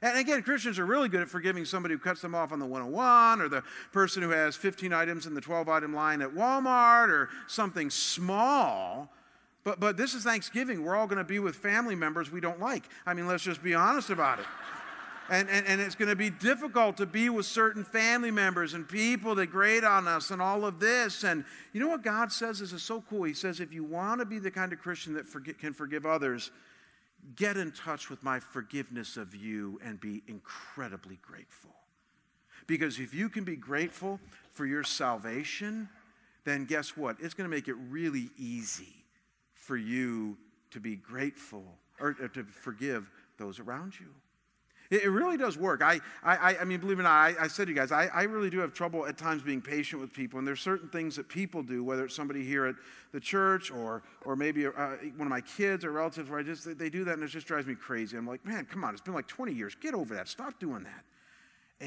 And 0.00 0.18
again, 0.18 0.42
Christians 0.42 0.78
are 0.78 0.86
really 0.86 1.08
good 1.08 1.22
at 1.22 1.28
forgiving 1.28 1.64
somebody 1.64 1.94
who 1.94 1.98
cuts 1.98 2.20
them 2.20 2.34
off 2.34 2.52
on 2.52 2.58
the 2.58 2.66
101 2.66 3.40
or 3.40 3.48
the 3.48 3.62
person 3.92 4.22
who 4.22 4.30
has 4.30 4.54
15 4.54 4.92
items 4.92 5.26
in 5.26 5.34
the 5.34 5.40
12 5.40 5.68
item 5.68 5.92
line 5.92 6.22
at 6.22 6.30
Walmart 6.30 7.08
or 7.08 7.30
something 7.48 7.90
small. 7.90 9.12
But, 9.64 9.80
but 9.80 9.96
this 9.96 10.14
is 10.14 10.22
Thanksgiving. 10.24 10.84
We're 10.84 10.96
all 10.96 11.06
going 11.06 11.18
to 11.18 11.24
be 11.24 11.38
with 11.38 11.56
family 11.56 11.94
members 11.94 12.30
we 12.30 12.40
don't 12.40 12.60
like. 12.60 12.84
I 13.06 13.14
mean, 13.14 13.26
let's 13.26 13.42
just 13.42 13.62
be 13.62 13.74
honest 13.74 14.10
about 14.10 14.38
it. 14.38 14.46
And, 15.30 15.48
and, 15.50 15.66
and 15.66 15.80
it's 15.80 15.94
going 15.94 16.08
to 16.08 16.16
be 16.16 16.30
difficult 16.30 16.96
to 16.98 17.06
be 17.06 17.28
with 17.28 17.44
certain 17.44 17.84
family 17.84 18.30
members 18.30 18.72
and 18.72 18.88
people 18.88 19.34
that 19.34 19.48
grade 19.48 19.84
on 19.84 20.08
us 20.08 20.30
and 20.30 20.40
all 20.40 20.64
of 20.64 20.80
this. 20.80 21.22
And 21.22 21.44
you 21.74 21.80
know 21.80 21.88
what 21.88 22.02
God 22.02 22.32
says 22.32 22.60
this 22.60 22.72
is 22.72 22.82
so 22.82 23.04
cool? 23.10 23.24
He 23.24 23.34
says, 23.34 23.60
if 23.60 23.70
you 23.72 23.84
want 23.84 24.20
to 24.20 24.24
be 24.24 24.38
the 24.38 24.50
kind 24.50 24.72
of 24.72 24.78
Christian 24.78 25.12
that 25.14 25.26
forget, 25.26 25.58
can 25.58 25.74
forgive 25.74 26.06
others, 26.06 26.50
get 27.36 27.58
in 27.58 27.72
touch 27.72 28.08
with 28.08 28.22
my 28.22 28.40
forgiveness 28.40 29.18
of 29.18 29.34
you 29.34 29.78
and 29.84 30.00
be 30.00 30.22
incredibly 30.28 31.18
grateful. 31.20 31.74
Because 32.66 32.98
if 32.98 33.12
you 33.12 33.28
can 33.28 33.44
be 33.44 33.56
grateful 33.56 34.20
for 34.50 34.64
your 34.64 34.82
salvation, 34.82 35.90
then 36.44 36.64
guess 36.64 36.96
what? 36.96 37.16
It's 37.20 37.34
going 37.34 37.50
to 37.50 37.54
make 37.54 37.68
it 37.68 37.76
really 37.90 38.30
easy 38.38 38.97
for 39.68 39.76
you 39.76 40.34
to 40.70 40.80
be 40.80 40.96
grateful 40.96 41.62
or, 42.00 42.16
or 42.22 42.28
to 42.28 42.42
forgive 42.44 43.10
those 43.36 43.60
around 43.60 44.00
you. 44.00 44.06
It, 44.90 45.02
it 45.02 45.10
really 45.10 45.36
does 45.36 45.58
work. 45.58 45.82
I, 45.82 46.00
I, 46.24 46.56
I 46.56 46.64
mean, 46.64 46.80
believe 46.80 46.98
it 46.98 47.02
or 47.02 47.04
not, 47.04 47.12
I, 47.12 47.34
I 47.38 47.48
said 47.48 47.66
to 47.66 47.72
you 47.72 47.76
guys, 47.76 47.92
I, 47.92 48.06
I 48.06 48.22
really 48.22 48.48
do 48.48 48.60
have 48.60 48.72
trouble 48.72 49.04
at 49.04 49.18
times 49.18 49.42
being 49.42 49.60
patient 49.60 50.00
with 50.00 50.10
people. 50.14 50.38
And 50.38 50.48
there's 50.48 50.62
certain 50.62 50.88
things 50.88 51.16
that 51.16 51.28
people 51.28 51.62
do, 51.62 51.84
whether 51.84 52.06
it's 52.06 52.16
somebody 52.16 52.42
here 52.46 52.64
at 52.64 52.76
the 53.12 53.20
church 53.20 53.70
or, 53.70 54.02
or 54.24 54.36
maybe 54.36 54.66
uh, 54.66 54.70
one 54.70 55.26
of 55.26 55.28
my 55.28 55.42
kids 55.42 55.84
or 55.84 55.92
relatives, 55.92 56.30
where 56.30 56.38
I 56.38 56.42
just, 56.42 56.78
they 56.78 56.88
do 56.88 57.04
that 57.04 57.12
and 57.12 57.22
it 57.22 57.28
just 57.28 57.46
drives 57.46 57.66
me 57.66 57.74
crazy. 57.74 58.16
I'm 58.16 58.26
like, 58.26 58.46
man, 58.46 58.64
come 58.64 58.84
on, 58.84 58.94
it's 58.94 59.02
been 59.02 59.12
like 59.12 59.28
20 59.28 59.52
years. 59.52 59.74
Get 59.74 59.92
over 59.92 60.14
that. 60.14 60.28
Stop 60.28 60.58
doing 60.58 60.84
that. 60.84 61.04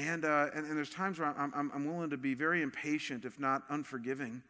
And, 0.00 0.24
uh, 0.24 0.50
and, 0.54 0.66
and, 0.66 0.76
there's 0.76 0.88
times 0.88 1.18
where 1.18 1.34
I'm, 1.36 1.52
I'm, 1.52 1.72
I'm, 1.74 1.84
willing 1.84 2.10
to 2.10 2.16
be 2.16 2.32
very 2.32 2.62
impatient, 2.62 3.26
if 3.26 3.38
not 3.38 3.62
unforgiving. 3.68 4.42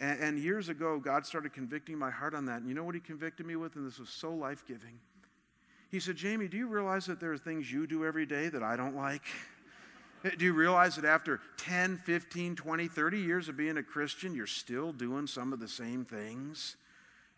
And, 0.00 0.20
and 0.20 0.38
years 0.38 0.68
ago, 0.68 0.98
God 0.98 1.26
started 1.26 1.52
convicting 1.52 1.98
my 1.98 2.10
heart 2.10 2.34
on 2.34 2.46
that. 2.46 2.60
And 2.60 2.68
you 2.68 2.74
know 2.74 2.84
what 2.84 2.94
He 2.94 3.00
convicted 3.00 3.46
me 3.46 3.56
with? 3.56 3.76
And 3.76 3.86
this 3.86 3.98
was 3.98 4.08
so 4.08 4.30
life 4.30 4.64
giving. 4.66 4.98
He 5.90 6.00
said, 6.00 6.16
Jamie, 6.16 6.48
do 6.48 6.56
you 6.56 6.66
realize 6.66 7.06
that 7.06 7.20
there 7.20 7.32
are 7.32 7.38
things 7.38 7.70
you 7.70 7.86
do 7.86 8.04
every 8.04 8.26
day 8.26 8.48
that 8.48 8.62
I 8.62 8.76
don't 8.76 8.96
like? 8.96 9.22
Do 10.38 10.44
you 10.44 10.54
realize 10.54 10.96
that 10.96 11.04
after 11.04 11.40
10, 11.58 11.98
15, 11.98 12.56
20, 12.56 12.88
30 12.88 13.18
years 13.18 13.48
of 13.48 13.56
being 13.56 13.76
a 13.76 13.82
Christian, 13.82 14.34
you're 14.34 14.46
still 14.46 14.92
doing 14.92 15.26
some 15.26 15.52
of 15.52 15.60
the 15.60 15.68
same 15.68 16.04
things? 16.04 16.76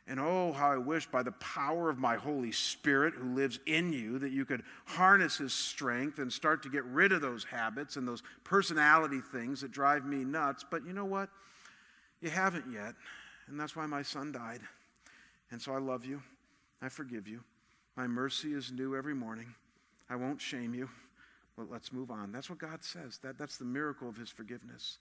And 0.07 0.19
oh, 0.19 0.53
how 0.53 0.73
I 0.73 0.79
wish 0.79 1.07
by 1.07 1.23
the 1.23 1.33
power 1.33 1.91
of 1.91 1.99
my 1.99 2.17
Holy 2.17 2.51
Spirit 2.51 3.13
who 3.13 3.35
lives 3.35 3.61
in 3.67 3.93
you 3.93 4.19
that 4.21 4.33
you 4.33 4.47
could 4.47 4.63
harness 4.87 5.37
his 5.37 5.53
strength 5.53 6.19
and 6.19 6.33
start 6.33 6.63
to 6.63 6.71
get 6.71 6.85
rid 6.85 7.13
of 7.13 7.21
those 7.21 7.45
habits 7.45 7.97
and 7.97 8.09
those 8.09 8.23
personality 8.43 9.21
things 9.21 9.61
that 9.61 9.71
drive 9.71 10.07
me 10.07 10.25
nuts. 10.25 10.65
But 10.69 10.87
you 10.87 10.95
know 10.95 11.05
what? 11.05 11.29
You 12.21 12.31
haven't 12.31 12.65
yet. 12.73 12.95
And 13.49 13.59
that's 13.59 13.75
why 13.75 13.87
my 13.87 14.03
son 14.03 14.33
died. 14.33 14.61
And 15.51 15.61
so 15.61 15.73
I 15.73 15.79
love 15.79 16.05
you. 16.05 16.23
I 16.83 16.89
forgive 16.89 17.27
you. 17.27 17.43
My 17.97 18.07
mercy 18.07 18.53
is 18.53 18.71
new 18.71 18.95
every 18.95 19.15
morning. 19.15 19.55
I 20.11 20.17
won't 20.17 20.41
shame 20.41 20.75
you. 20.75 20.89
Well, 21.57 21.67
let's 21.71 21.93
move 21.93 22.11
on. 22.11 22.31
That's 22.31 22.49
what 22.49 22.59
God 22.59 22.85
says. 22.85 23.19
That, 23.23 23.39
that's 23.39 23.57
the 23.57 23.65
miracle 23.65 24.09
of 24.09 24.17
his 24.17 24.31
forgiveness. 24.31 24.99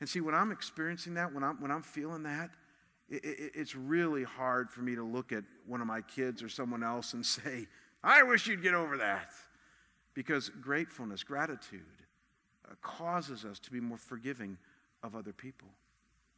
And 0.00 0.08
see, 0.08 0.20
when 0.20 0.34
I'm 0.34 0.52
experiencing 0.52 1.14
that, 1.14 1.32
when 1.32 1.42
I'm, 1.42 1.60
when 1.60 1.70
I'm 1.70 1.82
feeling 1.82 2.24
that, 2.24 2.50
it, 3.08 3.24
it, 3.24 3.52
it's 3.54 3.74
really 3.74 4.24
hard 4.24 4.70
for 4.70 4.80
me 4.80 4.94
to 4.94 5.02
look 5.02 5.32
at 5.32 5.44
one 5.66 5.80
of 5.80 5.86
my 5.86 6.02
kids 6.02 6.42
or 6.42 6.48
someone 6.48 6.82
else 6.82 7.14
and 7.14 7.24
say, 7.26 7.66
I 8.04 8.22
wish 8.22 8.46
you'd 8.46 8.62
get 8.62 8.74
over 8.74 8.98
that. 8.98 9.30
Because 10.14 10.48
gratefulness, 10.48 11.22
gratitude, 11.22 11.80
uh, 12.70 12.74
causes 12.82 13.44
us 13.44 13.58
to 13.60 13.70
be 13.70 13.80
more 13.80 13.98
forgiving 13.98 14.58
of 15.02 15.14
other 15.14 15.32
people. 15.32 15.68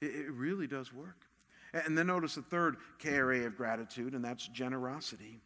It, 0.01 0.07
it 0.07 0.33
really 0.33 0.67
does 0.67 0.93
work. 0.93 1.27
And 1.73 1.97
then 1.99 2.07
notice 2.07 2.35
the 2.37 2.43
third 2.43 2.77
KRA 3.03 3.47
of 3.47 3.57
gratitude, 3.57 4.15
and 4.15 4.25
that's 4.25 4.47
generosity. 4.49 5.41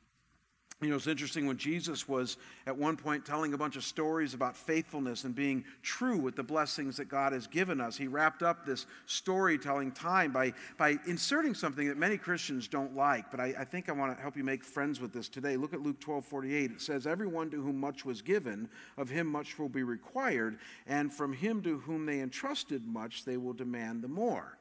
You 0.83 0.89
know, 0.89 0.97
it's 0.97 1.07
interesting 1.07 1.47
when 1.47 1.59
Jesus 1.59 2.09
was 2.09 2.37
at 2.67 2.77
one 2.77 2.97
point 2.97 3.25
telling 3.25 3.55
a 3.55 3.57
bunch 3.57 3.77
of 3.77 3.85
stories 3.85 4.35
about 4.35 4.57
faithfulness 4.57 5.23
and 5.23 5.33
being 5.33 5.65
true 5.83 6.19
with 6.19 6.35
the 6.35 6.43
blessings 6.43 6.97
that 6.97 7.05
God 7.05 7.33
has 7.33 7.47
given 7.47 7.81
us. 7.81 7.97
He 7.97 8.09
wrapped 8.09 8.43
up 8.43 8.67
this 8.67 8.87
storytelling 9.07 9.93
time 9.93 10.33
by, 10.33 10.53
by 10.79 10.99
inserting 11.07 11.55
something 11.55 11.87
that 11.87 11.97
many 11.97 12.17
Christians 12.17 12.67
don't 12.67 12.97
like, 12.97 13.31
but 13.31 13.39
I, 13.39 13.55
I 13.61 13.65
think 13.65 13.89
I 13.89 13.93
want 13.93 14.17
to 14.17 14.21
help 14.21 14.37
you 14.37 14.43
make 14.43 14.65
friends 14.65 15.01
with 15.01 15.13
this 15.13 15.29
today. 15.29 15.57
Look 15.57 15.73
at 15.73 15.83
Luke 15.83 16.01
12 16.01 16.25
48. 16.25 16.73
It 16.73 16.81
says, 16.81 17.07
Everyone 17.07 17.49
to 17.51 17.63
whom 17.63 17.79
much 17.79 18.05
was 18.05 18.21
given, 18.21 18.69
of 18.97 19.09
him 19.09 19.29
much 19.29 19.61
will 19.61 19.69
be 19.69 19.85
required, 19.85 20.59
and 20.89 21.13
from 21.13 21.33
him 21.33 21.63
to 21.63 21.79
whom 21.79 22.07
they 22.07 22.21
entrusted 22.21 22.85
much, 22.85 23.25
they 23.25 23.37
will 23.37 23.53
demand 23.53 24.03
the 24.03 24.09
more. 24.09 24.59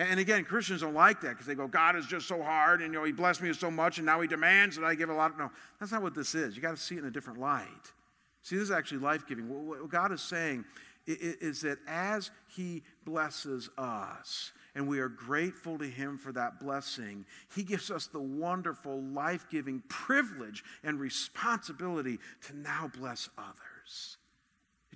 And 0.00 0.18
again, 0.18 0.44
Christians 0.44 0.80
don't 0.80 0.94
like 0.94 1.20
that 1.20 1.30
because 1.30 1.46
they 1.46 1.54
go, 1.54 1.68
God 1.68 1.94
is 1.94 2.06
just 2.06 2.26
so 2.26 2.42
hard, 2.42 2.80
and 2.80 2.94
you 2.94 2.98
know, 2.98 3.04
He 3.04 3.12
blessed 3.12 3.42
me 3.42 3.52
so 3.52 3.70
much, 3.70 3.98
and 3.98 4.06
now 4.06 4.22
He 4.22 4.26
demands 4.26 4.76
that 4.76 4.84
I 4.84 4.94
give 4.94 5.10
a 5.10 5.14
lot. 5.14 5.38
No, 5.38 5.50
that's 5.78 5.92
not 5.92 6.00
what 6.00 6.14
this 6.14 6.34
is. 6.34 6.56
You 6.56 6.62
got 6.62 6.74
to 6.74 6.82
see 6.82 6.94
it 6.94 7.00
in 7.00 7.04
a 7.04 7.10
different 7.10 7.38
light. 7.38 7.92
See, 8.40 8.56
this 8.56 8.64
is 8.64 8.70
actually 8.70 9.00
life 9.00 9.26
giving. 9.26 9.46
What 9.68 9.90
God 9.90 10.10
is 10.10 10.22
saying 10.22 10.64
is 11.06 11.60
that 11.60 11.78
as 11.86 12.30
He 12.48 12.82
blesses 13.04 13.68
us, 13.76 14.52
and 14.74 14.88
we 14.88 15.00
are 15.00 15.08
grateful 15.10 15.76
to 15.76 15.84
Him 15.84 16.16
for 16.16 16.32
that 16.32 16.60
blessing, 16.60 17.26
He 17.54 17.62
gives 17.62 17.90
us 17.90 18.06
the 18.06 18.20
wonderful, 18.20 19.02
life 19.02 19.48
giving 19.50 19.82
privilege 19.88 20.64
and 20.82 20.98
responsibility 20.98 22.18
to 22.46 22.56
now 22.56 22.90
bless 22.98 23.28
others. 23.36 24.16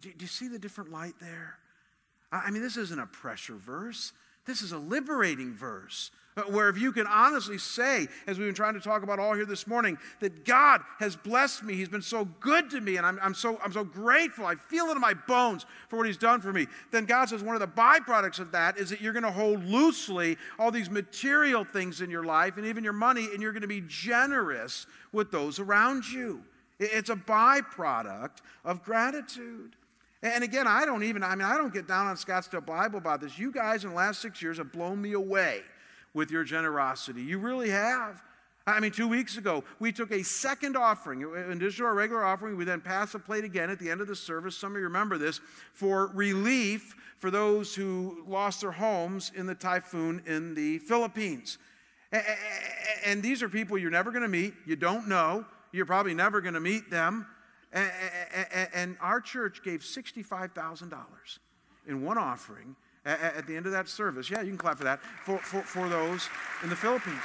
Do 0.01 0.11
you 0.19 0.27
see 0.27 0.49
the 0.49 0.59
different 0.59 0.91
light 0.91 1.15
there? 1.21 1.59
I 2.33 2.51
mean, 2.51 2.63
this 2.63 2.79
isn't 2.79 2.99
a 2.99 3.07
pressure 3.07 3.57
verse. 3.57 4.15
This 4.47 4.63
is 4.63 4.73
a 4.73 4.79
liberating 4.79 5.55
verse 5.55 6.11
uh, 6.37 6.43
where 6.43 6.69
if 6.69 6.77
you 6.77 6.91
can 6.91 7.07
honestly 7.07 7.59
say, 7.59 8.09
as 8.27 8.39
we've 8.39 8.49
been 8.49 8.55
trying 8.55 8.75
to 8.75 8.81
talk 8.81 9.03
about 9.03 9.19
all 9.19 9.35
here 9.35 9.47
this 9.47 9.67
morning, 9.67 9.97
that 10.21 10.45
God 10.45 10.81
has 10.99 11.15
blessed 11.15 11.63
me. 11.63 11.75
He's 11.75 11.89
been 11.89 12.03
so 12.03 12.25
good 12.41 12.71
to 12.71 12.81
me, 12.81 12.97
and 12.97 13.07
I'm, 13.07 13.19
I'm, 13.23 13.35
so, 13.35 13.59
I'm 13.65 13.73
so 13.73 13.85
grateful. 13.85 14.45
I 14.45 14.57
feel 14.57 14.87
it 14.87 14.93
in 14.93 15.01
my 15.01 15.15
bones 15.15 15.65
for 15.89 15.97
what 15.97 16.07
He's 16.07 16.17
done 16.17 16.41
for 16.41 16.53
me. 16.53 16.67
Then 16.91 17.05
God 17.05 17.29
says 17.29 17.43
one 17.43 17.55
of 17.55 17.61
the 17.61 17.69
byproducts 17.69 18.41
of 18.41 18.51
that 18.53 18.79
is 18.79 18.91
that 18.91 19.01
you're 19.01 19.13
going 19.13 19.23
to 19.23 19.31
hold 19.31 19.65
loosely 19.65 20.37
all 20.59 20.71
these 20.71 20.91
material 20.91 21.65
things 21.65 22.01
in 22.01 22.11
your 22.11 22.25
life 22.25 22.57
and 22.57 22.67
even 22.67 22.83
your 22.83 22.93
money, 22.93 23.29
and 23.33 23.41
you're 23.41 23.53
going 23.53 23.63
to 23.63 23.69
be 23.69 23.85
generous 23.87 24.87
with 25.13 25.31
those 25.31 25.61
around 25.61 26.05
you. 26.05 26.43
It's 26.81 27.11
a 27.11 27.17
byproduct 27.17 28.39
of 28.65 28.83
gratitude. 28.83 29.77
And 30.25 30.43
again, 30.43 30.67
I 30.67 30.87
don't 30.87 31.03
even, 31.03 31.23
I 31.23 31.35
mean, 31.35 31.47
I 31.47 31.59
don't 31.59 31.73
get 31.73 31.87
down 31.87 32.07
on 32.07 32.17
Scottsdale 32.17 32.65
Bible 32.65 32.97
about 32.97 33.21
this. 33.21 33.39
You 33.39 33.53
guys 33.53 33.85
in 33.85 33.91
the 33.91 33.97
last 33.97 34.23
six 34.23 34.41
years 34.41 34.57
have 34.57 34.73
blown 34.73 35.01
me 35.01 35.13
away 35.13 35.61
with 36.15 36.31
your 36.31 36.45
generosity. 36.45 37.21
You 37.23 37.39
really 37.39 37.69
have. 37.69 38.23
I 38.67 38.81
mean, 38.81 38.91
two 38.91 39.07
weeks 39.07 39.37
ago, 39.37 39.63
we 39.81 39.93
took 39.93 40.11
a 40.11 40.23
second 40.23 40.79
offering. 40.79 41.21
In 41.21 41.53
addition 41.53 41.85
to 41.85 41.85
our 41.85 41.95
regular 41.95 42.25
offering, 42.25 42.57
we 42.57 42.65
then 42.65 42.81
passed 42.81 43.15
a 43.15 43.19
plate 43.19 43.45
again 43.45 43.69
at 43.69 43.79
the 43.79 43.91
end 43.91 44.01
of 44.01 44.07
the 44.07 44.17
service. 44.17 44.57
Some 44.57 44.73
of 44.73 44.79
you 44.79 44.85
remember 44.85 45.19
this 45.19 45.43
for 45.75 46.07
relief 46.15 46.97
for 47.19 47.31
those 47.31 47.75
who 47.75 48.25
lost 48.27 48.63
their 48.63 48.73
homes 48.73 49.31
in 49.35 49.45
the 49.45 49.55
typhoon 49.55 50.23
in 50.25 50.55
the 50.55 50.79
Philippines. 50.79 51.59
And 53.05 53.23
these 53.23 53.43
are 53.43 53.49
people 53.51 53.77
you're 53.77 53.91
never 53.91 54.11
going 54.11 54.23
to 54.23 54.29
meet, 54.29 54.55
you 54.65 54.77
don't 54.77 55.07
know, 55.07 55.45
you're 55.71 55.85
probably 55.85 56.15
never 56.15 56.41
going 56.41 56.55
to 56.55 56.61
meet 56.61 56.91
them. 56.91 57.27
And 57.75 58.97
our 59.01 59.21
church 59.21 59.63
gave 59.65 59.81
$65,000 59.81 60.95
in 61.87 62.03
one 62.03 62.19
offering 62.19 62.77
at 63.05 63.47
the 63.47 63.57
end 63.57 63.67
of 63.67 63.73
that 63.73 63.89
service. 63.89 64.31
Yeah, 64.31 64.43
you 64.43 64.49
can 64.49 64.59
clap 64.59 64.79
for 64.79 64.85
that, 64.85 65.01
for, 65.25 65.39
for, 65.39 65.63
for 65.63 65.89
those 65.89 66.29
in 66.63 66.71
the 66.71 66.77
Philippines. 66.77 67.23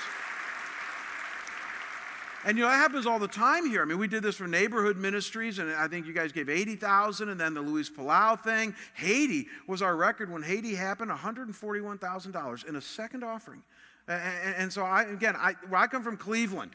And 2.46 2.58
you 2.58 2.64
know, 2.64 2.70
that 2.70 2.78
happens 2.78 3.06
all 3.06 3.20
the 3.20 3.28
time 3.28 3.70
here. 3.70 3.82
I 3.82 3.86
mean, 3.86 3.98
we 3.98 4.08
did 4.08 4.24
this 4.24 4.38
for 4.38 4.48
neighborhood 4.48 4.96
ministries, 4.96 5.60
and 5.60 5.72
I 5.72 5.90
think 5.90 6.08
you 6.08 6.14
guys 6.14 6.32
gave 6.32 6.48
80,000, 6.48 7.28
and 7.28 7.40
then 7.40 7.54
the 7.54 7.62
Luis 7.62 7.90
Palau 7.90 8.40
thing. 8.40 8.74
Haiti 8.94 9.48
was 9.68 9.82
our 9.82 9.96
record 9.96 10.32
when 10.32 10.42
Haiti 10.42 10.74
happened, 10.74 11.12
$141,000 11.12 12.66
in 12.66 12.76
a 12.78 12.82
second 12.82 13.26
offering. 13.26 13.62
And, 14.10 14.56
and, 14.58 14.74
so, 14.74 14.84
I, 14.84 15.04
again, 15.04 15.36
I, 15.36 15.54
I 15.72 15.86
come 15.86 16.04
from 16.04 16.18
Cleveland. 16.18 16.72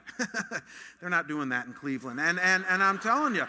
They're 1.00 1.10
not 1.10 1.26
doing 1.26 1.48
that 1.48 1.66
in 1.66 1.72
Cleveland. 1.72 2.20
And, 2.20 2.38
and, 2.38 2.64
and 2.68 2.80
I'm 2.80 2.98
telling 2.98 3.34
you, 3.34 3.44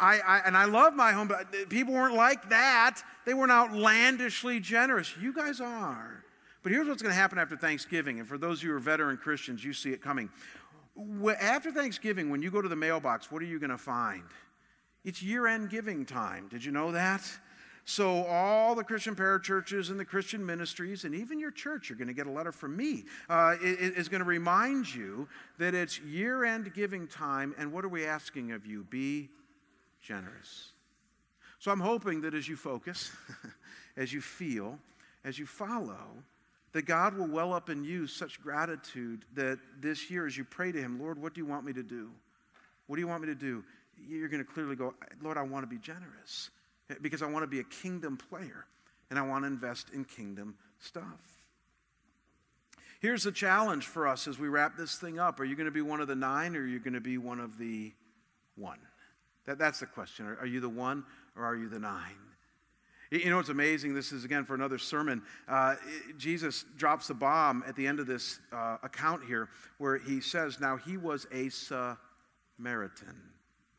I, 0.00 0.20
I, 0.20 0.38
and 0.46 0.56
I 0.56 0.64
love 0.64 0.94
my 0.94 1.12
home, 1.12 1.28
but 1.28 1.68
people 1.68 1.92
weren't 1.92 2.14
like 2.14 2.48
that. 2.48 3.02
They 3.26 3.34
weren't 3.34 3.52
outlandishly 3.52 4.60
generous. 4.60 5.14
You 5.20 5.34
guys 5.34 5.60
are. 5.60 6.24
But 6.62 6.72
here's 6.72 6.88
what's 6.88 7.02
going 7.02 7.12
to 7.12 7.20
happen 7.20 7.38
after 7.38 7.56
Thanksgiving. 7.56 8.18
And 8.18 8.28
for 8.28 8.38
those 8.38 8.58
of 8.58 8.64
you 8.64 8.70
who 8.70 8.76
are 8.76 8.80
veteran 8.80 9.18
Christians, 9.18 9.62
you 9.62 9.74
see 9.74 9.90
it 9.90 10.00
coming. 10.00 10.30
After 11.40 11.70
Thanksgiving, 11.70 12.30
when 12.30 12.40
you 12.40 12.50
go 12.50 12.62
to 12.62 12.68
the 12.68 12.76
mailbox, 12.76 13.30
what 13.30 13.42
are 13.42 13.46
you 13.46 13.58
going 13.58 13.70
to 13.70 13.78
find? 13.78 14.24
It's 15.04 15.22
year 15.22 15.46
end 15.46 15.68
giving 15.68 16.06
time. 16.06 16.48
Did 16.48 16.64
you 16.64 16.72
know 16.72 16.92
that? 16.92 17.22
So, 17.88 18.24
all 18.24 18.74
the 18.74 18.82
Christian 18.82 19.14
parachurches 19.14 19.90
and 19.90 20.00
the 20.00 20.04
Christian 20.04 20.44
ministries, 20.44 21.04
and 21.04 21.14
even 21.14 21.38
your 21.38 21.52
church, 21.52 21.88
you're 21.88 21.96
going 21.96 22.08
to 22.08 22.14
get 22.14 22.26
a 22.26 22.30
letter 22.32 22.50
from 22.50 22.76
me, 22.76 23.04
uh, 23.30 23.54
is 23.60 24.08
going 24.08 24.18
to 24.18 24.26
remind 24.26 24.92
you 24.92 25.28
that 25.58 25.72
it's 25.72 26.00
year 26.00 26.44
end 26.44 26.74
giving 26.74 27.06
time. 27.06 27.54
And 27.56 27.72
what 27.72 27.84
are 27.84 27.88
we 27.88 28.04
asking 28.04 28.50
of 28.50 28.66
you? 28.66 28.82
Be 28.82 29.28
generous. 30.02 30.72
So, 31.60 31.70
I'm 31.70 31.78
hoping 31.78 32.22
that 32.22 32.34
as 32.34 32.48
you 32.48 32.56
focus, 32.56 33.12
as 33.96 34.12
you 34.12 34.20
feel, 34.20 34.80
as 35.24 35.38
you 35.38 35.46
follow, 35.46 36.24
that 36.72 36.86
God 36.86 37.16
will 37.16 37.28
well 37.28 37.52
up 37.52 37.70
in 37.70 37.84
you 37.84 38.08
such 38.08 38.42
gratitude 38.42 39.24
that 39.34 39.60
this 39.80 40.10
year, 40.10 40.26
as 40.26 40.36
you 40.36 40.42
pray 40.42 40.72
to 40.72 40.78
Him, 40.80 41.00
Lord, 41.00 41.22
what 41.22 41.34
do 41.34 41.40
you 41.40 41.46
want 41.46 41.64
me 41.64 41.72
to 41.74 41.84
do? 41.84 42.10
What 42.88 42.96
do 42.96 43.00
you 43.00 43.06
want 43.06 43.22
me 43.22 43.28
to 43.28 43.36
do? 43.36 43.62
You're 44.08 44.28
going 44.28 44.44
to 44.44 44.52
clearly 44.52 44.74
go, 44.74 44.92
Lord, 45.22 45.38
I 45.38 45.42
want 45.42 45.62
to 45.62 45.68
be 45.68 45.78
generous 45.78 46.50
because 47.02 47.22
I 47.22 47.26
want 47.26 47.42
to 47.42 47.48
be 47.48 47.60
a 47.60 47.64
kingdom 47.64 48.16
player 48.16 48.66
and 49.10 49.18
I 49.18 49.22
want 49.22 49.44
to 49.44 49.48
invest 49.48 49.90
in 49.92 50.04
kingdom 50.04 50.56
stuff. 50.78 51.36
Here's 53.00 53.22
the 53.22 53.32
challenge 53.32 53.86
for 53.86 54.08
us 54.08 54.26
as 54.26 54.38
we 54.38 54.48
wrap 54.48 54.76
this 54.76 54.96
thing 54.96 55.18
up. 55.18 55.38
Are 55.38 55.44
you 55.44 55.54
going 55.54 55.66
to 55.66 55.72
be 55.72 55.82
one 55.82 56.00
of 56.00 56.08
the 56.08 56.14
nine 56.14 56.56
or 56.56 56.60
are 56.60 56.66
you 56.66 56.78
going 56.78 56.94
to 56.94 57.00
be 57.00 57.18
one 57.18 57.40
of 57.40 57.58
the 57.58 57.92
one? 58.56 58.78
That, 59.44 59.58
that's 59.58 59.80
the 59.80 59.86
question. 59.86 60.26
Are, 60.26 60.38
are 60.40 60.46
you 60.46 60.60
the 60.60 60.68
one 60.68 61.04
or 61.36 61.44
are 61.44 61.54
you 61.54 61.68
the 61.68 61.78
nine? 61.78 62.16
You 63.10 63.30
know 63.30 63.36
what's 63.36 63.50
amazing? 63.50 63.94
This 63.94 64.10
is 64.10 64.24
again 64.24 64.44
for 64.44 64.54
another 64.54 64.78
sermon. 64.78 65.22
Uh, 65.46 65.76
Jesus 66.18 66.64
drops 66.76 67.06
the 67.06 67.14
bomb 67.14 67.62
at 67.66 67.76
the 67.76 67.86
end 67.86 68.00
of 68.00 68.08
this 68.08 68.40
uh, 68.52 68.78
account 68.82 69.22
here 69.24 69.48
where 69.78 69.98
he 69.98 70.20
says, 70.20 70.58
Now 70.58 70.76
he 70.76 70.96
was 70.96 71.26
a 71.32 71.48
Samaritan. 71.48 73.16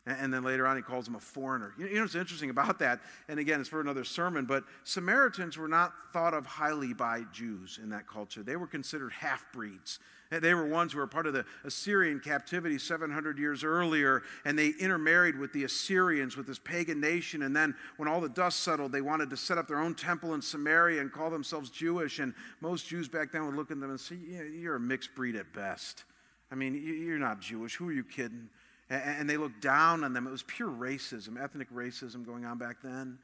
And 0.08 0.34
then 0.34 0.42
later 0.44 0.66
on, 0.66 0.78
he 0.78 0.82
calls 0.82 1.04
them 1.04 1.16
a 1.16 1.20
foreigner. 1.20 1.74
You 1.78 1.94
know 1.96 2.02
what's 2.02 2.16
interesting 2.16 2.50
about 2.50 2.80
that? 2.80 3.02
And 3.28 3.40
again, 3.40 3.60
it's 3.60 3.68
for 3.68 3.82
another 3.82 4.06
sermon, 4.06 4.46
but 4.46 4.64
Samaritans 4.86 5.58
were 5.58 5.68
not 5.68 5.92
thought 6.14 6.34
of 6.34 6.46
highly 6.46 6.94
by 6.94 7.24
Jews 7.34 7.78
in 7.82 7.90
that 7.90 8.08
culture. 8.08 8.42
They 8.42 8.56
were 8.56 8.68
considered 8.68 9.12
half 9.12 9.46
breeds. 9.52 10.00
They 10.30 10.54
were 10.54 10.66
ones 10.66 10.94
who 10.94 11.00
were 11.00 11.08
part 11.08 11.28
of 11.28 11.34
the 11.34 11.46
Assyrian 11.66 12.20
captivity 12.22 12.78
700 12.78 13.38
years 13.38 13.64
earlier, 13.64 14.24
and 14.46 14.58
they 14.58 14.70
intermarried 14.80 15.38
with 15.38 15.52
the 15.54 15.64
Assyrians, 15.66 16.36
with 16.36 16.48
this 16.48 16.60
pagan 16.60 17.00
nation. 17.00 17.44
And 17.44 17.56
then, 17.56 17.76
when 17.98 18.10
all 18.10 18.20
the 18.20 18.30
dust 18.30 18.62
settled, 18.62 18.92
they 18.92 19.02
wanted 19.02 19.30
to 19.30 19.38
set 19.38 19.58
up 19.58 19.68
their 19.68 19.80
own 19.80 19.94
temple 19.94 20.34
in 20.34 20.42
Samaria 20.42 21.02
and 21.02 21.12
call 21.12 21.30
themselves 21.30 21.70
Jewish. 21.70 22.20
And 22.20 22.34
most 22.62 22.88
Jews 22.88 23.08
back 23.08 23.32
then 23.32 23.46
would 23.46 23.56
look 23.56 23.72
at 23.72 23.80
them 23.80 23.90
and 23.90 24.00
say, 24.00 24.16
You're 24.16 24.76
a 24.76 24.80
mixed 24.80 25.16
breed 25.16 25.36
at 25.36 25.54
best. 25.54 26.04
I 26.52 26.56
mean, 26.56 26.76
you're 26.76 27.20
not 27.20 27.42
Jewish. 27.42 27.76
Who 27.76 27.90
are 27.90 27.94
you 27.94 28.04
kidding? 28.04 28.50
And 28.90 29.30
they 29.30 29.38
looked 29.38 29.62
down 29.62 30.04
on 30.04 30.14
them. 30.14 30.28
It 30.28 30.32
was 30.32 30.44
pure 30.44 30.70
racism, 30.70 31.42
ethnic 31.42 31.72
racism 31.74 32.26
going 32.26 32.46
on 32.46 32.58
back 32.58 32.82
then. 32.82 33.18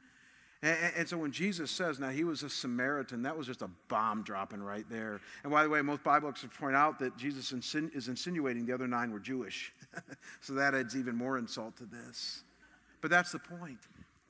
And, 0.62 1.06
so 1.06 1.18
when 1.18 1.30
Jesus 1.30 1.70
says, 1.70 2.00
now 2.00 2.08
he 2.08 2.24
was 2.24 2.42
a 2.42 2.48
Samaritan, 2.48 3.22
that 3.22 3.36
was 3.36 3.46
just 3.46 3.60
a 3.60 3.68
bomb 3.88 4.22
dropping 4.22 4.62
right 4.62 4.86
there. 4.88 5.20
And 5.42 5.52
by 5.52 5.62
the 5.62 5.68
way, 5.68 5.82
most 5.82 6.02
Bible 6.02 6.30
experts 6.30 6.56
point 6.58 6.74
out 6.74 6.98
that 7.00 7.18
Jesus 7.18 7.52
is 7.52 8.08
insinuating 8.08 8.64
the 8.64 8.72
other 8.72 8.88
nine 8.88 9.10
were 9.10 9.18
Jewish. 9.18 9.74
so 10.40 10.54
that 10.54 10.74
adds 10.74 10.96
even 10.96 11.16
more 11.16 11.36
insult 11.36 11.76
to 11.76 11.84
this. 11.84 12.44
But 13.02 13.10
that's 13.10 13.30
the 13.30 13.38
point, 13.38 13.80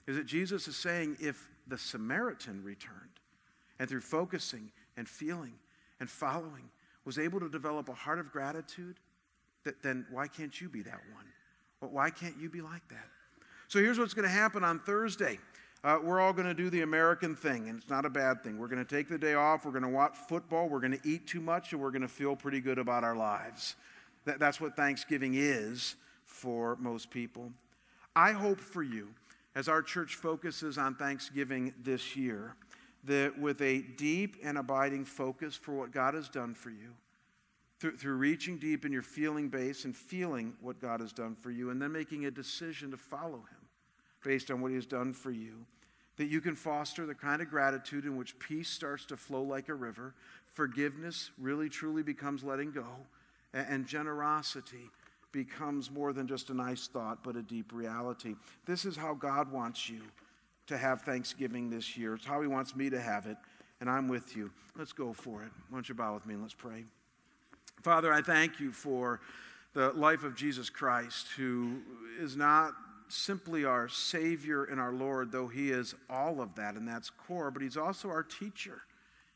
is 0.08 0.16
that 0.16 0.26
Jesus 0.26 0.66
is 0.66 0.74
saying 0.74 1.18
if 1.20 1.48
the 1.68 1.78
Samaritan 1.78 2.64
returned 2.64 3.20
and 3.78 3.88
through 3.88 4.00
focusing 4.00 4.72
and 4.96 5.08
feeling 5.08 5.54
and 6.00 6.10
following 6.10 6.68
was 7.04 7.16
able 7.16 7.38
to 7.38 7.48
develop 7.48 7.88
a 7.88 7.94
heart 7.94 8.18
of 8.18 8.32
gratitude, 8.32 8.96
that, 9.64 9.82
then 9.82 10.06
why 10.10 10.28
can't 10.28 10.60
you 10.60 10.68
be 10.68 10.82
that 10.82 11.00
one? 11.12 11.24
Well, 11.80 11.90
why 11.90 12.10
can't 12.10 12.36
you 12.38 12.48
be 12.48 12.60
like 12.60 12.86
that? 12.88 13.06
So 13.68 13.78
here's 13.78 13.98
what's 13.98 14.14
going 14.14 14.28
to 14.28 14.34
happen 14.34 14.62
on 14.62 14.78
Thursday. 14.80 15.38
Uh, 15.82 15.98
we're 16.02 16.18
all 16.18 16.32
going 16.32 16.46
to 16.46 16.54
do 16.54 16.70
the 16.70 16.80
American 16.80 17.34
thing, 17.34 17.68
and 17.68 17.78
it's 17.78 17.90
not 17.90 18.06
a 18.06 18.10
bad 18.10 18.42
thing. 18.42 18.58
We're 18.58 18.68
going 18.68 18.84
to 18.84 18.96
take 18.96 19.08
the 19.08 19.18
day 19.18 19.34
off, 19.34 19.66
we're 19.66 19.72
going 19.72 19.82
to 19.82 19.88
watch 19.88 20.16
football, 20.28 20.68
we're 20.68 20.80
going 20.80 20.98
to 20.98 21.08
eat 21.08 21.26
too 21.26 21.40
much, 21.40 21.72
and 21.72 21.82
we're 21.82 21.90
going 21.90 22.02
to 22.02 22.08
feel 22.08 22.34
pretty 22.36 22.60
good 22.60 22.78
about 22.78 23.04
our 23.04 23.14
lives. 23.14 23.74
That, 24.24 24.38
that's 24.38 24.60
what 24.60 24.76
Thanksgiving 24.76 25.34
is 25.34 25.96
for 26.24 26.76
most 26.76 27.10
people. 27.10 27.52
I 28.16 28.32
hope 28.32 28.60
for 28.60 28.82
you, 28.82 29.08
as 29.54 29.68
our 29.68 29.82
church 29.82 30.14
focuses 30.14 30.78
on 30.78 30.94
Thanksgiving 30.94 31.74
this 31.82 32.16
year, 32.16 32.54
that 33.04 33.38
with 33.38 33.60
a 33.60 33.80
deep 33.96 34.36
and 34.42 34.56
abiding 34.56 35.04
focus 35.04 35.54
for 35.54 35.72
what 35.72 35.90
God 35.90 36.14
has 36.14 36.30
done 36.30 36.54
for 36.54 36.70
you, 36.70 36.94
through, 37.84 37.98
through 37.98 38.14
reaching 38.14 38.56
deep 38.56 38.86
in 38.86 38.92
your 38.92 39.02
feeling 39.02 39.50
base 39.50 39.84
and 39.84 39.94
feeling 39.94 40.54
what 40.62 40.80
God 40.80 41.00
has 41.00 41.12
done 41.12 41.34
for 41.34 41.50
you, 41.50 41.68
and 41.68 41.82
then 41.82 41.92
making 41.92 42.24
a 42.24 42.30
decision 42.30 42.90
to 42.92 42.96
follow 42.96 43.36
Him 43.36 43.68
based 44.24 44.50
on 44.50 44.62
what 44.62 44.70
He 44.70 44.74
has 44.76 44.86
done 44.86 45.12
for 45.12 45.30
you, 45.30 45.66
that 46.16 46.30
you 46.30 46.40
can 46.40 46.54
foster 46.54 47.04
the 47.04 47.14
kind 47.14 47.42
of 47.42 47.50
gratitude 47.50 48.06
in 48.06 48.16
which 48.16 48.38
peace 48.38 48.70
starts 48.70 49.04
to 49.04 49.18
flow 49.18 49.42
like 49.42 49.68
a 49.68 49.74
river, 49.74 50.14
forgiveness 50.46 51.30
really 51.38 51.68
truly 51.68 52.02
becomes 52.02 52.42
letting 52.42 52.70
go, 52.70 52.86
and 53.52 53.86
generosity 53.86 54.90
becomes 55.30 55.90
more 55.90 56.14
than 56.14 56.26
just 56.26 56.48
a 56.48 56.54
nice 56.54 56.86
thought, 56.86 57.22
but 57.22 57.36
a 57.36 57.42
deep 57.42 57.70
reality. 57.70 58.34
This 58.64 58.86
is 58.86 58.96
how 58.96 59.12
God 59.12 59.52
wants 59.52 59.90
you 59.90 60.00
to 60.68 60.78
have 60.78 61.02
Thanksgiving 61.02 61.68
this 61.68 61.98
year. 61.98 62.14
It's 62.14 62.24
how 62.24 62.40
He 62.40 62.48
wants 62.48 62.74
me 62.74 62.88
to 62.88 62.98
have 62.98 63.26
it, 63.26 63.36
and 63.82 63.90
I'm 63.90 64.08
with 64.08 64.34
you. 64.34 64.50
Let's 64.74 64.94
go 64.94 65.12
for 65.12 65.42
it. 65.42 65.50
Why 65.68 65.76
don't 65.76 65.86
you 65.86 65.94
bow 65.94 66.14
with 66.14 66.24
me 66.24 66.32
and 66.32 66.42
let's 66.42 66.54
pray. 66.54 66.84
Father, 67.84 68.10
I 68.10 68.22
thank 68.22 68.60
you 68.60 68.72
for 68.72 69.20
the 69.74 69.92
life 69.92 70.24
of 70.24 70.34
Jesus 70.34 70.70
Christ, 70.70 71.26
who 71.36 71.82
is 72.18 72.34
not 72.34 72.72
simply 73.08 73.66
our 73.66 73.90
Savior 73.90 74.64
and 74.64 74.80
our 74.80 74.94
Lord, 74.94 75.30
though 75.30 75.48
He 75.48 75.70
is 75.70 75.94
all 76.08 76.40
of 76.40 76.54
that, 76.54 76.76
and 76.76 76.88
that's 76.88 77.10
core, 77.10 77.50
but 77.50 77.60
He's 77.60 77.76
also 77.76 78.08
our 78.08 78.22
teacher. 78.22 78.80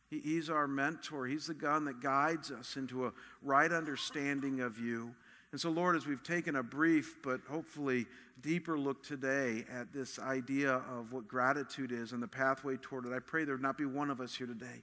he's 0.09 0.49
our 0.49 0.67
mentor. 0.67 1.27
He's 1.27 1.49
the 1.49 1.53
gun 1.53 1.85
that 1.85 2.01
guides 2.01 2.51
us 2.51 2.79
into 2.79 3.05
a 3.05 3.13
right 3.43 3.71
understanding 3.71 4.61
of 4.61 4.79
you. 4.79 5.15
And 5.53 5.61
so, 5.61 5.69
Lord, 5.69 5.95
as 5.95 6.07
we've 6.07 6.23
taken 6.23 6.57
a 6.57 6.63
brief 6.63 7.17
but 7.23 7.43
hopefully 7.51 8.07
deeper 8.41 8.79
look 8.79 9.05
today 9.05 9.67
at 9.71 9.93
this 9.93 10.19
idea 10.19 10.81
of 10.91 11.13
what 11.13 11.29
gratitude 11.29 11.93
is 11.93 12.13
and 12.13 12.23
the 12.23 12.29
pathway 12.29 12.79
toward 12.81 13.05
it, 13.05 13.13
I 13.13 13.19
pray 13.19 13.45
there 13.45 13.57
would 13.57 13.63
not 13.63 13.77
be 13.77 13.85
one 13.85 14.09
of 14.09 14.23
us 14.23 14.35
here 14.35 14.47
today 14.47 14.83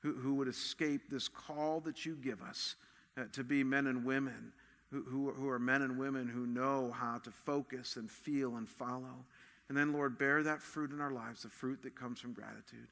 who, 0.00 0.14
who 0.14 0.34
would 0.34 0.48
escape 0.48 1.02
this 1.08 1.28
call 1.28 1.78
that 1.82 2.04
you 2.04 2.16
give 2.16 2.42
us 2.42 2.74
uh, 3.16 3.24
to 3.32 3.44
be 3.44 3.62
men 3.62 3.86
and 3.86 4.04
women 4.04 4.52
who, 4.90 5.32
who, 5.32 5.48
are 5.48 5.58
men 5.58 5.82
and 5.82 5.98
women 5.98 6.28
who 6.28 6.46
know 6.46 6.92
how 6.92 7.18
to 7.18 7.30
focus 7.30 7.96
and 7.96 8.10
feel 8.10 8.56
and 8.56 8.68
follow. 8.68 9.24
And 9.68 9.76
then, 9.76 9.92
Lord, 9.92 10.18
bear 10.18 10.42
that 10.42 10.62
fruit 10.62 10.90
in 10.90 11.00
our 11.00 11.10
lives, 11.10 11.42
the 11.42 11.48
fruit 11.48 11.82
that 11.82 11.98
comes 11.98 12.20
from 12.20 12.32
gratitude. 12.32 12.88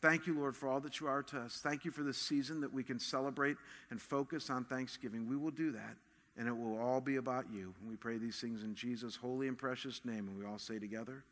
Thank 0.00 0.26
you, 0.26 0.38
Lord, 0.38 0.54
for 0.54 0.68
all 0.68 0.80
that 0.80 1.00
you 1.00 1.06
are 1.06 1.22
to 1.24 1.40
us. 1.40 1.60
Thank 1.62 1.84
you 1.84 1.90
for 1.90 2.02
this 2.02 2.18
season 2.18 2.60
that 2.60 2.72
we 2.72 2.82
can 2.82 2.98
celebrate 2.98 3.56
and 3.90 4.00
focus 4.00 4.50
on 4.50 4.64
Thanksgiving. 4.64 5.28
We 5.28 5.36
will 5.36 5.50
do 5.50 5.72
that, 5.72 5.96
and 6.36 6.46
it 6.46 6.56
will 6.56 6.78
all 6.78 7.00
be 7.00 7.16
about 7.16 7.46
you. 7.52 7.74
And 7.80 7.88
we 7.88 7.96
pray 7.96 8.18
these 8.18 8.38
things 8.38 8.62
in 8.62 8.74
Jesus' 8.74 9.16
holy 9.16 9.48
and 9.48 9.56
precious 9.56 10.02
name. 10.04 10.28
And 10.28 10.38
we 10.38 10.44
all 10.44 10.58
say 10.58 10.78
together, 10.78 11.24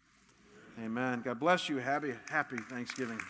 Amen. 0.79 0.87
Amen. 0.87 1.23
God 1.23 1.39
bless 1.39 1.69
you. 1.69 1.79
Happy, 1.79 2.15
happy 2.31 2.57
Thanksgiving. 2.71 3.21